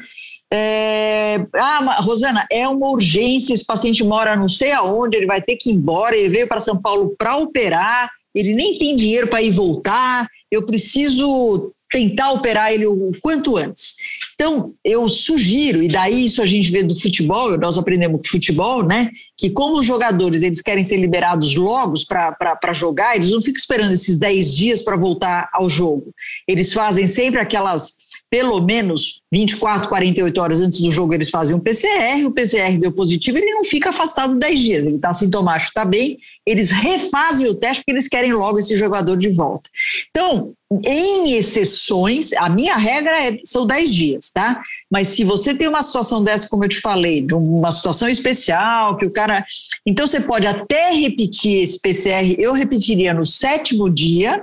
É, 0.53 1.45
ah, 1.57 2.03
Rosana, 2.03 2.47
é 2.53 2.69
uma 2.69 2.89
urgência. 2.89 3.53
Esse 3.53 3.67
paciente 3.67 4.05
mora 4.05 4.37
não 4.37 4.47
sei 4.47 4.71
aonde, 4.71 5.17
ele 5.17 5.27
vai 5.27 5.43
ter 5.43 5.57
que 5.57 5.71
ir 5.71 5.73
embora. 5.73 6.17
Ele 6.17 6.29
veio 6.29 6.47
para 6.47 6.61
São 6.61 6.81
Paulo 6.81 7.17
para 7.19 7.37
operar, 7.37 8.13
ele 8.33 8.55
nem 8.55 8.79
tem 8.79 8.95
dinheiro 8.95 9.27
para 9.27 9.43
ir 9.43 9.51
voltar. 9.51 10.29
Eu 10.51 10.65
preciso 10.65 11.73
tentar 11.91 12.33
operar 12.33 12.73
ele 12.73 12.87
o 12.87 13.13
quanto 13.23 13.57
antes. 13.57 13.95
Então, 14.35 14.71
eu 14.85 15.09
sugiro, 15.09 15.83
e 15.83 15.89
daí 15.89 16.27
isso 16.27 16.43
a 16.43 16.47
gente 16.47 16.71
vê 16.71 16.83
do 16.83 16.95
futebol, 16.95 17.57
nós 17.57 17.79
aprendemos 17.79 18.21
com 18.21 18.29
futebol, 18.29 18.83
né? 18.83 19.11
Que 19.37 19.51
como 19.51 19.79
os 19.79 19.87
jogadores 19.87 20.43
eles 20.43 20.61
querem 20.61 20.85
ser 20.85 20.99
liberados 20.99 21.55
logo 21.55 21.95
para 22.07 22.73
jogar, 22.73 23.17
eles 23.17 23.31
não 23.31 23.41
ficam 23.41 23.59
esperando 23.59 23.93
esses 23.93 24.19
10 24.19 24.55
dias 24.55 24.83
para 24.83 24.97
voltar 24.97 25.49
ao 25.53 25.69
jogo. 25.69 26.13
Eles 26.47 26.73
fazem 26.73 27.07
sempre 27.07 27.41
aquelas 27.41 27.95
pelo 28.31 28.61
menos 28.61 29.21
24, 29.33 29.89
48 29.89 30.41
horas 30.41 30.61
antes 30.61 30.81
do 30.81 30.91
jogo 30.91 31.15
eles 31.15 31.31
fazem 31.31 31.55
um 31.55 31.61
PCR, 31.61 32.25
o 32.27 32.33
PCR 32.33 32.79
deu 32.79 32.91
positivo, 32.91 33.39
ele 33.39 33.51
não 33.53 33.65
fica 33.65 33.91
afastado 33.91 34.39
10 34.39 34.61
dias, 34.61 34.87
ele 34.87 34.97
está 34.97 35.13
sintomático, 35.13 35.71
está 35.71 35.85
bem, 35.85 36.19
eles 36.45 36.71
refazem 36.71 37.47
o 37.47 37.55
teste 37.55 37.83
porque 37.83 37.93
eles 37.93 38.09
querem 38.09 38.33
logo 38.33 38.59
esse 38.59 38.77
jogador 38.77 39.17
de 39.17 39.29
volta. 39.29 39.69
Então, 40.11 40.55
em 40.85 41.33
exceções, 41.35 42.33
a 42.33 42.49
minha 42.49 42.77
regra 42.77 43.17
é, 43.23 43.39
são 43.45 43.67
10 43.67 43.95
dias, 43.95 44.31
tá? 44.31 44.61
Mas 44.91 45.09
se 45.09 45.23
você 45.23 45.55
tem 45.55 45.69
uma 45.69 45.83
situação 45.83 46.25
dessa, 46.25 46.49
como 46.49 46.65
eu 46.65 46.69
te 46.69 46.81
falei, 46.81 47.23
de 47.23 47.35
uma 47.35 47.71
situação 47.71 48.09
especial, 48.09 48.97
que 48.97 49.07
o 49.07 49.11
cara. 49.11 49.47
Então, 49.87 50.07
você 50.07 50.21
pode 50.21 50.47
até 50.47 50.91
repetir 50.91 51.63
esse 51.63 51.81
PCR, 51.81 52.35
eu 52.39 52.53
repetiria 52.53 53.15
no 53.15 53.25
sétimo 53.25 53.89
dia, 53.89 54.43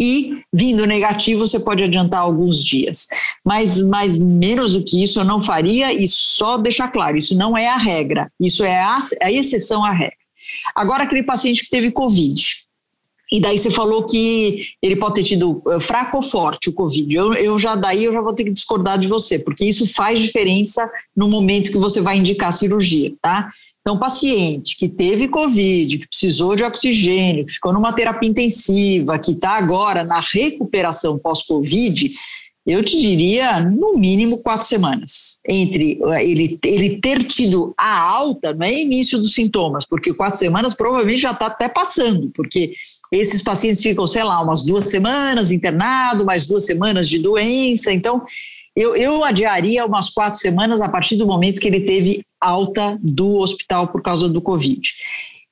e 0.00 0.42
vindo 0.50 0.86
negativo 0.86 1.46
você 1.46 1.60
pode 1.60 1.84
adiantar 1.84 2.20
alguns 2.20 2.64
dias. 2.64 3.06
Mas, 3.44 3.80
mas 3.82 4.16
menos 4.16 4.72
do 4.72 4.82
que 4.82 5.02
isso 5.02 5.20
eu 5.20 5.24
não 5.24 5.42
faria 5.42 5.92
e 5.92 6.08
só 6.08 6.56
deixar 6.56 6.88
claro, 6.88 7.18
isso 7.18 7.36
não 7.36 7.56
é 7.56 7.68
a 7.68 7.76
regra, 7.76 8.32
isso 8.40 8.64
é 8.64 8.80
a, 8.80 8.98
a 9.22 9.30
exceção 9.30 9.84
à 9.84 9.92
regra. 9.92 10.16
Agora 10.74 11.04
aquele 11.04 11.22
paciente 11.22 11.62
que 11.62 11.70
teve 11.70 11.90
Covid, 11.90 12.60
e 13.32 13.40
daí 13.40 13.56
você 13.56 13.70
falou 13.70 14.04
que 14.04 14.66
ele 14.82 14.96
pode 14.96 15.14
ter 15.14 15.22
tido 15.22 15.62
eh, 15.68 15.78
fraco 15.78 16.16
ou 16.16 16.22
forte 16.22 16.68
o 16.68 16.72
Covid. 16.72 17.14
Eu, 17.14 17.32
eu, 17.34 17.58
já 17.58 17.76
daí 17.76 18.04
eu 18.04 18.12
já 18.12 18.20
vou 18.20 18.32
ter 18.32 18.42
que 18.42 18.50
discordar 18.50 18.98
de 18.98 19.06
você, 19.06 19.38
porque 19.38 19.64
isso 19.64 19.86
faz 19.86 20.18
diferença 20.18 20.90
no 21.14 21.28
momento 21.28 21.70
que 21.70 21.78
você 21.78 22.00
vai 22.00 22.18
indicar 22.18 22.48
a 22.48 22.52
cirurgia, 22.52 23.12
tá? 23.22 23.48
Então, 23.90 23.98
paciente 23.98 24.76
que 24.76 24.88
teve 24.88 25.26
Covid, 25.26 25.98
que 25.98 26.06
precisou 26.06 26.54
de 26.54 26.62
oxigênio, 26.62 27.44
que 27.44 27.54
ficou 27.54 27.72
numa 27.72 27.92
terapia 27.92 28.30
intensiva, 28.30 29.18
que 29.18 29.32
está 29.32 29.56
agora 29.56 30.04
na 30.04 30.20
recuperação 30.20 31.18
pós-Covid, 31.18 32.12
eu 32.64 32.84
te 32.84 33.00
diria, 33.00 33.58
no 33.58 33.94
mínimo, 33.98 34.44
quatro 34.44 34.64
semanas. 34.64 35.40
Entre 35.48 35.98
eh, 36.00 36.24
ele, 36.24 36.56
ele 36.64 37.00
ter 37.00 37.24
tido 37.24 37.74
a 37.76 37.98
alta, 37.98 38.54
não 38.54 38.64
é 38.64 38.72
início 38.72 39.18
dos 39.18 39.34
sintomas, 39.34 39.84
porque 39.84 40.14
quatro 40.14 40.38
semanas 40.38 40.72
provavelmente 40.72 41.22
já 41.22 41.32
está 41.32 41.46
até 41.46 41.68
passando, 41.68 42.30
porque 42.32 42.70
esses 43.10 43.42
pacientes 43.42 43.82
ficam, 43.82 44.06
sei 44.06 44.22
lá, 44.22 44.40
umas 44.40 44.62
duas 44.62 44.88
semanas 44.88 45.50
internado, 45.50 46.24
mais 46.24 46.46
duas 46.46 46.64
semanas 46.64 47.08
de 47.08 47.18
doença. 47.18 47.92
Então, 47.92 48.22
eu, 48.80 48.96
eu 48.96 49.22
adiaria 49.22 49.84
umas 49.84 50.08
quatro 50.08 50.40
semanas 50.40 50.80
a 50.80 50.88
partir 50.88 51.16
do 51.16 51.26
momento 51.26 51.60
que 51.60 51.68
ele 51.68 51.80
teve 51.80 52.22
alta 52.40 52.98
do 53.02 53.36
hospital 53.36 53.88
por 53.88 54.00
causa 54.00 54.26
do 54.26 54.40
Covid. 54.40 54.80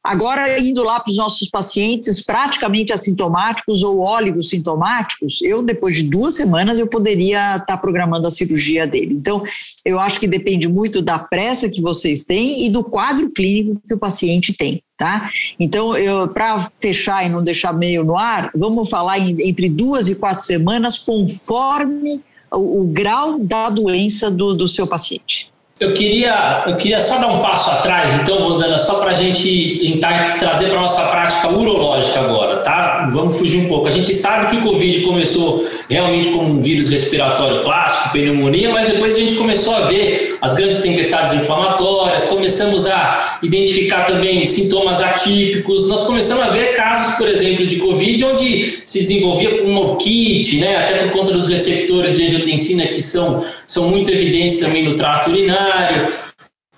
Agora, 0.03 0.59
indo 0.59 0.83
lá 0.83 0.99
para 0.99 1.11
os 1.11 1.19
nossos 1.19 1.51
pacientes 1.51 2.25
praticamente 2.25 2.95
assintomáticos 2.95 3.83
ou 3.83 4.03
sintomáticos, 4.43 5.43
eu, 5.43 5.63
depois 5.63 5.97
de 5.97 6.05
duas 6.05 6.35
semanas, 6.35 6.79
eu 6.79 6.87
poderia 6.87 7.57
estar 7.57 7.67
tá 7.67 7.77
programando 7.77 8.27
a 8.27 8.31
cirurgia 8.31 8.87
dele. 8.87 9.13
Então, 9.13 9.43
eu 9.85 10.01
acho 10.01 10.19
que 10.19 10.27
depende 10.27 10.67
muito 10.67 11.03
da 11.03 11.19
pressa 11.19 11.69
que 11.69 11.83
vocês 11.83 12.25
têm 12.25 12.65
e 12.65 12.71
do 12.71 12.83
quadro 12.83 13.29
clínico 13.31 13.83
que 13.87 13.93
o 13.93 13.99
paciente 13.99 14.55
tem, 14.55 14.83
tá? 14.97 15.29
Então, 15.61 15.93
para 16.33 16.71
fechar 16.81 17.27
e 17.27 17.29
não 17.29 17.45
deixar 17.45 17.75
meio 17.75 18.03
no 18.03 18.17
ar, 18.17 18.51
vamos 18.55 18.89
falar 18.89 19.19
em, 19.19 19.37
entre 19.47 19.69
duas 19.69 20.09
e 20.09 20.15
quatro 20.15 20.43
semanas, 20.43 20.99
conforme 20.99 22.23
o, 22.51 22.83
o 22.83 22.85
grau 22.85 23.39
da 23.39 23.69
doença 23.71 24.31
do, 24.31 24.55
do 24.55 24.69
seu 24.69 24.87
paciente. 24.87 25.51
Eu 25.81 25.93
queria, 25.93 26.65
eu 26.67 26.75
queria 26.75 27.01
só 27.01 27.19
dar 27.19 27.29
um 27.29 27.39
passo 27.39 27.71
atrás, 27.71 28.13
então, 28.15 28.39
Rosana, 28.39 28.79
só 28.79 28.95
para 28.95 29.13
a 29.13 29.15
gente 29.15 29.79
tentar 29.81 30.37
trazer 30.37 30.67
para 30.67 30.79
a 30.79 30.83
nossa 30.83 31.03
prática 31.03 31.49
urológica 31.51 32.19
agora, 32.19 32.57
tá? 32.57 33.09
Vamos 33.13 33.39
fugir 33.39 33.61
um 33.61 33.69
pouco. 33.69 33.87
A 33.87 33.91
gente 33.91 34.13
sabe 34.13 34.51
que 34.51 34.57
o 34.57 34.63
Covid 34.63 35.03
começou 35.03 35.65
realmente 35.89 36.31
como 36.31 36.55
um 36.55 36.61
vírus 36.61 36.89
respiratório 36.89 37.63
clássico, 37.63 38.11
pneumonia, 38.13 38.71
mas 38.71 38.89
depois 38.89 39.15
a 39.15 39.21
gente 39.21 39.37
começou 39.37 39.73
a 39.77 39.81
ver 39.83 40.37
as 40.43 40.53
grandes 40.53 40.81
tempestades 40.81 41.33
inflamatórias, 41.33 42.25
começamos 42.25 42.89
a 42.89 43.39
identificar 43.41 44.05
também 44.05 44.45
sintomas 44.47 45.01
atípicos, 45.01 45.89
nós 45.89 46.03
começamos 46.05 46.43
a 46.43 46.51
ver 46.51 46.75
casos, 46.75 47.15
por 47.15 47.29
exemplo, 47.29 47.69
de 47.69 47.77
Covid, 47.77 48.25
onde 48.25 48.83
se 48.85 48.99
desenvolvia 48.99 49.63
um 49.65 49.77
orquite, 49.77 50.57
né? 50.57 50.77
Até 50.77 51.05
por 51.05 51.13
conta 51.13 51.31
dos 51.31 51.49
receptores 51.49 52.15
de 52.15 52.25
angiotensina 52.25 52.85
que 52.89 53.01
são, 53.01 53.45
são 53.65 53.89
muito 53.91 54.11
evidentes 54.11 54.59
também 54.59 54.83
no 54.83 54.97
trato 54.97 55.31
urinário 55.31 55.68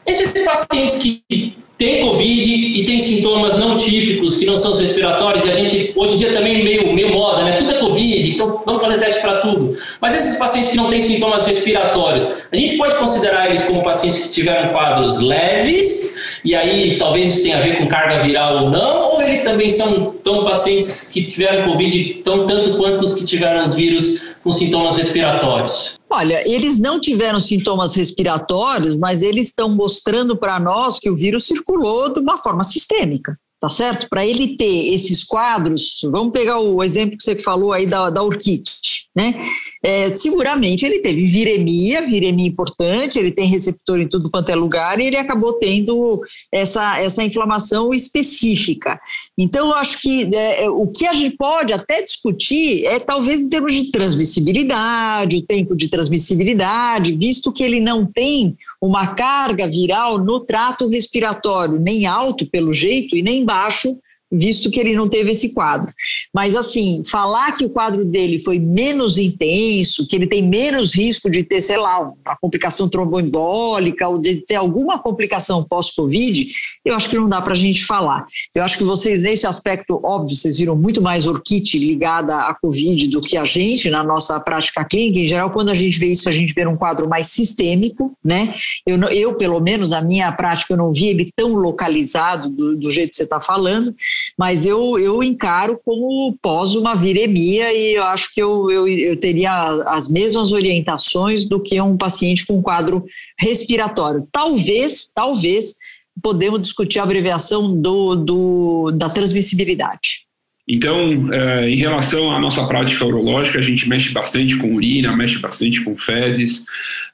esses 0.07 0.45
pacientes 0.45 0.99
que 0.99 1.57
têm 1.81 2.03
Covid 2.03 2.53
e 2.53 2.85
têm 2.85 3.01
sintomas 3.01 3.57
não 3.57 3.75
típicos, 3.75 4.37
que 4.37 4.45
não 4.45 4.55
são 4.55 4.73
os 4.73 4.81
respiratórios, 4.81 5.47
e 5.47 5.49
a 5.49 5.53
gente, 5.53 5.93
hoje 5.97 6.13
em 6.13 6.17
dia 6.19 6.31
também 6.31 6.63
meio, 6.63 6.93
meio 6.93 7.09
moda, 7.09 7.43
né? 7.43 7.53
Tudo 7.53 7.71
é 7.73 7.79
Covid, 7.79 8.31
então 8.31 8.61
vamos 8.67 8.83
fazer 8.83 8.99
teste 8.99 9.23
para 9.23 9.39
tudo. 9.39 9.75
Mas 9.99 10.15
esses 10.15 10.39
pacientes 10.39 10.73
que 10.73 10.77
não 10.77 10.91
têm 10.91 11.01
sintomas 11.01 11.47
respiratórios, 11.47 12.43
a 12.53 12.57
gente 12.57 12.77
pode 12.77 12.97
considerar 12.97 13.47
eles 13.47 13.65
como 13.65 13.83
pacientes 13.83 14.19
que 14.25 14.29
tiveram 14.29 14.69
quadros 14.73 15.21
leves, 15.21 16.41
e 16.45 16.55
aí 16.55 16.99
talvez 16.99 17.29
isso 17.29 17.45
tenha 17.45 17.57
a 17.57 17.61
ver 17.61 17.79
com 17.79 17.87
carga 17.87 18.19
viral 18.19 18.65
ou 18.65 18.71
não, 18.71 19.15
ou 19.15 19.23
eles 19.23 19.43
também 19.43 19.71
são 19.71 20.13
tão 20.23 20.45
pacientes 20.45 21.11
que 21.11 21.25
tiveram 21.25 21.67
Covid 21.67 22.21
tão 22.23 22.45
tanto 22.45 22.77
quanto 22.77 23.05
os 23.05 23.15
que 23.15 23.25
tiveram 23.25 23.63
os 23.63 23.75
vírus 23.75 24.35
com 24.45 24.51
sintomas 24.51 24.97
respiratórios? 24.97 26.00
Olha, 26.13 26.43
eles 26.49 26.79
não 26.79 27.01
tiveram 27.01 27.39
sintomas 27.39 27.95
respiratórios, 27.95 28.97
mas 28.97 29.23
eles 29.23 29.49
estão 29.49 29.69
mostrando 29.69 30.37
para 30.37 30.59
nós 30.59 30.99
que 30.99 31.09
o 31.09 31.15
vírus 31.15 31.47
circulou 31.47 32.13
de 32.13 32.21
uma 32.21 32.37
forma 32.37 32.65
sistêmica 32.65 33.39
tá 33.61 33.69
certo? 33.69 34.09
Para 34.09 34.25
ele 34.25 34.57
ter 34.57 34.95
esses 34.95 35.23
quadros, 35.23 36.01
vamos 36.11 36.33
pegar 36.33 36.59
o 36.59 36.83
exemplo 36.83 37.17
que 37.17 37.23
você 37.23 37.37
falou 37.37 37.75
aí 37.75 37.87
da, 37.87 38.09
da 38.09 38.23
orquite, 38.23 38.73
né? 39.15 39.35
É, 39.83 40.11
seguramente 40.11 40.85
ele 40.85 40.99
teve 40.99 41.25
viremia, 41.27 42.07
viremia 42.07 42.47
importante, 42.47 43.19
ele 43.19 43.31
tem 43.31 43.49
receptor 43.49 43.99
em 43.99 44.07
tudo 44.07 44.31
quanto 44.31 44.51
é 44.51 44.55
lugar 44.55 45.01
e 45.01 45.07
ele 45.07 45.17
acabou 45.17 45.55
tendo 45.55 46.21
essa, 46.53 47.01
essa 47.01 47.25
inflamação 47.25 47.95
específica. 47.95 49.01
Então, 49.39 49.69
eu 49.69 49.75
acho 49.75 50.01
que 50.01 50.29
é, 50.35 50.65
é 50.65 50.71
o 50.71 50.87
que 50.87 51.07
a 51.07 51.15
gente 51.15 51.35
pode 51.37 51.73
até 51.73 52.03
discutir 52.03 52.85
é 52.85 52.99
talvez 52.99 53.43
em 53.43 53.49
termos 53.49 53.73
de 53.73 53.91
transmissibilidade, 53.91 55.37
o 55.37 55.43
tempo 55.43 55.75
de 55.75 55.89
transmissibilidade, 55.89 57.17
visto 57.17 57.51
que 57.51 57.63
ele 57.63 57.81
não 57.81 58.05
tem 58.05 58.57
uma 58.81 59.15
carga 59.15 59.67
viral 59.67 60.19
no 60.19 60.41
trato 60.41 60.89
respiratório, 60.89 61.79
nem 61.79 62.07
alto 62.07 62.47
pelo 62.47 62.73
jeito 62.73 63.17
e 63.17 63.23
nem 63.23 63.45
baixo 63.45 63.99
visto 64.31 64.71
que 64.71 64.79
ele 64.79 64.95
não 64.95 65.09
teve 65.09 65.31
esse 65.31 65.53
quadro. 65.53 65.93
Mas, 66.33 66.55
assim, 66.55 67.03
falar 67.05 67.53
que 67.53 67.65
o 67.65 67.71
quadro 67.71 68.05
dele 68.05 68.39
foi 68.39 68.59
menos 68.59 69.19
intenso, 69.19 70.07
que 70.07 70.15
ele 70.15 70.27
tem 70.27 70.47
menos 70.47 70.95
risco 70.95 71.29
de 71.29 71.43
ter, 71.43 71.61
sei 71.61 71.77
lá, 71.77 72.01
uma 72.01 72.37
complicação 72.41 72.89
tromboembólica 72.89 74.09
ou 74.09 74.19
de 74.19 74.37
ter 74.37 74.55
alguma 74.55 74.99
complicação 74.99 75.65
pós-Covid, 75.65 76.49
eu 76.85 76.95
acho 76.95 77.11
que 77.11 77.17
não 77.17 77.29
dá 77.29 77.43
para 77.43 77.53
a 77.53 77.57
gente 77.57 77.85
falar. 77.85 78.25
Eu 78.55 78.63
acho 78.63 78.79
que 78.79 78.85
vocês, 78.85 79.23
nesse 79.23 79.47
aspecto, 79.47 80.01
óbvio, 80.05 80.37
vocês 80.37 80.59
viram 80.59 80.77
muito 80.77 81.03
mais 81.03 81.27
orquite 81.27 81.79
ligada 81.79 82.37
à 82.37 82.55
Covid 82.55 83.09
do 83.09 83.21
que 83.21 83.37
a 83.37 83.45
gente 83.45 83.91
na 83.91 84.05
nossa 84.05 84.39
prática 84.41 84.85
clínica. 84.85 85.21
Em 85.21 85.27
geral, 85.27 85.51
quando 85.51 85.71
a 85.71 85.75
gente 85.75 85.99
vê 85.99 86.07
isso, 86.07 86.29
a 86.29 86.33
gente 86.33 86.55
vê 86.55 86.67
um 86.67 86.77
quadro 86.77 87.09
mais 87.09 87.27
sistêmico, 87.27 88.13
né? 88.25 88.55
Eu, 88.87 88.99
eu 89.11 89.35
pelo 89.35 89.61
menos, 89.61 89.93
a 89.93 90.01
minha 90.01 90.31
prática, 90.33 90.73
eu 90.73 90.77
não 90.77 90.93
vi 90.93 91.09
ele 91.09 91.31
tão 91.35 91.55
localizado 91.55 92.49
do, 92.49 92.77
do 92.77 92.91
jeito 92.91 93.11
que 93.11 93.17
você 93.17 93.25
está 93.25 93.41
falando 93.41 93.95
mas 94.39 94.67
eu, 94.67 94.99
eu 94.99 95.23
encaro 95.23 95.79
como 95.85 96.37
pós 96.41 96.75
uma 96.75 96.95
viremia 96.95 97.73
e 97.73 97.95
eu 97.95 98.05
acho 98.05 98.33
que 98.35 98.43
eu, 98.43 98.71
eu, 98.71 98.89
eu 98.89 99.17
teria 99.17 99.53
as 99.87 100.09
mesmas 100.09 100.53
orientações 100.53 101.49
do 101.49 101.63
que 101.63 101.81
um 101.81 101.97
paciente 101.97 102.47
com 102.47 102.63
quadro 102.63 103.05
respiratório. 103.39 104.27
Talvez, 104.33 105.11
talvez, 105.15 105.77
podemos 106.23 106.61
discutir 106.61 106.99
a 106.99 107.03
abreviação 107.03 107.81
do, 107.81 108.15
do, 108.15 108.91
da 108.93 109.09
transmissibilidade. 109.09 110.31
Então, 110.73 111.33
é, 111.33 111.69
em 111.69 111.75
relação 111.75 112.31
à 112.31 112.39
nossa 112.39 112.65
prática 112.67 113.05
urológica, 113.05 113.59
a 113.59 113.63
gente 113.63 113.89
mexe 113.89 114.13
bastante 114.13 114.57
com 114.57 114.73
urina, 114.73 115.17
mexe 115.17 115.39
bastante 115.41 115.83
com 115.83 115.97
fezes. 115.97 116.65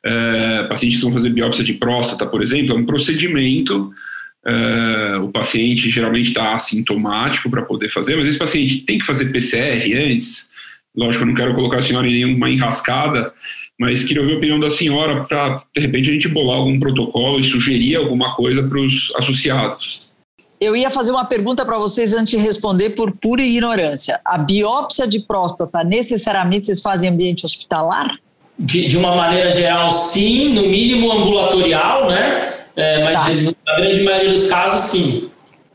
É, 0.05 0.65
pacientes 0.65 1.01
vão 1.01 1.11
fazer 1.11 1.31
biópsia 1.31 1.65
de 1.65 1.73
próstata, 1.73 2.27
por 2.27 2.43
exemplo, 2.43 2.75
é 2.75 2.79
um 2.79 2.85
procedimento 2.85 3.91
Uh, 4.47 5.25
o 5.25 5.33
paciente 5.33 5.91
geralmente 5.91 6.29
está 6.29 6.55
assintomático 6.55 7.51
para 7.51 7.63
poder 7.63 7.89
fazer, 7.89 8.15
mas 8.15 8.29
esse 8.29 8.39
paciente 8.39 8.83
tem 8.83 8.99
que 8.99 9.07
fazer 9.07 9.33
PCR 9.33 9.93
antes. 9.95 10.49
Lógico, 10.97 11.25
eu 11.25 11.29
não 11.29 11.35
quero 11.35 11.55
colocar 11.55 11.79
a 11.79 11.83
senhora 11.83 12.07
em 12.07 12.13
nenhuma 12.13 12.49
enrascada, 12.49 13.33
mas 13.79 14.05
queria 14.05 14.23
ouvir 14.23 14.35
a 14.35 14.37
opinião 14.39 14.61
da 14.61 14.71
senhora 14.71 15.25
para, 15.25 15.57
de 15.75 15.81
repente, 15.81 16.11
a 16.11 16.13
gente 16.13 16.29
bolar 16.29 16.59
algum 16.59 16.79
protocolo 16.79 17.41
e 17.41 17.45
sugerir 17.45 17.97
alguma 17.97 18.37
coisa 18.37 18.63
para 18.63 18.79
os 18.79 19.13
associados. 19.17 20.07
Eu 20.59 20.75
ia 20.75 20.91
fazer 20.91 21.11
uma 21.11 21.25
pergunta 21.25 21.67
para 21.67 21.77
vocês 21.77 22.15
antes 22.15 22.31
de 22.31 22.39
responder 22.39 22.91
por 22.91 23.13
pura 23.13 23.43
ignorância. 23.43 24.21
A 24.25 24.39
biópsia 24.39 25.07
de 25.07 25.21
próstata, 25.21 25.85
necessariamente 25.85 26.67
vocês 26.67 26.81
fazem 26.81 27.11
em 27.11 27.13
ambiente 27.13 27.45
hospitalar? 27.45 28.17
De, 28.59 28.89
de 28.89 28.97
uma 28.97 29.15
maneira 29.15 29.51
geral, 29.51 29.91
sim, 29.91 30.55
no 30.55 30.63
mínimo 30.63 31.13
ambulatorial, 31.13 32.09
né? 32.09 32.56
É, 32.77 33.03
mas 33.03 33.15
tá. 33.15 33.55
na 33.67 33.77
grande 33.77 34.03
maioria 34.03 34.33
dos 34.33 34.49
casos, 34.49 34.81
sim. 34.83 35.31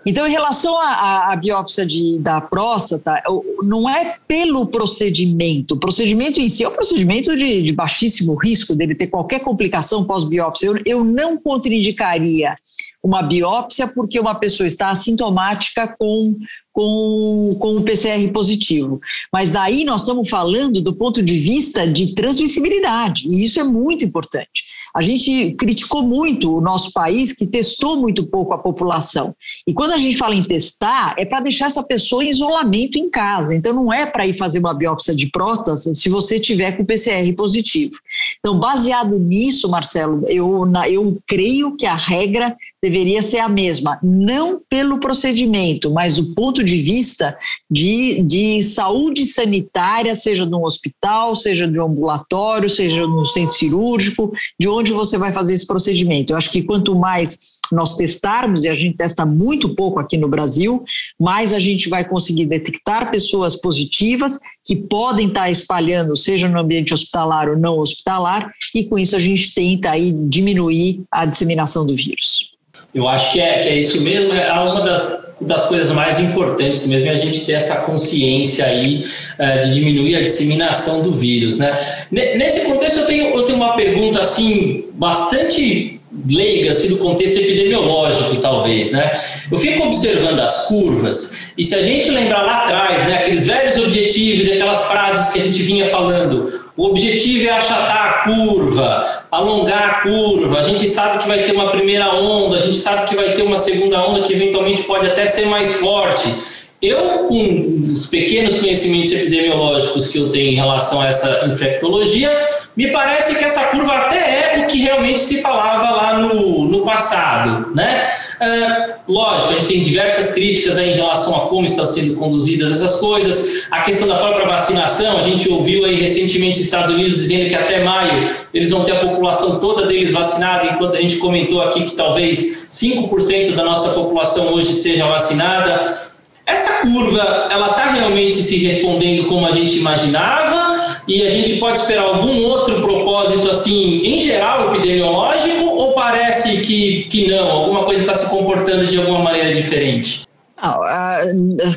Então, 0.06 0.28
em 0.28 0.32
relação 0.32 0.80
à, 0.82 1.36
biópsia 1.36 1.86
de, 1.86 2.20
da 2.20 2.42
próstata, 2.42 3.22
não 3.62 3.88
é 3.88 4.16
pelo 4.28 4.66
procedimento. 4.66 5.76
O 5.76 5.78
procedimento 5.78 6.40
em 6.40 6.50
si 6.50 6.64
é 6.64 6.70
um 6.70 6.74
procedimento 6.74 7.36
de, 7.36 7.62
de 7.62 7.74
baixíssimo 7.74 8.36
risco 8.36 8.74
dele 8.74 8.96
ter 8.96 9.08
qualquer 9.08 9.42
complicação 9.42 10.04
pós-biópsia. 10.04 10.68
Eu, 10.68 10.80
eu 10.86 11.04
não 11.04 11.38
contraindicaria 11.38 12.56
uma 13.04 13.22
biópsia 13.22 13.88
porque 13.88 14.20
uma 14.20 14.36
pessoa 14.36 14.66
está 14.66 14.90
assintomática 14.90 15.88
com 16.00 16.36
com, 16.74 17.56
com 17.60 17.78
o 17.78 17.84
PCR 17.84 18.32
positivo. 18.32 19.00
Mas 19.32 19.50
daí 19.50 19.84
nós 19.84 20.02
estamos 20.02 20.30
falando 20.30 20.82
do 20.82 20.94
ponto 20.94 21.22
de 21.22 21.38
vista 21.40 21.88
de 21.88 22.14
transmissibilidade, 22.14 23.28
e 23.30 23.44
isso 23.46 23.60
é 23.60 23.64
muito 23.64 24.06
importante. 24.06 24.64
A 24.94 25.02
gente 25.02 25.54
criticou 25.54 26.04
muito 26.04 26.54
o 26.54 26.62
nosso 26.62 26.92
país, 26.92 27.32
que 27.32 27.48
testou 27.48 27.96
muito 27.96 28.26
pouco 28.26 28.54
a 28.54 28.58
população. 28.58 29.34
E 29.66 29.74
quando 29.74 29.92
a 29.92 29.98
gente 29.98 30.18
fala 30.18 30.36
em 30.36 30.44
testar, 30.44 31.16
é 31.18 31.26
para 31.26 31.40
deixar 31.40 31.68
essa 31.68 31.82
pessoa 31.82 32.24
em 32.24 32.30
isolamento 32.30 32.98
em 32.98 33.10
casa. 33.10 33.56
Então, 33.56 33.74
não 33.74 33.94
é 33.94 34.06
para 34.06 34.28
ir 34.28 34.34
fazer 34.34 34.60
uma 34.60 34.74
biópsia 34.74 35.16
de 35.16 35.28
próstata 35.28 35.76
se 35.94 36.10
você 36.10 36.40
tiver 36.40 36.74
com 36.74 36.84
PCR 36.84 37.32
positivo. 37.34 37.94
Então, 38.40 38.60
baseado 38.60 39.18
nisso, 39.18 39.70
Marcelo, 39.70 40.26
eu, 40.28 40.66
eu 40.90 41.18
creio 41.26 41.76
que 41.78 41.86
a 41.86 41.96
regra 41.96 42.56
deveria 42.84 43.22
ser 43.22 43.38
a 43.38 43.48
mesma, 43.48 44.00
não 44.02 44.60
pelo 44.70 45.00
procedimento, 45.00 45.92
mas 45.92 46.16
do 46.16 46.34
ponto 46.34 46.61
de 46.64 46.82
vista 46.82 47.38
de, 47.70 48.22
de 48.24 48.62
saúde 48.64 49.26
sanitária, 49.26 50.16
seja 50.16 50.46
de 50.46 50.56
um 50.56 50.64
hospital, 50.64 51.36
seja 51.36 51.68
de 51.68 51.80
um 51.80 51.86
ambulatório, 51.86 52.70
seja 52.70 53.06
no 53.08 53.26
centro 53.26 53.56
cirúrgico, 53.56 54.32
de 54.60 54.68
onde 54.68 54.92
você 54.92 55.18
vai 55.18 55.34
fazer 55.34 55.54
esse 55.54 55.68
procedimento. 55.68 56.34
Eu 56.34 56.38
acho 56.38 56.52
que 56.52 56.64
quanto 56.64 56.96
mais 56.96 57.52
nós 57.72 57.96
testarmos, 57.96 58.64
e 58.64 58.70
a 58.70 58.74
gente 58.74 58.98
testa 58.98 59.26
muito 59.26 59.74
pouco 59.76 60.00
aqui 60.00 60.18
no 60.18 60.28
Brasil, 60.28 60.84
mais 61.20 61.54
a 61.54 61.60
gente 61.60 61.88
vai 61.88 62.04
conseguir 62.08 62.46
detectar 62.46 63.10
pessoas 63.10 63.56
positivas 63.56 64.40
que 64.66 64.76
podem 64.76 65.28
estar 65.28 65.50
espalhando, 65.50 66.18
seja 66.18 66.50
no 66.50 66.60
ambiente 66.60 66.94
hospitalar 66.94 67.50
ou 67.50 67.58
não 67.58 67.80
hospitalar, 67.80 68.52
e 68.76 68.84
com 68.84 69.00
isso 69.00 69.16
a 69.16 69.20
gente 69.20 69.54
tenta 69.54 69.92
aí 69.92 70.12
diminuir 70.12 71.04
a 71.10 71.26
disseminação 71.26 71.86
do 71.86 71.96
vírus. 71.96 72.51
Eu 72.94 73.08
acho 73.08 73.32
que 73.32 73.40
é, 73.40 73.60
que 73.60 73.70
é 73.70 73.80
isso 73.80 74.02
mesmo, 74.02 74.34
é 74.34 74.52
uma 74.52 74.82
das, 74.82 75.36
das 75.40 75.66
coisas 75.66 75.90
mais 75.92 76.20
importantes 76.20 76.86
mesmo, 76.88 77.08
é 77.08 77.12
a 77.12 77.16
gente 77.16 77.46
ter 77.46 77.54
essa 77.54 77.82
consciência 77.82 78.66
aí 78.66 79.06
uh, 79.40 79.62
de 79.62 79.74
diminuir 79.74 80.18
a 80.18 80.22
disseminação 80.22 81.04
do 81.04 81.14
vírus, 81.14 81.58
né? 81.58 82.06
Nesse 82.12 82.66
contexto 82.66 83.00
eu 83.00 83.06
tenho, 83.06 83.36
eu 83.36 83.44
tenho 83.44 83.58
uma 83.58 83.76
pergunta 83.76 84.20
assim, 84.20 84.86
bastante 84.94 86.02
leiga 86.30 86.72
assim, 86.72 86.90
do 86.90 86.98
contexto 86.98 87.38
epidemiológico, 87.38 88.36
talvez, 88.38 88.92
né? 88.92 89.20
Eu 89.50 89.58
fico 89.58 89.84
observando 89.86 90.40
as 90.40 90.68
curvas 90.68 91.51
e 91.62 91.64
se 91.64 91.76
a 91.76 91.82
gente 91.84 92.10
lembrar 92.10 92.42
lá 92.42 92.64
atrás, 92.64 93.06
né, 93.06 93.20
aqueles 93.20 93.46
velhos 93.46 93.78
objetivos 93.78 94.48
e 94.48 94.54
aquelas 94.54 94.88
frases 94.88 95.32
que 95.32 95.38
a 95.38 95.44
gente 95.44 95.62
vinha 95.62 95.86
falando, 95.86 96.52
o 96.76 96.88
objetivo 96.88 97.48
é 97.48 97.52
achatar 97.52 98.04
a 98.04 98.14
curva, 98.24 99.26
alongar 99.30 99.90
a 99.90 99.94
curva. 100.02 100.58
A 100.58 100.64
gente 100.64 100.88
sabe 100.88 101.22
que 101.22 101.28
vai 101.28 101.44
ter 101.44 101.52
uma 101.52 101.70
primeira 101.70 102.16
onda, 102.16 102.56
a 102.56 102.60
gente 102.60 102.78
sabe 102.78 103.08
que 103.08 103.16
vai 103.16 103.34
ter 103.34 103.44
uma 103.44 103.58
segunda 103.58 104.04
onda 104.04 104.24
que 104.24 104.34
eventualmente 104.34 104.82
pode 104.86 105.06
até 105.06 105.28
ser 105.28 105.46
mais 105.50 105.76
forte. 105.76 106.34
Eu, 106.82 107.28
com 107.28 107.90
os 107.92 108.08
pequenos 108.08 108.58
conhecimentos 108.58 109.12
epidemiológicos 109.12 110.08
que 110.08 110.18
eu 110.18 110.32
tenho 110.32 110.54
em 110.54 110.56
relação 110.56 111.00
a 111.00 111.10
essa 111.10 111.46
infectologia, 111.46 112.32
me 112.76 112.92
parece 112.92 113.36
que 113.36 113.46
essa 113.46 113.66
curva 113.66 113.94
até 113.98 114.56
é 114.56 114.64
o 114.64 114.68
que 114.68 114.80
realmente 114.80 115.20
se 115.20 115.44
falava 115.44 115.92
lá 115.92 116.18
no, 116.18 116.66
no 116.66 116.82
passado, 116.82 117.72
né? 117.76 118.10
É, 118.42 118.96
lógico, 119.08 119.52
a 119.52 119.54
gente 119.54 119.68
tem 119.68 119.82
diversas 119.84 120.34
críticas 120.34 120.80
em 120.80 120.94
relação 120.94 121.36
a 121.36 121.40
como 121.42 121.64
estão 121.64 121.86
sendo 121.86 122.16
conduzidas 122.16 122.72
essas 122.72 123.00
coisas, 123.00 123.68
a 123.70 123.82
questão 123.82 124.08
da 124.08 124.16
própria 124.16 124.48
vacinação, 124.48 125.16
a 125.16 125.22
gente 125.22 125.48
ouviu 125.48 125.86
aí 125.86 126.02
recentemente 126.02 126.60
os 126.60 126.66
Estados 126.66 126.90
Unidos 126.90 127.18
dizendo 127.18 127.50
que 127.50 127.56
até 127.56 127.84
maio 127.84 128.32
eles 128.52 128.72
vão 128.72 128.84
ter 128.84 128.94
a 128.94 129.00
população 129.00 129.60
toda 129.60 129.86
deles 129.86 130.12
vacinada, 130.12 130.66
enquanto 130.72 130.96
a 130.96 131.00
gente 131.00 131.18
comentou 131.18 131.62
aqui 131.62 131.84
que 131.84 131.96
talvez 131.96 132.68
5% 132.72 133.52
da 133.52 133.64
nossa 133.64 133.90
população 133.90 134.56
hoje 134.56 134.72
esteja 134.72 135.06
vacinada. 135.06 135.96
Essa 136.44 136.82
curva, 136.82 137.48
ela 137.52 137.70
está 137.70 137.92
realmente 137.92 138.42
se 138.42 138.58
respondendo 138.58 139.28
como 139.28 139.46
a 139.46 139.52
gente 139.52 139.78
imaginava 139.78 140.71
e 141.18 141.24
a 141.24 141.30
gente 141.30 141.58
pode 141.58 141.80
esperar 141.80 142.04
algum 142.04 142.44
outro 142.46 142.82
propósito, 142.82 143.50
assim, 143.50 144.06
em 144.06 144.18
geral, 144.18 144.74
epidemiológico, 144.74 145.66
ou 145.66 145.94
parece 145.94 146.66
que, 146.66 147.04
que 147.10 147.28
não, 147.30 147.50
alguma 147.50 147.84
coisa 147.84 148.02
está 148.02 148.14
se 148.14 148.30
comportando 148.30 148.88
de 148.88 148.98
alguma 148.98 149.20
maneira 149.20 149.52
diferente? 149.54 150.24
Não, 150.62 150.80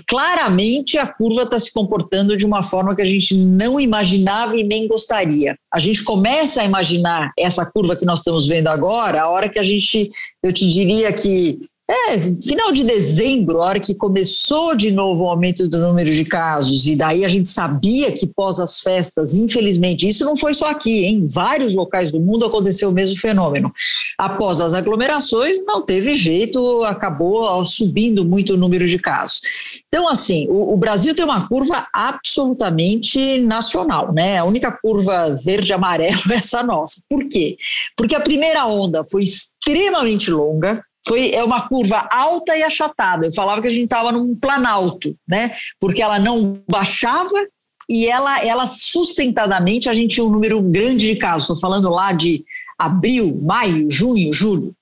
claramente 0.07 0.99
a 0.99 1.07
curva 1.07 1.43
está 1.43 1.59
se 1.59 1.73
comportando 1.73 2.37
de 2.37 2.45
uma 2.45 2.63
forma 2.63 2.95
que 2.95 3.01
a 3.01 3.07
gente 3.07 3.35
não 3.35 3.81
imaginava 3.81 4.57
e 4.57 4.63
nem 4.63 4.87
gostaria. 4.87 5.57
A 5.73 5.79
gente 5.79 6.05
começa 6.05 6.61
a 6.61 6.65
imaginar 6.65 7.33
essa 7.39 7.65
curva 7.65 7.97
que 7.97 8.05
nós 8.05 8.19
estamos 8.19 8.47
vendo 8.47 8.69
agora, 8.69 9.23
a 9.23 9.29
hora 9.29 9.49
que 9.49 9.59
a 9.59 9.63
gente, 9.63 10.11
eu 10.43 10.53
te 10.53 10.71
diria 10.71 11.13
que 11.13 11.59
é, 11.87 12.19
final 12.43 12.73
de 12.73 12.83
dezembro, 12.83 13.61
a 13.61 13.67
hora 13.67 13.81
que 13.81 13.95
começou 13.95 14.75
de 14.75 14.91
novo 14.91 15.25
o 15.25 15.29
aumento 15.29 15.69
do 15.69 15.79
número 15.79 16.11
de 16.11 16.25
casos, 16.25 16.87
e 16.87 16.97
daí 16.97 17.27
a 17.27 17.29
gente 17.29 17.47
sabia 17.47 18.11
que 18.11 18.27
pós 18.27 18.59
as 18.59 18.81
festas, 18.81 19.35
infelizmente, 19.35 20.09
isso 20.09 20.25
não 20.25 20.35
foi 20.35 20.55
só 20.55 20.71
aqui, 20.71 21.05
em 21.05 21.27
vários 21.29 21.75
locais 21.75 22.11
do 22.11 22.19
mundo 22.19 22.47
aconteceu 22.47 22.89
o 22.89 22.93
mesmo 22.93 23.19
fenômeno. 23.19 23.71
Após 24.17 24.63
as 24.63 24.73
aglomerações, 24.73 25.63
não 25.67 25.85
teve 25.85 26.15
jeito, 26.15 26.83
acabou 26.85 27.63
subindo 27.67 28.25
muito 28.25 28.55
o 28.55 28.57
número 28.57 28.87
de 28.87 28.99
casos. 28.99 29.43
Então, 29.87 30.09
assim, 30.09 30.47
o, 30.49 30.73
o 30.73 30.77
Brasil 30.79 31.15
tem 31.15 31.25
uma 31.25 31.47
curva 31.47 31.87
absolutamente 31.93 33.39
nacional, 33.43 34.11
né? 34.11 34.39
A 34.39 34.45
única 34.45 34.73
curva 34.73 35.37
verde-amarelo 35.45 36.23
é 36.33 36.37
essa 36.37 36.63
nossa. 36.63 37.03
Por 37.11 37.29
quê? 37.29 37.59
Porque 37.95 38.15
a 38.15 38.21
primeira 38.21 38.67
onda 38.67 39.05
foi 39.05 39.23
extremamente 39.23 40.31
longa, 40.31 40.83
foi 41.07 41.31
é 41.33 41.45
uma 41.45 41.69
curva 41.69 42.09
alta 42.11 42.57
e 42.57 42.63
achatada. 42.63 43.27
Eu 43.27 43.33
falava 43.33 43.61
que 43.61 43.69
a 43.69 43.71
gente 43.71 43.85
estava 43.85 44.11
num 44.11 44.35
planalto, 44.35 45.17
né? 45.29 45.55
Porque 45.79 46.03
ela 46.03 46.19
não 46.19 46.63
baixava 46.69 47.47
e 47.89 48.07
ela, 48.07 48.45
ela 48.45 48.67
sustentadamente 48.67 49.89
a 49.89 49.95
gente 49.95 50.15
tinha 50.15 50.27
um 50.27 50.31
número 50.31 50.61
grande 50.63 51.09
de 51.09 51.17
casos. 51.17 51.43
Estou 51.43 51.61
falando 51.61 51.91
lá 51.91 52.13
de 52.13 52.45
abril, 52.79 53.39
maio, 53.43 53.91
junho, 53.91 54.33
julho. 54.33 54.75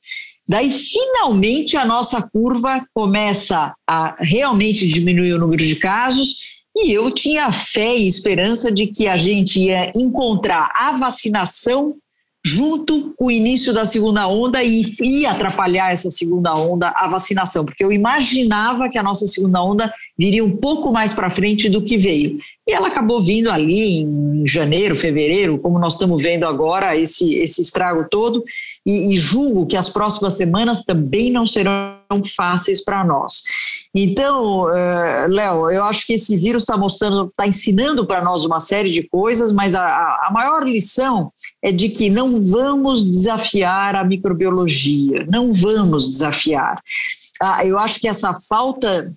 Daí, 0.49 0.71
finalmente, 0.71 1.77
a 1.77 1.85
nossa 1.85 2.21
curva 2.21 2.85
começa 2.93 3.75
a 3.87 4.17
realmente 4.19 4.87
diminuir 4.87 5.35
o 5.35 5.39
número 5.39 5.65
de 5.65 5.77
casos, 5.77 6.63
e 6.77 6.93
eu 6.93 7.11
tinha 7.11 7.53
fé 7.53 7.97
e 7.97 8.07
esperança 8.07 8.73
de 8.73 8.87
que 8.87 9.07
a 9.07 9.17
gente 9.17 9.61
ia 9.61 9.93
encontrar 9.95 10.71
a 10.75 10.93
vacinação 10.93 11.97
junto 12.45 13.15
com 13.17 13.27
o 13.27 13.31
início 13.31 13.73
da 13.73 13.85
segunda 13.85 14.27
onda 14.27 14.63
e 14.65 14.85
ia 15.01 15.31
atrapalhar 15.31 15.93
essa 15.93 16.11
segunda 16.11 16.55
onda 16.55 16.89
a 16.89 17.07
vacinação, 17.07 17.65
porque 17.65 17.85
eu 17.85 17.93
imaginava 17.93 18.89
que 18.89 18.99
a 18.99 19.03
nossa 19.03 19.27
segunda 19.27 19.63
onda 19.63 19.93
viria 20.19 20.45
um 20.45 20.57
pouco 20.57 20.91
mais 20.91 21.13
para 21.13 21.31
frente 21.31 21.69
do 21.69 21.83
que 21.83 21.97
veio. 21.97 22.39
E 22.67 22.73
ela 22.73 22.89
acabou 22.89 23.21
vindo 23.21 23.49
ali 23.49 24.01
em 24.01 24.45
janeiro, 24.47 24.97
fevereiro, 24.97 25.59
como 25.59 25.79
nós 25.79 25.93
estamos 25.93 26.21
vendo 26.21 26.45
agora, 26.45 26.97
esse, 26.97 27.35
esse 27.37 27.61
estrago 27.61 28.07
todo, 28.11 28.43
e, 28.85 29.15
e 29.15 29.17
julgo 29.17 29.67
que 29.67 29.77
as 29.77 29.89
próximas 29.89 30.35
semanas 30.35 30.85
também 30.85 31.31
não 31.31 31.47
serão 31.47 31.95
fáceis 32.37 32.83
para 32.83 33.05
nós. 33.05 33.43
Então, 33.95 34.65
uh, 34.65 35.29
Léo, 35.29 35.71
eu 35.71 35.85
acho 35.85 36.07
que 36.07 36.15
esse 36.15 36.35
vírus 36.37 36.63
está 36.63 36.79
mostrando, 36.79 37.29
está 37.29 37.47
ensinando 37.47 38.07
para 38.07 38.25
nós 38.25 38.45
uma 38.45 38.59
série 38.59 38.91
de 38.91 39.07
coisas, 39.07 39.53
mas 39.53 39.75
a, 39.75 39.85
a 39.85 40.31
maior 40.33 40.65
lição 40.65 41.31
é 41.63 41.71
de 41.71 41.91
que 41.91 42.09
não 42.09 42.41
vamos 42.43 43.05
desafiar 43.05 43.95
a 43.95 44.03
microbiologia, 44.03 45.27
não 45.29 45.53
vamos 45.53 46.11
desafiar. 46.11 46.81
Ah, 47.41 47.67
eu 47.67 47.79
acho 47.79 48.01
que 48.01 48.09
essa 48.09 48.33
falta 48.49 49.13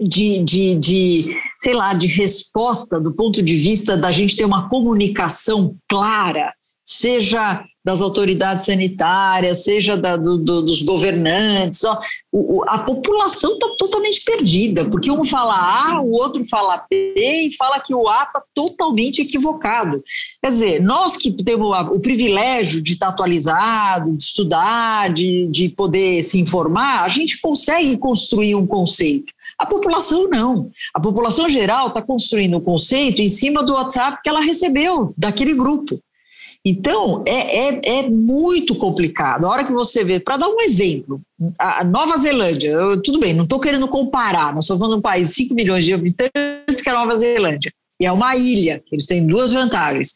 de, 0.00 0.42
de, 0.42 0.74
de, 0.74 1.40
sei 1.60 1.74
lá, 1.74 1.94
de 1.94 2.08
resposta 2.08 2.98
do 2.98 3.12
ponto 3.12 3.40
de 3.40 3.56
vista 3.56 3.96
da 3.96 4.10
gente 4.10 4.36
ter 4.36 4.44
uma 4.44 4.68
comunicação 4.68 5.76
clara, 5.88 6.52
seja 6.82 7.64
das 7.84 8.00
autoridades 8.00 8.66
sanitárias, 8.66 9.64
seja 9.64 9.96
da, 9.96 10.16
do, 10.16 10.38
do, 10.38 10.62
dos 10.62 10.82
governantes. 10.82 11.82
Ó, 11.84 12.00
o, 12.30 12.62
a 12.68 12.78
população 12.78 13.54
está 13.54 13.66
totalmente 13.76 14.22
perdida, 14.24 14.84
porque 14.84 15.10
um 15.10 15.24
fala 15.24 15.54
A, 15.54 16.00
o 16.00 16.12
outro 16.12 16.44
fala 16.44 16.84
B 16.88 17.14
e 17.16 17.56
fala 17.56 17.80
que 17.80 17.94
o 17.94 18.08
A 18.08 18.22
está 18.22 18.42
totalmente 18.54 19.20
equivocado. 19.20 20.02
Quer 20.40 20.48
dizer, 20.48 20.82
nós 20.82 21.16
que 21.16 21.32
temos 21.32 21.68
o 21.90 21.98
privilégio 21.98 22.80
de 22.80 22.92
estar 22.92 23.06
tá 23.06 23.12
atualizado, 23.12 24.16
de 24.16 24.22
estudar, 24.22 25.12
de, 25.12 25.48
de 25.48 25.68
poder 25.68 26.22
se 26.22 26.40
informar, 26.40 27.02
a 27.02 27.08
gente 27.08 27.40
consegue 27.40 27.96
construir 27.96 28.54
um 28.54 28.66
conceito. 28.66 29.32
A 29.58 29.66
população 29.66 30.28
não. 30.28 30.70
A 30.94 31.00
população 31.00 31.48
geral 31.48 31.88
está 31.88 32.00
construindo 32.00 32.56
um 32.56 32.60
conceito 32.60 33.20
em 33.20 33.28
cima 33.28 33.62
do 33.62 33.74
WhatsApp 33.74 34.20
que 34.22 34.28
ela 34.28 34.40
recebeu 34.40 35.12
daquele 35.16 35.54
grupo. 35.54 36.00
Então, 36.64 37.24
é, 37.26 37.58
é, 37.58 37.80
é, 37.84 38.08
muito 38.08 38.76
complicado. 38.76 39.46
A 39.46 39.50
hora 39.50 39.64
que 39.64 39.72
você 39.72 40.04
vê, 40.04 40.20
para 40.20 40.36
dar 40.36 40.48
um 40.48 40.60
exemplo, 40.60 41.20
a 41.58 41.82
Nova 41.82 42.16
Zelândia, 42.16 42.70
eu, 42.70 43.02
tudo 43.02 43.18
bem, 43.18 43.34
não 43.34 43.42
estou 43.42 43.58
querendo 43.58 43.88
comparar, 43.88 44.54
nós 44.54 44.64
estamos 44.64 44.80
falando 44.80 44.94
de 44.94 44.98
um 45.00 45.02
país 45.02 45.30
de 45.30 45.34
5 45.34 45.54
milhões 45.54 45.84
de 45.84 45.92
habitantes 45.92 46.80
que 46.80 46.88
é 46.88 46.92
a 46.92 46.94
Nova 46.94 47.14
Zelândia. 47.16 47.72
E 47.98 48.06
é 48.06 48.12
uma 48.12 48.36
ilha, 48.36 48.82
eles 48.92 49.06
têm 49.06 49.26
duas 49.26 49.52
vantagens. 49.52 50.14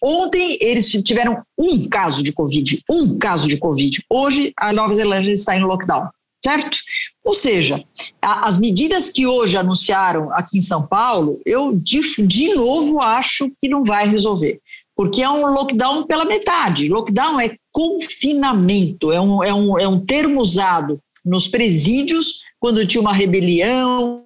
Ontem 0.00 0.58
eles 0.60 0.90
tiveram 1.02 1.42
um 1.58 1.88
caso 1.88 2.22
de 2.22 2.32
Covid, 2.32 2.80
um 2.88 3.18
caso 3.18 3.48
de 3.48 3.56
Covid. 3.56 4.00
Hoje 4.08 4.52
a 4.56 4.72
Nova 4.72 4.94
Zelândia 4.94 5.32
está 5.32 5.56
em 5.56 5.64
lockdown, 5.64 6.08
certo? 6.44 6.78
Ou 7.24 7.34
seja, 7.34 7.82
a, 8.22 8.46
as 8.46 8.58
medidas 8.58 9.08
que 9.08 9.26
hoje 9.26 9.56
anunciaram 9.56 10.32
aqui 10.32 10.58
em 10.58 10.60
São 10.60 10.86
Paulo, 10.86 11.40
eu 11.44 11.76
de, 11.76 12.00
de 12.26 12.54
novo 12.54 13.00
acho 13.00 13.50
que 13.58 13.68
não 13.68 13.82
vai 13.82 14.06
resolver 14.06 14.60
porque 14.96 15.22
é 15.22 15.28
um 15.28 15.46
lockdown 15.46 16.06
pela 16.06 16.24
metade. 16.24 16.88
Lockdown 16.88 17.40
é 17.40 17.56
confinamento, 17.72 19.10
é 19.12 19.20
um, 19.20 19.42
é 19.42 19.52
um, 19.52 19.78
é 19.78 19.88
um 19.88 20.04
termo 20.04 20.40
usado 20.40 21.00
nos 21.24 21.48
presídios 21.48 22.42
quando 22.60 22.86
tinha 22.86 23.00
uma 23.00 23.12
rebelião, 23.12 24.24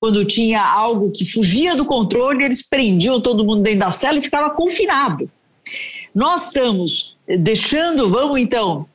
quando 0.00 0.24
tinha 0.24 0.64
algo 0.64 1.10
que 1.10 1.24
fugia 1.24 1.76
do 1.76 1.84
controle, 1.84 2.44
eles 2.44 2.66
prendiam 2.68 3.20
todo 3.20 3.44
mundo 3.44 3.62
dentro 3.62 3.80
da 3.80 3.90
cela 3.90 4.18
e 4.18 4.22
ficava 4.22 4.50
confinado. 4.50 5.30
Nós 6.14 6.46
estamos 6.46 7.16
deixando, 7.26 8.10
vamos 8.10 8.36
então 8.36 8.86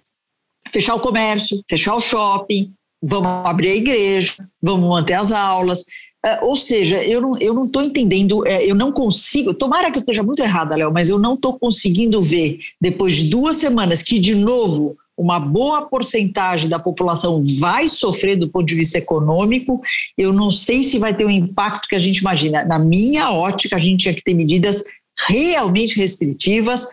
fechar 0.71 0.95
o 0.95 0.99
comércio, 0.99 1.63
fechar 1.69 1.95
o 1.95 1.99
shopping, 1.99 2.73
vamos 3.01 3.29
abrir 3.45 3.69
a 3.69 3.75
igreja, 3.75 4.47
vamos 4.61 4.89
manter 4.89 5.13
as 5.13 5.31
aulas, 5.31 5.85
é, 6.28 6.39
ou 6.41 6.57
seja, 6.57 7.01
eu 7.05 7.21
não 7.21 7.38
estou 7.38 7.82
não 7.82 7.89
entendendo, 7.89 8.45
é, 8.45 8.69
eu 8.69 8.75
não 8.75 8.91
consigo, 8.91 9.53
tomara 9.53 9.89
que 9.89 9.97
eu 9.97 10.01
esteja 10.01 10.21
muito 10.21 10.41
errada, 10.41 10.75
Léo, 10.75 10.91
mas 10.91 11.07
eu 11.07 11.17
não 11.17 11.36
estou 11.36 11.57
conseguindo 11.57 12.21
ver, 12.21 12.59
depois 12.82 13.15
de 13.15 13.30
duas 13.30 13.55
semanas, 13.55 14.03
que 14.03 14.19
de 14.19 14.36
novo 14.36 14.97
uma 15.17 15.39
boa 15.39 15.84
porcentagem 15.84 16.67
da 16.67 16.78
população 16.78 17.41
vai 17.61 17.88
sofrer 17.88 18.36
do 18.36 18.49
ponto 18.49 18.65
de 18.65 18.75
vista 18.75 18.97
econômico. 18.97 19.82
Eu 20.17 20.34
não 20.34 20.51
sei 20.51 20.84
se 20.84 20.99
vai 20.99 21.15
ter 21.15 21.25
o 21.25 21.32
impacto 21.32 21.88
que 21.88 21.95
a 21.95 21.99
gente 21.99 22.17
imagina. 22.17 22.63
Na 22.65 22.78
minha 22.78 23.32
ótica, 23.32 23.78
a 23.78 23.80
gente 23.80 24.01
tinha 24.01 24.13
que 24.13 24.23
ter 24.23 24.34
medidas 24.34 24.84
realmente 25.28 25.97
restritivas, 25.97 26.86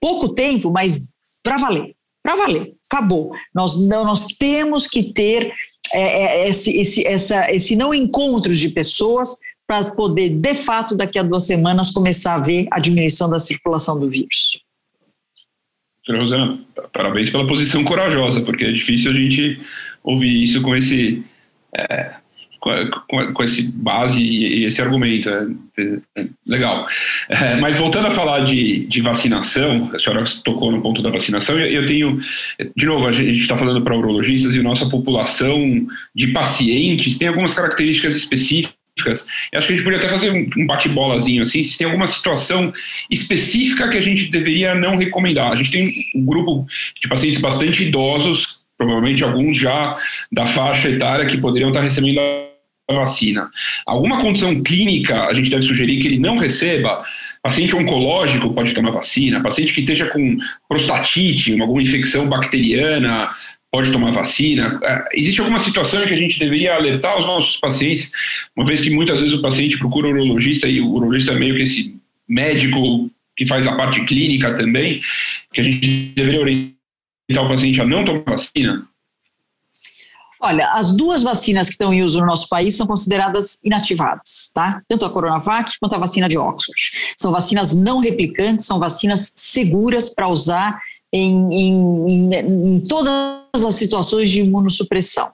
pouco 0.00 0.30
tempo, 0.30 0.70
mas 0.70 1.08
para 1.42 1.58
valer, 1.58 1.94
para 2.20 2.36
valer, 2.36 2.74
acabou. 2.90 3.32
Nós, 3.54 3.78
nós 3.78 4.26
temos 4.38 4.88
que 4.88 5.12
ter 5.12 5.52
é, 5.92 6.00
é, 6.00 6.48
esse, 6.48 6.70
esse, 6.78 7.06
essa, 7.06 7.50
esse 7.52 7.76
não 7.76 7.94
encontro 7.94 8.54
de 8.54 8.68
pessoas 8.68 9.36
para 9.66 9.90
poder, 9.90 10.30
de 10.30 10.54
fato, 10.54 10.96
daqui 10.96 11.18
a 11.18 11.22
duas 11.22 11.46
semanas, 11.46 11.90
começar 11.90 12.34
a 12.34 12.38
ver 12.38 12.66
a 12.70 12.78
diminuição 12.78 13.28
da 13.28 13.38
circulação 13.38 14.00
do 14.00 14.08
vírus. 14.08 14.60
Rosana, 16.08 16.58
parabéns 16.90 17.28
pela 17.28 17.46
posição 17.46 17.84
corajosa, 17.84 18.40
porque 18.40 18.64
é 18.64 18.72
difícil 18.72 19.10
a 19.10 19.14
gente 19.14 19.58
ouvir 20.02 20.42
isso 20.42 20.62
com 20.62 20.74
esse 20.74 21.22
é, 21.76 22.14
com, 22.60 23.32
com 23.32 23.42
esse 23.42 23.70
base 23.72 24.22
e 24.22 24.64
esse 24.64 24.80
argumento. 24.82 25.28
É, 25.28 25.98
é, 26.16 26.26
legal. 26.46 26.86
É, 27.28 27.56
mas 27.56 27.76
voltando 27.76 28.08
a 28.08 28.10
falar 28.10 28.40
de, 28.40 28.86
de 28.86 29.00
vacinação, 29.00 29.90
a 29.94 29.98
senhora 29.98 30.24
tocou 30.44 30.72
no 30.72 30.80
ponto 30.80 31.02
da 31.02 31.10
vacinação, 31.10 31.58
eu, 31.58 31.82
eu 31.82 31.86
tenho, 31.86 32.18
de 32.76 32.86
novo, 32.86 33.06
a 33.06 33.12
gente 33.12 33.38
está 33.38 33.56
falando 33.56 33.82
para 33.82 33.96
urologistas 33.96 34.54
e 34.54 34.62
nossa 34.62 34.88
população 34.88 35.86
de 36.14 36.28
pacientes 36.28 37.18
tem 37.18 37.28
algumas 37.28 37.54
características 37.54 38.16
específicas 38.16 38.78
eu 39.06 39.58
acho 39.58 39.68
que 39.68 39.74
a 39.74 39.76
gente 39.76 39.84
poderia 39.84 39.98
até 39.98 40.08
fazer 40.08 40.30
um 40.30 40.66
bate-bolazinho 40.66 41.42
assim, 41.42 41.62
se 41.62 41.78
tem 41.78 41.86
alguma 41.86 42.06
situação 42.06 42.72
específica 43.10 43.88
que 43.88 43.96
a 43.96 44.00
gente 44.00 44.30
deveria 44.30 44.74
não 44.74 44.96
recomendar. 44.96 45.52
A 45.52 45.56
gente 45.56 45.70
tem 45.70 46.06
um 46.14 46.24
grupo 46.24 46.66
de 47.00 47.08
pacientes 47.08 47.40
bastante 47.40 47.84
idosos, 47.84 48.62
provavelmente 48.76 49.22
alguns 49.22 49.56
já 49.56 49.96
da 50.30 50.46
faixa 50.46 50.88
etária 50.88 51.26
que 51.26 51.36
poderiam 51.36 51.70
estar 51.70 51.82
recebendo 51.82 52.20
a 52.90 52.94
vacina. 52.94 53.50
Alguma 53.86 54.20
condição 54.20 54.62
clínica 54.62 55.26
a 55.26 55.34
gente 55.34 55.50
deve 55.50 55.62
sugerir 55.62 55.98
que 55.98 56.08
ele 56.08 56.18
não 56.18 56.36
receba? 56.36 57.02
Paciente 57.42 57.76
oncológico 57.76 58.52
pode 58.52 58.74
tomar 58.74 58.90
vacina, 58.90 59.42
paciente 59.42 59.72
que 59.72 59.80
esteja 59.80 60.06
com 60.06 60.38
prostatite, 60.68 61.60
alguma 61.60 61.82
infecção 61.82 62.26
bacteriana, 62.26 63.28
pode 63.70 63.92
tomar 63.92 64.10
vacina. 64.10 64.80
É, 64.82 65.04
existe 65.14 65.40
alguma 65.40 65.58
situação 65.58 66.02
em 66.02 66.08
que 66.08 66.14
a 66.14 66.18
gente 66.18 66.38
deveria 66.38 66.74
alertar 66.74 67.18
os 67.18 67.26
nossos 67.26 67.56
pacientes, 67.58 68.10
uma 68.56 68.66
vez 68.66 68.80
que 68.80 68.90
muitas 68.90 69.20
vezes 69.20 69.36
o 69.36 69.42
paciente 69.42 69.78
procura 69.78 70.08
o 70.08 70.10
urologista 70.10 70.66
e 70.66 70.80
o 70.80 70.90
urologista 70.90 71.32
é 71.32 71.38
meio 71.38 71.54
que 71.54 71.62
esse 71.62 71.94
médico 72.28 73.10
que 73.36 73.46
faz 73.46 73.66
a 73.66 73.76
parte 73.76 74.04
clínica 74.04 74.54
também, 74.54 75.00
que 75.52 75.60
a 75.60 75.64
gente 75.64 76.12
deveria 76.14 76.40
orientar 76.40 77.44
o 77.44 77.48
paciente 77.48 77.80
a 77.80 77.84
não 77.84 78.04
tomar 78.04 78.24
vacina? 78.24 78.88
Olha, 80.40 80.70
as 80.72 80.92
duas 80.92 81.22
vacinas 81.22 81.66
que 81.66 81.72
estão 81.72 81.92
em 81.92 82.02
uso 82.02 82.20
no 82.20 82.26
nosso 82.26 82.48
país 82.48 82.76
são 82.76 82.86
consideradas 82.86 83.58
inativadas, 83.64 84.50
tá? 84.54 84.80
Tanto 84.88 85.04
a 85.04 85.10
Coronavac 85.10 85.72
quanto 85.80 85.94
a 85.94 85.98
vacina 85.98 86.28
de 86.28 86.38
Oxford. 86.38 86.80
São 87.18 87.32
vacinas 87.32 87.74
não 87.74 87.98
replicantes, 87.98 88.66
são 88.66 88.78
vacinas 88.78 89.32
seguras 89.36 90.08
para 90.08 90.28
usar 90.28 90.80
em, 91.12 91.48
em, 91.52 92.34
em, 92.34 92.80
todas 92.84 93.64
as 93.66 93.74
situações 93.74 94.30
de 94.30 94.40
imunossupressão. 94.40 95.30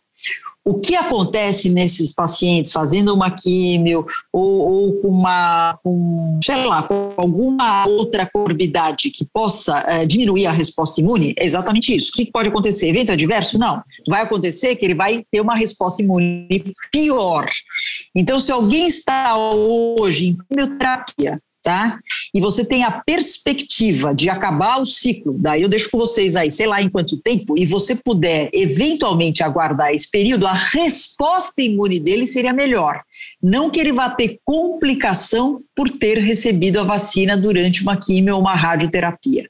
O 0.67 0.81
que 0.81 0.97
acontece 0.97 1.69
nesses 1.69 2.11
pacientes 2.11 2.73
fazendo 2.73 3.13
uma 3.13 3.31
químio 3.31 4.07
ou, 4.33 4.73
ou 4.73 4.93
com 5.01 5.09
uma, 5.09 5.79
com, 5.85 6.41
sei 6.43 6.65
lá, 6.65 6.83
com 6.83 7.13
alguma 7.19 7.87
outra 7.87 8.27
comorbidade 8.33 9.11
que 9.11 9.27
possa 9.27 9.85
é, 9.87 10.07
diminuir 10.07 10.47
a 10.47 10.53
resposta 10.53 11.03
imune? 11.03 11.35
É 11.39 11.45
exatamente 11.45 11.95
isso. 11.95 12.11
O 12.11 12.13
que 12.15 12.33
pode 12.33 12.49
acontecer? 12.49 12.89
Evento 12.89 13.13
adverso? 13.13 13.59
Não. 13.59 13.83
Vai 14.09 14.23
acontecer 14.23 14.75
que 14.77 14.87
ele 14.87 14.95
vai 14.95 15.23
ter 15.31 15.43
uma 15.43 15.55
resposta 15.55 16.03
imune 16.03 16.75
pior. 16.91 17.47
Então, 18.17 18.41
se 18.41 18.51
alguém 18.51 18.87
está 18.87 19.37
hoje 19.37 20.29
em 20.29 20.37
quimioterapia 20.49 21.41
tá? 21.65 21.99
E 22.35 22.41
você 22.41 22.63
tem 22.63 22.85
a 22.85 22.91
perspectiva 22.91 24.15
de 24.15 24.29
acabar 24.29 24.79
o 24.79 24.85
ciclo, 24.85 25.35
daí 25.39 25.63
eu 25.63 25.69
deixo 25.69 25.91
com 25.91 25.97
vocês 25.97 26.37
aí, 26.37 26.51
sei 26.51 26.67
lá 26.67 26.83
em 26.83 26.91
quanto 26.91 27.17
tempo, 27.17 27.59
e 27.59 27.65
você 27.65 27.97
puder 27.97 28.51
eventualmente 28.53 29.43
aguardar 29.43 29.93
esse 29.93 30.09
período, 30.11 30.47
a 30.47 30.53
resposta 30.53 31.63
imune 31.63 31.99
dele 31.99 32.29
seria 32.29 32.53
melhor. 32.53 33.01
Não 33.43 33.71
que 33.71 33.81
ele 33.81 33.93
vá 33.93 34.11
ter 34.11 34.39
complicação 34.45 35.63
por 35.75 35.91
ter 35.91 36.19
recebido 36.19 36.79
a 36.79 36.85
vacina 36.85 37.35
durante 37.35 37.81
uma 37.83 37.97
quimio 37.97 38.35
ou 38.35 38.41
uma 38.43 38.55
radioterapia. 38.55 39.49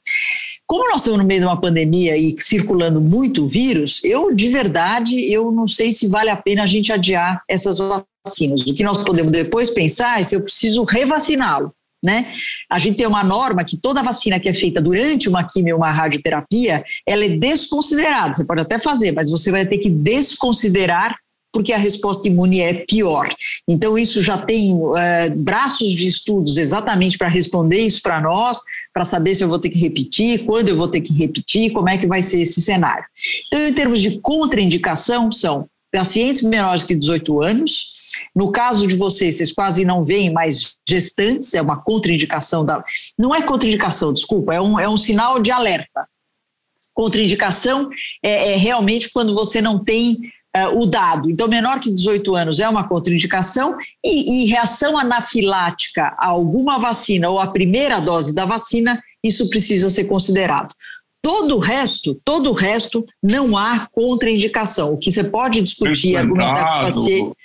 Como 0.65 0.89
nós 0.89 1.01
estamos 1.01 1.19
no 1.19 1.25
meio 1.25 1.41
de 1.41 1.45
uma 1.45 1.59
pandemia 1.59 2.15
e 2.15 2.33
circulando 2.39 3.01
muito 3.01 3.45
vírus, 3.45 3.99
eu 4.05 4.33
de 4.33 4.47
verdade 4.47 5.31
eu 5.31 5.51
não 5.51 5.67
sei 5.67 5.91
se 5.91 6.07
vale 6.07 6.29
a 6.29 6.37
pena 6.37 6.63
a 6.63 6.65
gente 6.65 6.93
adiar 6.93 7.43
essas 7.47 7.77
vacinas. 7.77 8.61
O 8.61 8.73
que 8.73 8.83
nós 8.83 8.97
podemos 8.99 9.33
depois 9.33 9.69
pensar 9.69 10.21
é 10.21 10.23
se 10.23 10.33
eu 10.33 10.41
preciso 10.41 10.83
revaciná-lo 10.83 11.73
né? 12.05 12.31
A 12.69 12.79
gente 12.79 12.97
tem 12.97 13.07
uma 13.07 13.23
norma 13.23 13.63
que 13.63 13.75
toda 13.75 14.01
vacina 14.01 14.39
que 14.39 14.47
é 14.47 14.53
feita 14.53 14.81
durante 14.81 15.27
uma 15.27 15.43
quimio 15.43 15.75
uma 15.75 15.91
radioterapia, 15.91 16.83
ela 17.05 17.25
é 17.25 17.29
desconsiderada. 17.29 18.33
Você 18.33 18.45
pode 18.45 18.61
até 18.61 18.79
fazer, 18.79 19.11
mas 19.11 19.29
você 19.29 19.51
vai 19.51 19.65
ter 19.65 19.77
que 19.77 19.89
desconsiderar 19.89 21.17
porque 21.55 21.71
a 21.71 21.77
resposta 21.77 22.27
imune 22.27 22.59
é 22.59 22.73
pior. 22.73 23.33
Então, 23.65 23.97
isso 23.97 24.21
já 24.21 24.37
tem 24.37 24.73
uh, 24.73 24.93
braços 25.37 25.93
de 25.93 26.05
estudos 26.05 26.57
exatamente 26.57 27.17
para 27.17 27.29
responder 27.29 27.79
isso 27.79 28.01
para 28.01 28.19
nós, 28.19 28.59
para 28.93 29.05
saber 29.05 29.33
se 29.35 29.41
eu 29.41 29.47
vou 29.47 29.57
ter 29.57 29.69
que 29.69 29.79
repetir, 29.79 30.43
quando 30.43 30.67
eu 30.67 30.75
vou 30.75 30.89
ter 30.89 30.99
que 30.99 31.13
repetir, 31.13 31.71
como 31.71 31.87
é 31.87 31.97
que 31.97 32.05
vai 32.05 32.21
ser 32.21 32.41
esse 32.41 32.61
cenário. 32.61 33.05
Então, 33.47 33.69
em 33.69 33.73
termos 33.73 34.01
de 34.01 34.19
contraindicação, 34.19 35.31
são 35.31 35.65
pacientes 35.89 36.41
menores 36.41 36.83
que 36.83 36.93
18 36.93 37.41
anos, 37.41 37.94
no 38.35 38.51
caso 38.51 38.87
de 38.87 38.95
vocês, 38.95 39.37
vocês 39.37 39.51
quase 39.51 39.85
não 39.85 40.03
veem 40.03 40.31
mais 40.31 40.75
gestantes, 40.87 41.53
é 41.53 41.61
uma 41.61 41.81
contraindicação 41.81 42.65
da. 42.65 42.83
Não 43.17 43.33
é 43.33 43.41
contraindicação, 43.41 44.13
desculpa, 44.13 44.53
é 44.53 44.61
um, 44.61 44.79
é 44.79 44.87
um 44.87 44.97
sinal 44.97 45.39
de 45.39 45.51
alerta. 45.51 46.07
Contraindicação 46.93 47.89
é, 48.23 48.53
é 48.53 48.55
realmente 48.55 49.09
quando 49.11 49.33
você 49.33 49.61
não 49.61 49.83
tem 49.83 50.17
uh, 50.55 50.81
o 50.81 50.85
dado. 50.85 51.29
Então, 51.29 51.47
menor 51.47 51.79
que 51.79 51.91
18 51.91 52.35
anos 52.35 52.59
é 52.59 52.69
uma 52.69 52.87
contraindicação 52.87 53.75
e, 54.03 54.43
e 54.43 54.45
reação 54.45 54.97
anafilática 54.97 56.15
a 56.17 56.27
alguma 56.27 56.79
vacina 56.79 57.29
ou 57.29 57.39
a 57.39 57.47
primeira 57.47 57.99
dose 57.99 58.33
da 58.33 58.45
vacina, 58.45 59.01
isso 59.23 59.49
precisa 59.49 59.89
ser 59.89 60.05
considerado. 60.05 60.73
Todo 61.21 61.55
o 61.55 61.59
resto, 61.59 62.19
todo 62.23 62.51
o 62.51 62.53
resto, 62.53 63.03
não 63.21 63.57
há 63.57 63.87
contraindicação. 63.91 64.93
O 64.93 64.97
que 64.97 65.11
você 65.11 65.23
pode 65.23 65.61
discutir, 65.61 66.15
argumentar 66.15 66.63
com 66.63 66.79
o 66.79 66.83
paciente. 66.83 67.35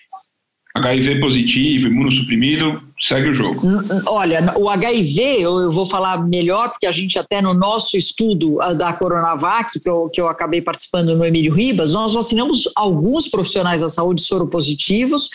HIV 0.76 1.18
positivo, 1.18 1.88
imunossuprimido, 1.88 2.80
segue 3.00 3.30
o 3.30 3.34
jogo. 3.34 3.60
Olha, 4.06 4.54
o 4.56 4.68
HIV, 4.68 5.40
eu 5.40 5.72
vou 5.72 5.84
falar 5.84 6.24
melhor, 6.26 6.70
porque 6.70 6.86
a 6.86 6.92
gente 6.92 7.18
até 7.18 7.42
no 7.42 7.52
nosso 7.52 7.96
estudo 7.96 8.58
da 8.76 8.92
Coronavac, 8.92 9.80
que 9.80 9.88
eu, 9.88 10.08
que 10.08 10.20
eu 10.20 10.28
acabei 10.28 10.62
participando 10.62 11.16
no 11.16 11.24
Emílio 11.24 11.52
Ribas, 11.52 11.92
nós 11.92 12.14
vacinamos 12.14 12.70
alguns 12.76 13.28
profissionais 13.28 13.80
da 13.80 13.88
saúde 13.88 14.22
soropositivos, 14.22 15.28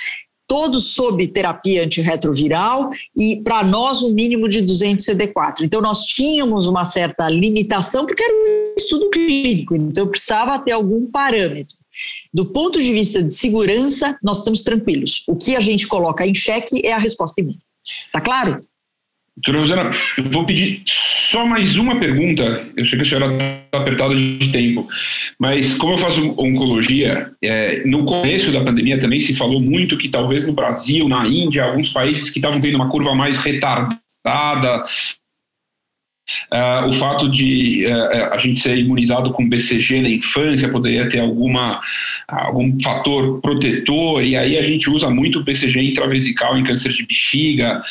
todos 0.47 0.93
sob 0.93 1.27
terapia 1.27 1.83
antirretroviral 1.83 2.89
e 3.17 3.41
para 3.41 3.63
nós 3.63 4.03
um 4.03 4.13
mínimo 4.13 4.47
de 4.47 4.61
200 4.61 5.05
CD4. 5.05 5.61
Então 5.63 5.81
nós 5.81 6.05
tínhamos 6.05 6.67
uma 6.67 6.85
certa 6.85 7.27
limitação 7.29 8.05
porque 8.05 8.23
era 8.23 8.33
um 8.33 8.75
estudo 8.77 9.09
clínico, 9.09 9.75
então 9.75 10.07
precisava 10.07 10.59
ter 10.59 10.71
algum 10.71 11.07
parâmetro. 11.07 11.75
Do 12.33 12.45
ponto 12.45 12.81
de 12.81 12.91
vista 12.91 13.23
de 13.23 13.33
segurança, 13.33 14.17
nós 14.23 14.39
estamos 14.39 14.61
tranquilos. 14.61 15.23
O 15.27 15.35
que 15.35 15.55
a 15.55 15.59
gente 15.59 15.87
coloca 15.87 16.25
em 16.25 16.33
xeque 16.33 16.85
é 16.85 16.93
a 16.93 16.97
resposta 16.97 17.41
imune. 17.41 17.59
Tá 18.11 18.19
claro? 18.21 18.59
Doutora 19.37 19.59
Rosana, 19.59 19.91
eu 20.17 20.23
vou 20.31 20.45
pedir 20.45 20.81
só 20.85 21.45
mais 21.45 21.75
uma 21.77 21.99
pergunta. 21.99 22.65
Eu 22.77 22.85
sei 22.85 22.97
que 22.97 23.03
a 23.03 23.05
senhora 23.05 23.33
está 23.33 23.79
apertada 23.79 24.15
de 24.15 24.49
tempo, 24.49 24.87
mas 25.37 25.77
como 25.77 25.93
eu 25.93 25.97
faço 25.97 26.33
oncologia, 26.37 27.31
é, 27.43 27.85
no 27.85 28.05
começo 28.05 28.49
da 28.49 28.63
pandemia 28.63 28.97
também 28.97 29.19
se 29.19 29.35
falou 29.35 29.59
muito 29.59 29.97
que 29.97 30.07
talvez 30.07 30.45
no 30.45 30.53
Brasil, 30.53 31.09
na 31.09 31.27
Índia, 31.27 31.65
alguns 31.65 31.89
países 31.89 32.29
que 32.29 32.39
estavam 32.39 32.61
tendo 32.61 32.75
uma 32.75 32.89
curva 32.89 33.13
mais 33.13 33.37
retardada, 33.37 34.85
Uh, 36.51 36.89
o 36.89 36.93
fato 36.93 37.29
de 37.29 37.85
uh, 37.85 38.33
a 38.33 38.37
gente 38.37 38.59
ser 38.59 38.77
imunizado 38.77 39.31
com 39.31 39.47
BCG 39.47 40.01
na 40.01 40.09
infância 40.09 40.69
poderia 40.69 41.07
ter 41.09 41.19
alguma, 41.19 41.79
algum 42.27 42.79
fator 42.81 43.39
protetor, 43.41 44.23
e 44.23 44.35
aí 44.35 44.57
a 44.57 44.63
gente 44.63 44.89
usa 44.89 45.09
muito 45.09 45.39
o 45.39 45.43
BCG 45.43 45.91
intravesical 45.91 46.57
em 46.57 46.63
câncer 46.63 46.93
de 46.93 47.05
bexiga. 47.05 47.81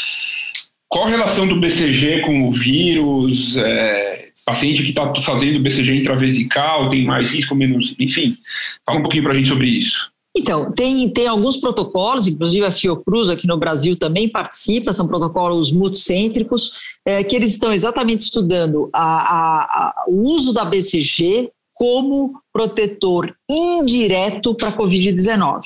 Qual 0.88 1.06
a 1.06 1.10
relação 1.10 1.46
do 1.46 1.60
BCG 1.60 2.20
com 2.20 2.48
o 2.48 2.52
vírus? 2.52 3.56
É, 3.56 4.24
paciente 4.44 4.82
que 4.82 4.90
está 4.90 5.12
fazendo 5.22 5.60
BCG 5.60 5.96
intravesical 5.96 6.90
tem 6.90 7.04
mais 7.04 7.32
risco, 7.32 7.54
menos. 7.54 7.94
Enfim, 7.98 8.36
fala 8.84 8.98
um 8.98 9.02
pouquinho 9.02 9.22
para 9.22 9.32
a 9.32 9.34
gente 9.34 9.48
sobre 9.48 9.68
isso. 9.68 10.13
Então, 10.36 10.72
tem, 10.72 11.08
tem 11.10 11.28
alguns 11.28 11.56
protocolos, 11.56 12.26
inclusive 12.26 12.66
a 12.66 12.72
Fiocruz 12.72 13.28
aqui 13.28 13.46
no 13.46 13.56
Brasil 13.56 13.96
também 13.96 14.28
participa, 14.28 14.92
são 14.92 15.06
protocolos 15.06 15.70
multicêntricos, 15.70 16.72
é, 17.06 17.22
que 17.22 17.36
eles 17.36 17.52
estão 17.52 17.72
exatamente 17.72 18.20
estudando 18.20 18.90
a, 18.92 19.02
a, 19.02 19.62
a, 19.62 20.04
o 20.08 20.22
uso 20.24 20.52
da 20.52 20.64
BCG 20.64 21.52
como 21.72 22.40
protetor 22.52 23.34
indireto 23.48 24.54
para 24.54 24.68
a 24.68 24.76
Covid-19. 24.76 25.60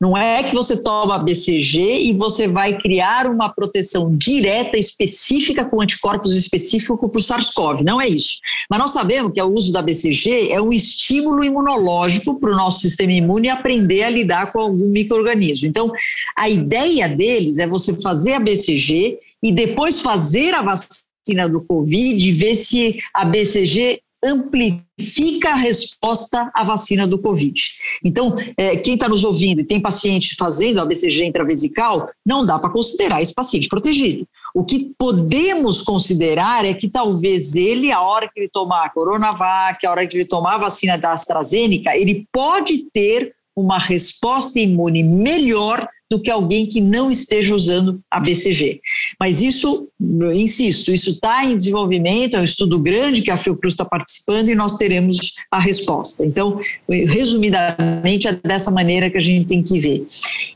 Não 0.00 0.16
é 0.16 0.42
que 0.42 0.54
você 0.54 0.82
toma 0.82 1.18
BCG 1.18 2.02
e 2.02 2.12
você 2.12 2.46
vai 2.46 2.78
criar 2.78 3.26
uma 3.26 3.48
proteção 3.48 4.14
direta, 4.16 4.78
específica, 4.78 5.64
com 5.64 5.80
anticorpos 5.80 6.32
específicos 6.32 6.98
para 6.98 7.18
o 7.18 7.22
SARS-CoV. 7.22 7.82
Não 7.82 8.00
é 8.00 8.08
isso. 8.08 8.38
Mas 8.70 8.78
nós 8.78 8.90
sabemos 8.90 9.32
que 9.32 9.42
o 9.42 9.52
uso 9.52 9.72
da 9.72 9.82
BCG 9.82 10.50
é 10.50 10.60
um 10.60 10.72
estímulo 10.72 11.44
imunológico 11.44 12.38
para 12.38 12.52
o 12.52 12.56
nosso 12.56 12.80
sistema 12.80 13.12
imune 13.12 13.48
aprender 13.48 14.04
a 14.04 14.10
lidar 14.10 14.52
com 14.52 14.60
algum 14.60 14.88
microorganismo. 14.88 15.66
Então, 15.68 15.92
a 16.36 16.48
ideia 16.48 17.08
deles 17.08 17.58
é 17.58 17.66
você 17.66 17.96
fazer 17.98 18.34
a 18.34 18.40
BCG 18.40 19.18
e 19.42 19.52
depois 19.52 20.00
fazer 20.00 20.54
a 20.54 20.62
vacina 20.62 21.48
do 21.48 21.60
Covid 21.60 22.28
e 22.28 22.32
ver 22.32 22.54
se 22.54 22.98
a 23.12 23.24
BCG 23.24 24.00
amplifica 24.26 25.50
a 25.50 25.54
resposta 25.54 26.50
à 26.52 26.64
vacina 26.64 27.06
do 27.06 27.18
Covid. 27.18 27.60
Então, 28.04 28.36
é, 28.58 28.76
quem 28.76 28.94
está 28.94 29.08
nos 29.08 29.24
ouvindo 29.24 29.60
e 29.60 29.64
tem 29.64 29.80
paciente 29.80 30.34
fazendo 30.36 30.80
a 30.80 30.84
BCG 30.84 31.24
intravesical, 31.24 32.06
não 32.24 32.44
dá 32.44 32.58
para 32.58 32.70
considerar 32.70 33.22
esse 33.22 33.32
paciente 33.32 33.68
protegido. 33.68 34.26
O 34.54 34.64
que 34.64 34.92
podemos 34.98 35.82
considerar 35.82 36.64
é 36.64 36.74
que 36.74 36.88
talvez 36.88 37.54
ele, 37.54 37.92
a 37.92 38.00
hora 38.00 38.28
que 38.32 38.40
ele 38.40 38.48
tomar 38.48 38.86
a 38.86 38.90
Coronavac, 38.90 39.86
a 39.86 39.90
hora 39.90 40.06
que 40.06 40.16
ele 40.16 40.24
tomar 40.24 40.54
a 40.54 40.58
vacina 40.58 40.96
da 40.96 41.12
AstraZeneca, 41.12 41.96
ele 41.96 42.26
pode 42.32 42.90
ter 42.90 43.34
uma 43.54 43.78
resposta 43.78 44.60
imune 44.60 45.02
melhor 45.02 45.88
do 46.10 46.20
que 46.20 46.30
alguém 46.30 46.66
que 46.66 46.80
não 46.80 47.10
esteja 47.10 47.54
usando 47.54 48.00
a 48.10 48.20
BCG. 48.20 48.80
Mas 49.18 49.42
isso, 49.42 49.88
insisto, 50.34 50.92
isso 50.92 51.10
está 51.10 51.44
em 51.44 51.56
desenvolvimento, 51.56 52.36
é 52.36 52.40
um 52.40 52.44
estudo 52.44 52.78
grande 52.78 53.22
que 53.22 53.30
a 53.30 53.36
Fiocruz 53.36 53.74
está 53.74 53.84
participando 53.84 54.48
e 54.48 54.54
nós 54.54 54.76
teremos 54.76 55.34
a 55.50 55.58
resposta. 55.58 56.24
Então, 56.24 56.60
resumidamente, 56.88 58.28
é 58.28 58.32
dessa 58.32 58.70
maneira 58.70 59.10
que 59.10 59.16
a 59.16 59.20
gente 59.20 59.46
tem 59.46 59.62
que 59.62 59.80
ver. 59.80 60.06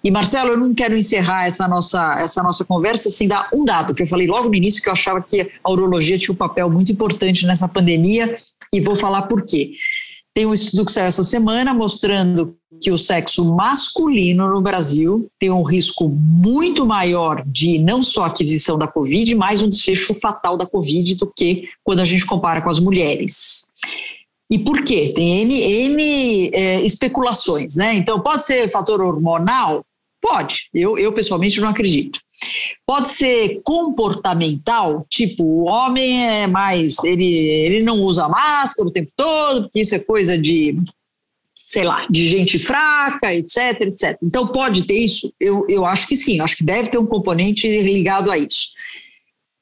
E, 0.05 0.11
Marcelo, 0.11 0.51
eu 0.53 0.59
não 0.59 0.73
quero 0.73 0.97
encerrar 0.97 1.47
essa 1.47 1.67
nossa, 1.67 2.21
essa 2.21 2.43
nossa 2.43 2.65
conversa 2.65 3.11
sem 3.11 3.27
dar 3.27 3.49
um 3.53 3.65
dado, 3.65 3.95
que 3.95 4.03
eu 4.03 4.07
falei 4.07 4.27
logo 4.27 4.49
no 4.49 4.55
início 4.55 4.83
que 4.83 4.89
eu 4.89 4.93
achava 4.93 5.21
que 5.21 5.51
a 5.65 5.71
urologia 5.71 6.19
tinha 6.19 6.33
um 6.33 6.37
papel 6.37 6.71
muito 6.71 6.93
importante 6.93 7.45
nessa 7.45 7.67
pandemia, 7.69 8.39
e 8.73 8.81
vou 8.81 8.95
falar 8.95 9.23
por 9.23 9.45
quê. 9.45 9.73
Tem 10.33 10.47
um 10.47 10.55
estudo 10.55 10.85
que 10.85 10.93
saiu 10.93 11.07
essa 11.07 11.25
semana 11.25 11.75
mostrando 11.75 12.57
que 12.81 12.91
o 12.91 12.99
sexo 12.99 13.45
masculino 13.55 14.49
no 14.49 14.61
Brasil 14.61 15.29
tem 15.39 15.51
um 15.51 15.63
risco 15.63 16.09
muito 16.09 16.87
maior 16.87 17.43
de 17.47 17.79
não 17.79 18.03
só 18.03 18.25
aquisição 18.25 18.79
da 18.79 18.87
Covid, 18.87 19.35
mas 19.35 19.61
um 19.61 19.69
desfecho 19.69 20.15
fatal 20.15 20.57
da 20.57 20.67
Covid 20.67 21.17
do 21.17 21.27
que 21.27 21.69
quando 21.83 22.01
a 22.01 22.05
gente 22.05 22.25
compara 22.25 22.63
com 22.63 22.69
as 22.69 22.79
mulheres. 22.79 23.67
E 24.51 24.59
por 24.59 24.83
quê? 24.85 25.13
Tem 25.15 25.43
N, 25.43 25.55
N 25.55 26.51
é, 26.53 26.81
especulações, 26.83 27.77
né? 27.77 27.95
Então, 27.95 28.21
pode 28.21 28.45
ser 28.45 28.71
fator 28.71 29.01
hormonal? 29.01 29.85
Pode. 30.21 30.69
Eu, 30.75 30.99
eu 30.99 31.13
pessoalmente 31.13 31.61
não 31.61 31.69
acredito. 31.69 32.21
Pode 32.87 33.09
ser 33.09 33.61
comportamental, 33.63 35.05
tipo, 35.09 35.45
o 35.45 35.65
homem 35.65 36.27
é 36.27 36.47
mais, 36.47 37.03
ele, 37.05 37.27
ele 37.27 37.83
não 37.83 38.01
usa 38.01 38.29
máscara 38.29 38.89
o 38.89 38.93
tempo 38.93 39.11
todo, 39.15 39.63
porque 39.63 39.81
isso 39.81 39.95
é 39.95 39.99
coisa 39.99 40.39
de, 40.39 40.75
sei 41.71 41.85
lá, 41.85 42.05
de 42.11 42.29
gente 42.29 42.59
fraca, 42.59 43.33
etc, 43.33 43.83
etc. 43.83 44.19
Então 44.21 44.49
pode 44.49 44.83
ter 44.83 44.99
isso? 44.99 45.33
Eu, 45.39 45.65
eu 45.69 45.87
acho 45.87 46.09
que 46.09 46.17
sim, 46.17 46.41
acho 46.41 46.57
que 46.57 46.65
deve 46.65 46.89
ter 46.89 46.99
um 46.99 47.07
componente 47.07 47.69
ligado 47.83 48.29
a 48.29 48.37
isso. 48.37 48.71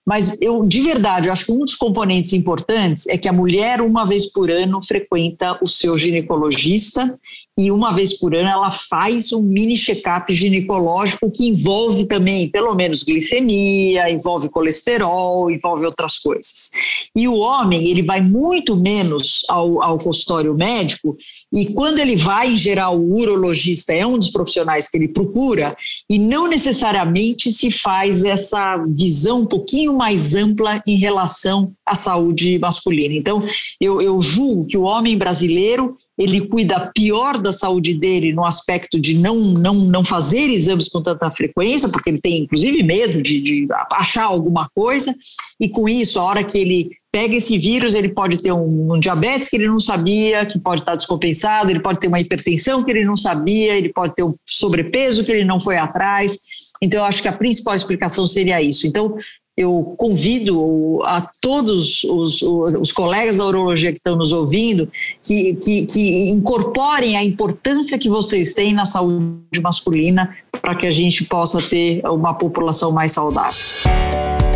Mas 0.09 0.35
eu, 0.41 0.65
de 0.65 0.81
verdade, 0.81 1.29
eu 1.29 1.33
acho 1.35 1.45
que 1.45 1.53
um 1.53 1.59
dos 1.59 1.77
componentes 1.77 2.33
importantes 2.33 3.07
é 3.09 3.19
que 3.19 3.29
a 3.29 3.33
mulher, 3.33 3.83
uma 3.83 4.07
vez 4.07 4.25
por 4.25 4.51
ano, 4.51 4.81
frequenta 4.81 5.59
o 5.63 5.67
seu 5.67 5.99
ginecologista 5.99 7.15
e 7.59 7.71
uma 7.71 7.93
vez 7.93 8.15
por 8.19 8.35
ano 8.35 8.49
ela 8.49 8.71
faz 8.71 9.33
um 9.35 9.43
mini 9.43 9.77
check-up 9.77 10.33
ginecológico 10.33 11.31
que 11.31 11.49
envolve 11.49 12.07
também, 12.07 12.49
pelo 12.49 12.75
menos, 12.75 13.03
glicemia, 13.03 14.09
envolve 14.11 14.49
colesterol, 14.49 15.51
envolve 15.51 15.85
outras 15.85 16.19
coisas. 16.19 16.71
E 17.15 17.29
o 17.29 17.35
homem, 17.35 17.89
ele 17.89 18.01
vai 18.01 18.23
muito 18.23 18.77
menos 18.77 19.45
ao, 19.47 19.83
ao 19.83 19.99
consultório 19.99 20.55
médico 20.55 21.19
e 21.53 21.67
quando 21.75 21.99
ele 21.99 22.17
vai, 22.17 22.55
em 22.55 22.57
geral, 22.57 22.99
o 22.99 23.21
urologista 23.21 23.93
é 23.93 24.07
um 24.07 24.17
dos 24.17 24.31
profissionais 24.31 24.89
que 24.89 24.97
ele 24.97 25.09
procura 25.09 25.77
e 26.09 26.19
não 26.19 26.47
necessariamente 26.47 27.53
se 27.53 27.71
faz 27.71 28.25
essa 28.25 28.79
visão 28.89 29.41
um 29.41 29.47
pouquinho 29.47 29.98
mais 29.99 30.35
ampla 30.35 30.83
em 30.87 30.97
relação 30.97 31.73
à 31.85 31.95
saúde 31.95 32.59
masculina. 32.59 33.15
Então, 33.15 33.45
eu, 33.81 34.01
eu 34.01 34.23
julgo 34.23 34.65
que 34.65 34.79
o 34.79 34.83
homem 34.83 35.19
brasileiro 35.19 35.97
ele 36.17 36.41
cuida 36.41 36.91
pior 36.95 37.39
da 37.39 37.53
saúde 37.53 37.95
dele 37.95 38.33
no 38.33 38.45
aspecto 38.45 38.99
de 38.99 39.17
não, 39.17 39.37
não, 39.37 39.75
não 39.75 40.05
fazer 40.05 40.51
exames 40.51 40.89
com 40.89 41.01
tanta 41.01 41.31
frequência, 41.31 41.89
porque 41.89 42.11
ele 42.11 42.21
tem 42.21 42.39
inclusive 42.39 42.83
medo 42.83 43.23
de, 43.23 43.41
de 43.41 43.69
achar 43.93 44.25
alguma 44.25 44.69
coisa, 44.75 45.15
e 45.61 45.69
com 45.69 45.89
isso, 45.89 46.19
a 46.19 46.25
hora 46.25 46.45
que 46.45 46.59
ele 46.59 46.91
pega 47.11 47.37
esse 47.37 47.57
vírus, 47.59 47.95
ele 47.95 48.09
pode 48.09 48.39
ter 48.39 48.53
um, 48.53 48.93
um, 48.93 48.99
diabetes 48.99 49.49
que 49.49 49.57
ele 49.57 49.67
não 49.67 49.81
sabia, 49.81 50.47
que 50.47 50.59
pode 50.59 50.83
estar 50.83 50.95
descompensado, 50.95 51.71
ele 51.71 51.81
pode 51.81 51.99
ter 51.99 52.09
uma 52.09 52.21
hipertensão 52.21 52.85
que 52.85 52.91
ele 52.91 53.05
não 53.05 53.17
sabia, 53.17 53.77
ele 53.77 53.89
pode 53.89 54.15
ter 54.15 54.23
um 54.23 54.35
sobrepeso 54.47 55.25
que 55.25 55.33
ele 55.33 55.45
não 55.45 55.59
foi 55.59 55.77
atrás. 55.77 56.39
Então, 56.83 57.01
eu 57.01 57.05
acho 57.05 57.23
que 57.23 57.29
a 57.29 57.33
principal 57.33 57.75
explicação 57.75 58.27
seria 58.27 58.63
isso. 58.63 58.87
Então, 58.87 59.17
eu 59.59 59.93
convido 59.99 61.03
a 61.05 61.29
todos 61.41 62.05
os, 62.05 62.41
os, 62.43 62.93
colegas 62.93 63.39
da 63.39 63.45
urologia 63.45 63.91
que 63.91 63.99
estão 63.99 64.15
nos 64.15 64.31
ouvindo 64.31 64.89
que, 65.21 65.55
que, 65.57 65.85
que, 65.85 66.31
incorporem 66.31 67.17
a 67.17 67.25
importância 67.25 67.99
que 67.99 68.09
vocês 68.09 68.55
têm 68.55 68.73
na 68.73 68.87
saúde 68.87 69.61
masculina 69.61 70.33
para 70.63 70.77
que 70.77 70.87
a 70.87 70.93
gente 70.93 71.25
possa 71.25 71.61
ter 71.61 72.01
uma 72.07 72.35
população 72.35 72.93
mais 72.93 73.11
saudável. 73.11 73.59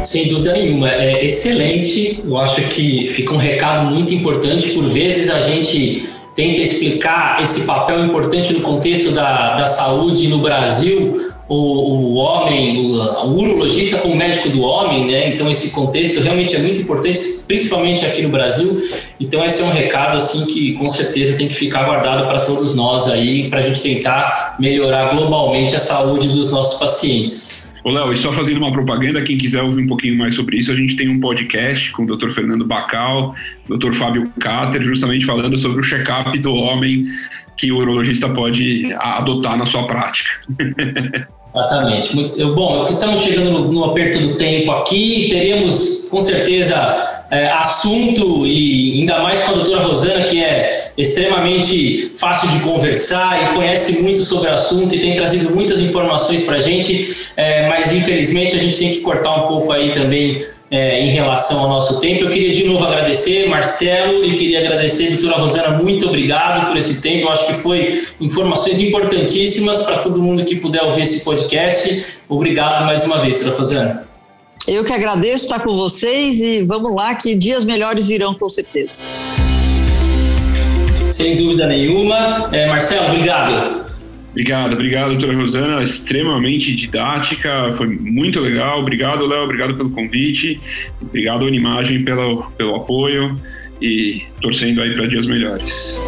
Sem 0.04 0.28
dúvida 0.28 0.52
nenhuma, 0.52 0.88
é 0.88 1.24
excelente. 1.24 2.20
Eu 2.24 2.38
acho 2.38 2.62
que 2.68 3.08
fica 3.08 3.34
um 3.34 3.38
recado 3.38 3.90
muito 3.90 4.14
importante. 4.14 4.70
Por 4.70 4.84
vezes 4.84 5.28
a 5.30 5.40
gente 5.40 6.08
tenta 6.36 6.60
explicar 6.60 7.42
esse 7.42 7.66
papel 7.66 8.04
importante 8.04 8.52
no 8.52 8.60
contexto 8.60 9.10
da, 9.10 9.56
da 9.56 9.66
saúde 9.66 10.28
no 10.28 10.38
Brasil 10.38 11.31
o, 11.52 12.12
o 12.12 12.14
homem, 12.14 12.78
o, 12.78 12.94
o, 12.94 13.38
urologista 13.38 13.98
como 13.98 14.16
médico 14.16 14.48
do 14.48 14.62
homem, 14.62 15.06
né? 15.06 15.34
Então 15.34 15.50
esse 15.50 15.70
contexto 15.70 16.20
realmente 16.20 16.56
é 16.56 16.58
muito 16.60 16.80
importante, 16.80 17.20
principalmente 17.46 18.06
aqui 18.06 18.22
no 18.22 18.30
Brasil. 18.30 18.82
Então 19.20 19.44
esse 19.44 19.60
é 19.60 19.64
um 19.64 19.70
recado 19.70 20.16
assim 20.16 20.46
que 20.46 20.72
com 20.72 20.88
certeza 20.88 21.36
tem 21.36 21.48
que 21.48 21.54
ficar 21.54 21.84
guardado 21.84 22.26
para 22.26 22.40
todos 22.40 22.74
nós 22.74 23.06
aí, 23.10 23.50
para 23.50 23.58
a 23.58 23.62
gente 23.62 23.82
tentar 23.82 24.56
melhorar 24.58 25.14
globalmente 25.14 25.76
a 25.76 25.78
saúde 25.78 26.28
dos 26.28 26.50
nossos 26.50 26.78
pacientes. 26.80 27.70
Ô, 27.84 27.90
Léo, 27.90 28.12
e 28.12 28.16
só 28.16 28.32
fazendo 28.32 28.58
uma 28.58 28.70
propaganda, 28.70 29.20
quem 29.22 29.36
quiser 29.36 29.60
ouvir 29.60 29.82
um 29.82 29.88
pouquinho 29.88 30.16
mais 30.16 30.34
sobre 30.36 30.56
isso, 30.56 30.72
a 30.72 30.76
gente 30.76 30.96
tem 30.96 31.08
um 31.08 31.18
podcast 31.18 31.90
com 31.90 32.04
o 32.04 32.16
Dr. 32.16 32.30
Fernando 32.30 32.64
Bacal, 32.64 33.34
Dr. 33.68 33.92
Fábio 33.92 34.30
Cater, 34.38 34.80
justamente 34.82 35.26
falando 35.26 35.58
sobre 35.58 35.80
o 35.80 35.82
check-up 35.82 36.38
do 36.38 36.54
homem 36.54 37.06
que 37.58 37.72
o 37.72 37.76
urologista 37.76 38.28
pode 38.28 38.92
adotar 38.94 39.58
na 39.58 39.66
sua 39.66 39.86
prática. 39.86 40.30
Exatamente. 41.54 42.16
Muito, 42.16 42.54
bom, 42.54 42.86
estamos 42.86 43.20
chegando 43.20 43.50
no, 43.50 43.72
no, 43.72 43.84
aperto 43.84 44.18
do 44.18 44.36
tempo 44.36 44.70
aqui, 44.70 45.28
teremos 45.28 46.08
com 46.10 46.20
certeza 46.20 46.76
é, 47.30 47.48
assunto 47.50 48.46
e 48.46 49.00
ainda 49.00 49.18
mais 49.18 49.40
com 49.42 49.52
a 49.52 49.54
doutora 49.56 49.82
Rosana, 49.82 50.24
que 50.24 50.42
é 50.42 50.92
extremamente 50.96 52.12
fácil 52.16 52.48
de 52.48 52.60
conversar 52.60 53.42
e 53.42 53.54
conhece 53.54 54.02
muito 54.02 54.20
sobre 54.20 54.48
o 54.48 54.54
assunto 54.54 54.94
e 54.94 54.98
tem 54.98 55.14
trazido 55.14 55.54
muitas 55.54 55.78
informações 55.78 56.42
para 56.42 56.56
a 56.56 56.60
gente, 56.60 57.16
é, 57.36 57.68
mas 57.68 57.92
infelizmente 57.92 58.56
a 58.56 58.58
gente 58.58 58.76
tem 58.76 58.90
que 58.90 59.00
cortar 59.00 59.44
um 59.44 59.48
pouco 59.48 59.72
aí 59.72 59.92
também 59.92 60.44
é, 60.72 60.98
em 61.02 61.10
relação 61.10 61.60
ao 61.60 61.68
nosso 61.68 62.00
tempo. 62.00 62.24
Eu 62.24 62.30
queria 62.30 62.50
de 62.50 62.64
novo 62.64 62.82
agradecer, 62.82 63.46
Marcelo, 63.46 64.24
e 64.24 64.38
queria 64.38 64.60
agradecer, 64.60 65.10
doutora 65.10 65.36
Rosana, 65.36 65.76
muito 65.76 66.08
obrigado 66.08 66.66
por 66.66 66.78
esse 66.78 67.02
tempo. 67.02 67.26
Eu 67.26 67.28
acho 67.28 67.46
que 67.46 67.52
foi 67.52 68.02
informações 68.18 68.80
importantíssimas 68.80 69.82
para 69.82 69.98
todo 69.98 70.22
mundo 70.22 70.42
que 70.46 70.56
puder 70.56 70.82
ouvir 70.82 71.02
esse 71.02 71.22
podcast. 71.22 72.16
Obrigado 72.26 72.86
mais 72.86 73.04
uma 73.04 73.18
vez, 73.18 73.36
doutora 73.36 73.58
Rosana. 73.58 74.08
Eu 74.66 74.82
que 74.82 74.92
agradeço 74.92 75.44
estar 75.44 75.60
com 75.60 75.76
vocês 75.76 76.40
e 76.40 76.62
vamos 76.62 76.94
lá, 76.94 77.14
que 77.14 77.34
dias 77.34 77.64
melhores 77.64 78.06
virão 78.06 78.32
com 78.32 78.48
certeza. 78.48 79.02
Sem 81.10 81.36
dúvida 81.36 81.66
nenhuma. 81.66 82.48
É, 82.50 82.66
Marcelo, 82.66 83.08
obrigado. 83.08 83.91
Obrigado, 84.32 84.72
obrigado, 84.72 85.10
doutora 85.10 85.36
Rosana, 85.36 85.82
extremamente 85.82 86.74
didática, 86.74 87.74
foi 87.76 87.86
muito 87.86 88.40
legal. 88.40 88.80
Obrigado, 88.80 89.26
Léo, 89.26 89.44
obrigado 89.44 89.76
pelo 89.76 89.90
convite, 89.90 90.58
obrigado, 91.00 91.46
Animagem, 91.46 92.02
pelo, 92.02 92.50
pelo 92.56 92.74
apoio 92.76 93.36
e 93.80 94.22
torcendo 94.40 94.80
aí 94.80 94.94
para 94.94 95.06
dias 95.06 95.26
melhores. 95.26 96.02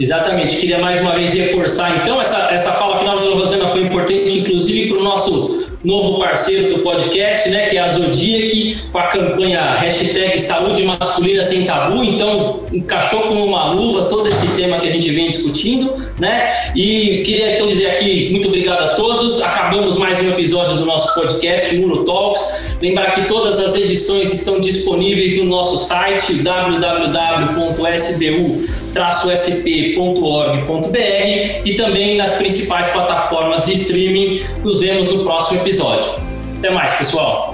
Exatamente, 0.00 0.56
queria 0.56 0.80
mais 0.80 1.00
uma 1.00 1.12
vez 1.12 1.32
reforçar, 1.32 1.96
então, 2.02 2.20
essa, 2.20 2.52
essa 2.52 2.72
fala 2.72 2.96
final 2.96 3.16
da 3.16 3.26
Rosana 3.26 3.68
foi 3.68 3.82
importante, 3.82 4.40
inclusive 4.40 4.88
para 4.88 4.98
o 4.98 5.04
nosso 5.04 5.63
novo 5.84 6.18
parceiro 6.18 6.74
do 6.74 6.78
podcast, 6.80 7.50
né, 7.50 7.66
que 7.66 7.76
é 7.76 7.80
a 7.80 7.88
Zodiac, 7.88 8.78
com 8.90 8.98
a 8.98 9.02
campanha 9.08 9.60
hashtag 9.74 10.40
Saúde 10.40 10.82
Masculina 10.82 11.42
Sem 11.42 11.64
Tabu. 11.64 12.02
Então, 12.02 12.60
encaixou 12.72 13.20
como 13.20 13.44
uma 13.44 13.72
luva 13.72 14.06
todo 14.06 14.26
esse 14.28 14.46
tema 14.56 14.78
que 14.78 14.86
a 14.86 14.90
gente 14.90 15.10
vem 15.10 15.28
discutindo, 15.28 15.94
né? 16.18 16.50
E 16.74 17.22
queria 17.24 17.54
então 17.54 17.66
dizer 17.66 17.88
aqui 17.90 18.30
muito 18.30 18.48
obrigado 18.48 18.82
a 18.82 18.88
todos. 18.94 19.42
Acabamos 19.42 19.98
mais 19.98 20.20
um 20.20 20.30
episódio 20.30 20.76
do 20.76 20.86
nosso 20.86 21.14
podcast 21.14 21.76
Muro 21.76 22.04
Talks. 22.04 22.76
Lembrar 22.80 23.12
que 23.12 23.26
todas 23.26 23.58
as 23.58 23.74
edições 23.74 24.32
estão 24.32 24.60
disponíveis 24.60 25.36
no 25.36 25.44
nosso 25.44 25.76
site 25.76 26.42
www.sbu-sp.org.br 28.94 31.62
e 31.64 31.74
também 31.76 32.16
nas 32.16 32.34
principais 32.34 32.88
plataformas 32.88 33.64
de 33.64 33.72
streaming. 33.72 34.42
Nos 34.62 34.80
vemos 34.80 35.12
no 35.12 35.24
próximo 35.24 35.60
episódio. 35.60 36.10
Até 36.58 36.70
mais, 36.70 36.92
pessoal! 36.92 37.53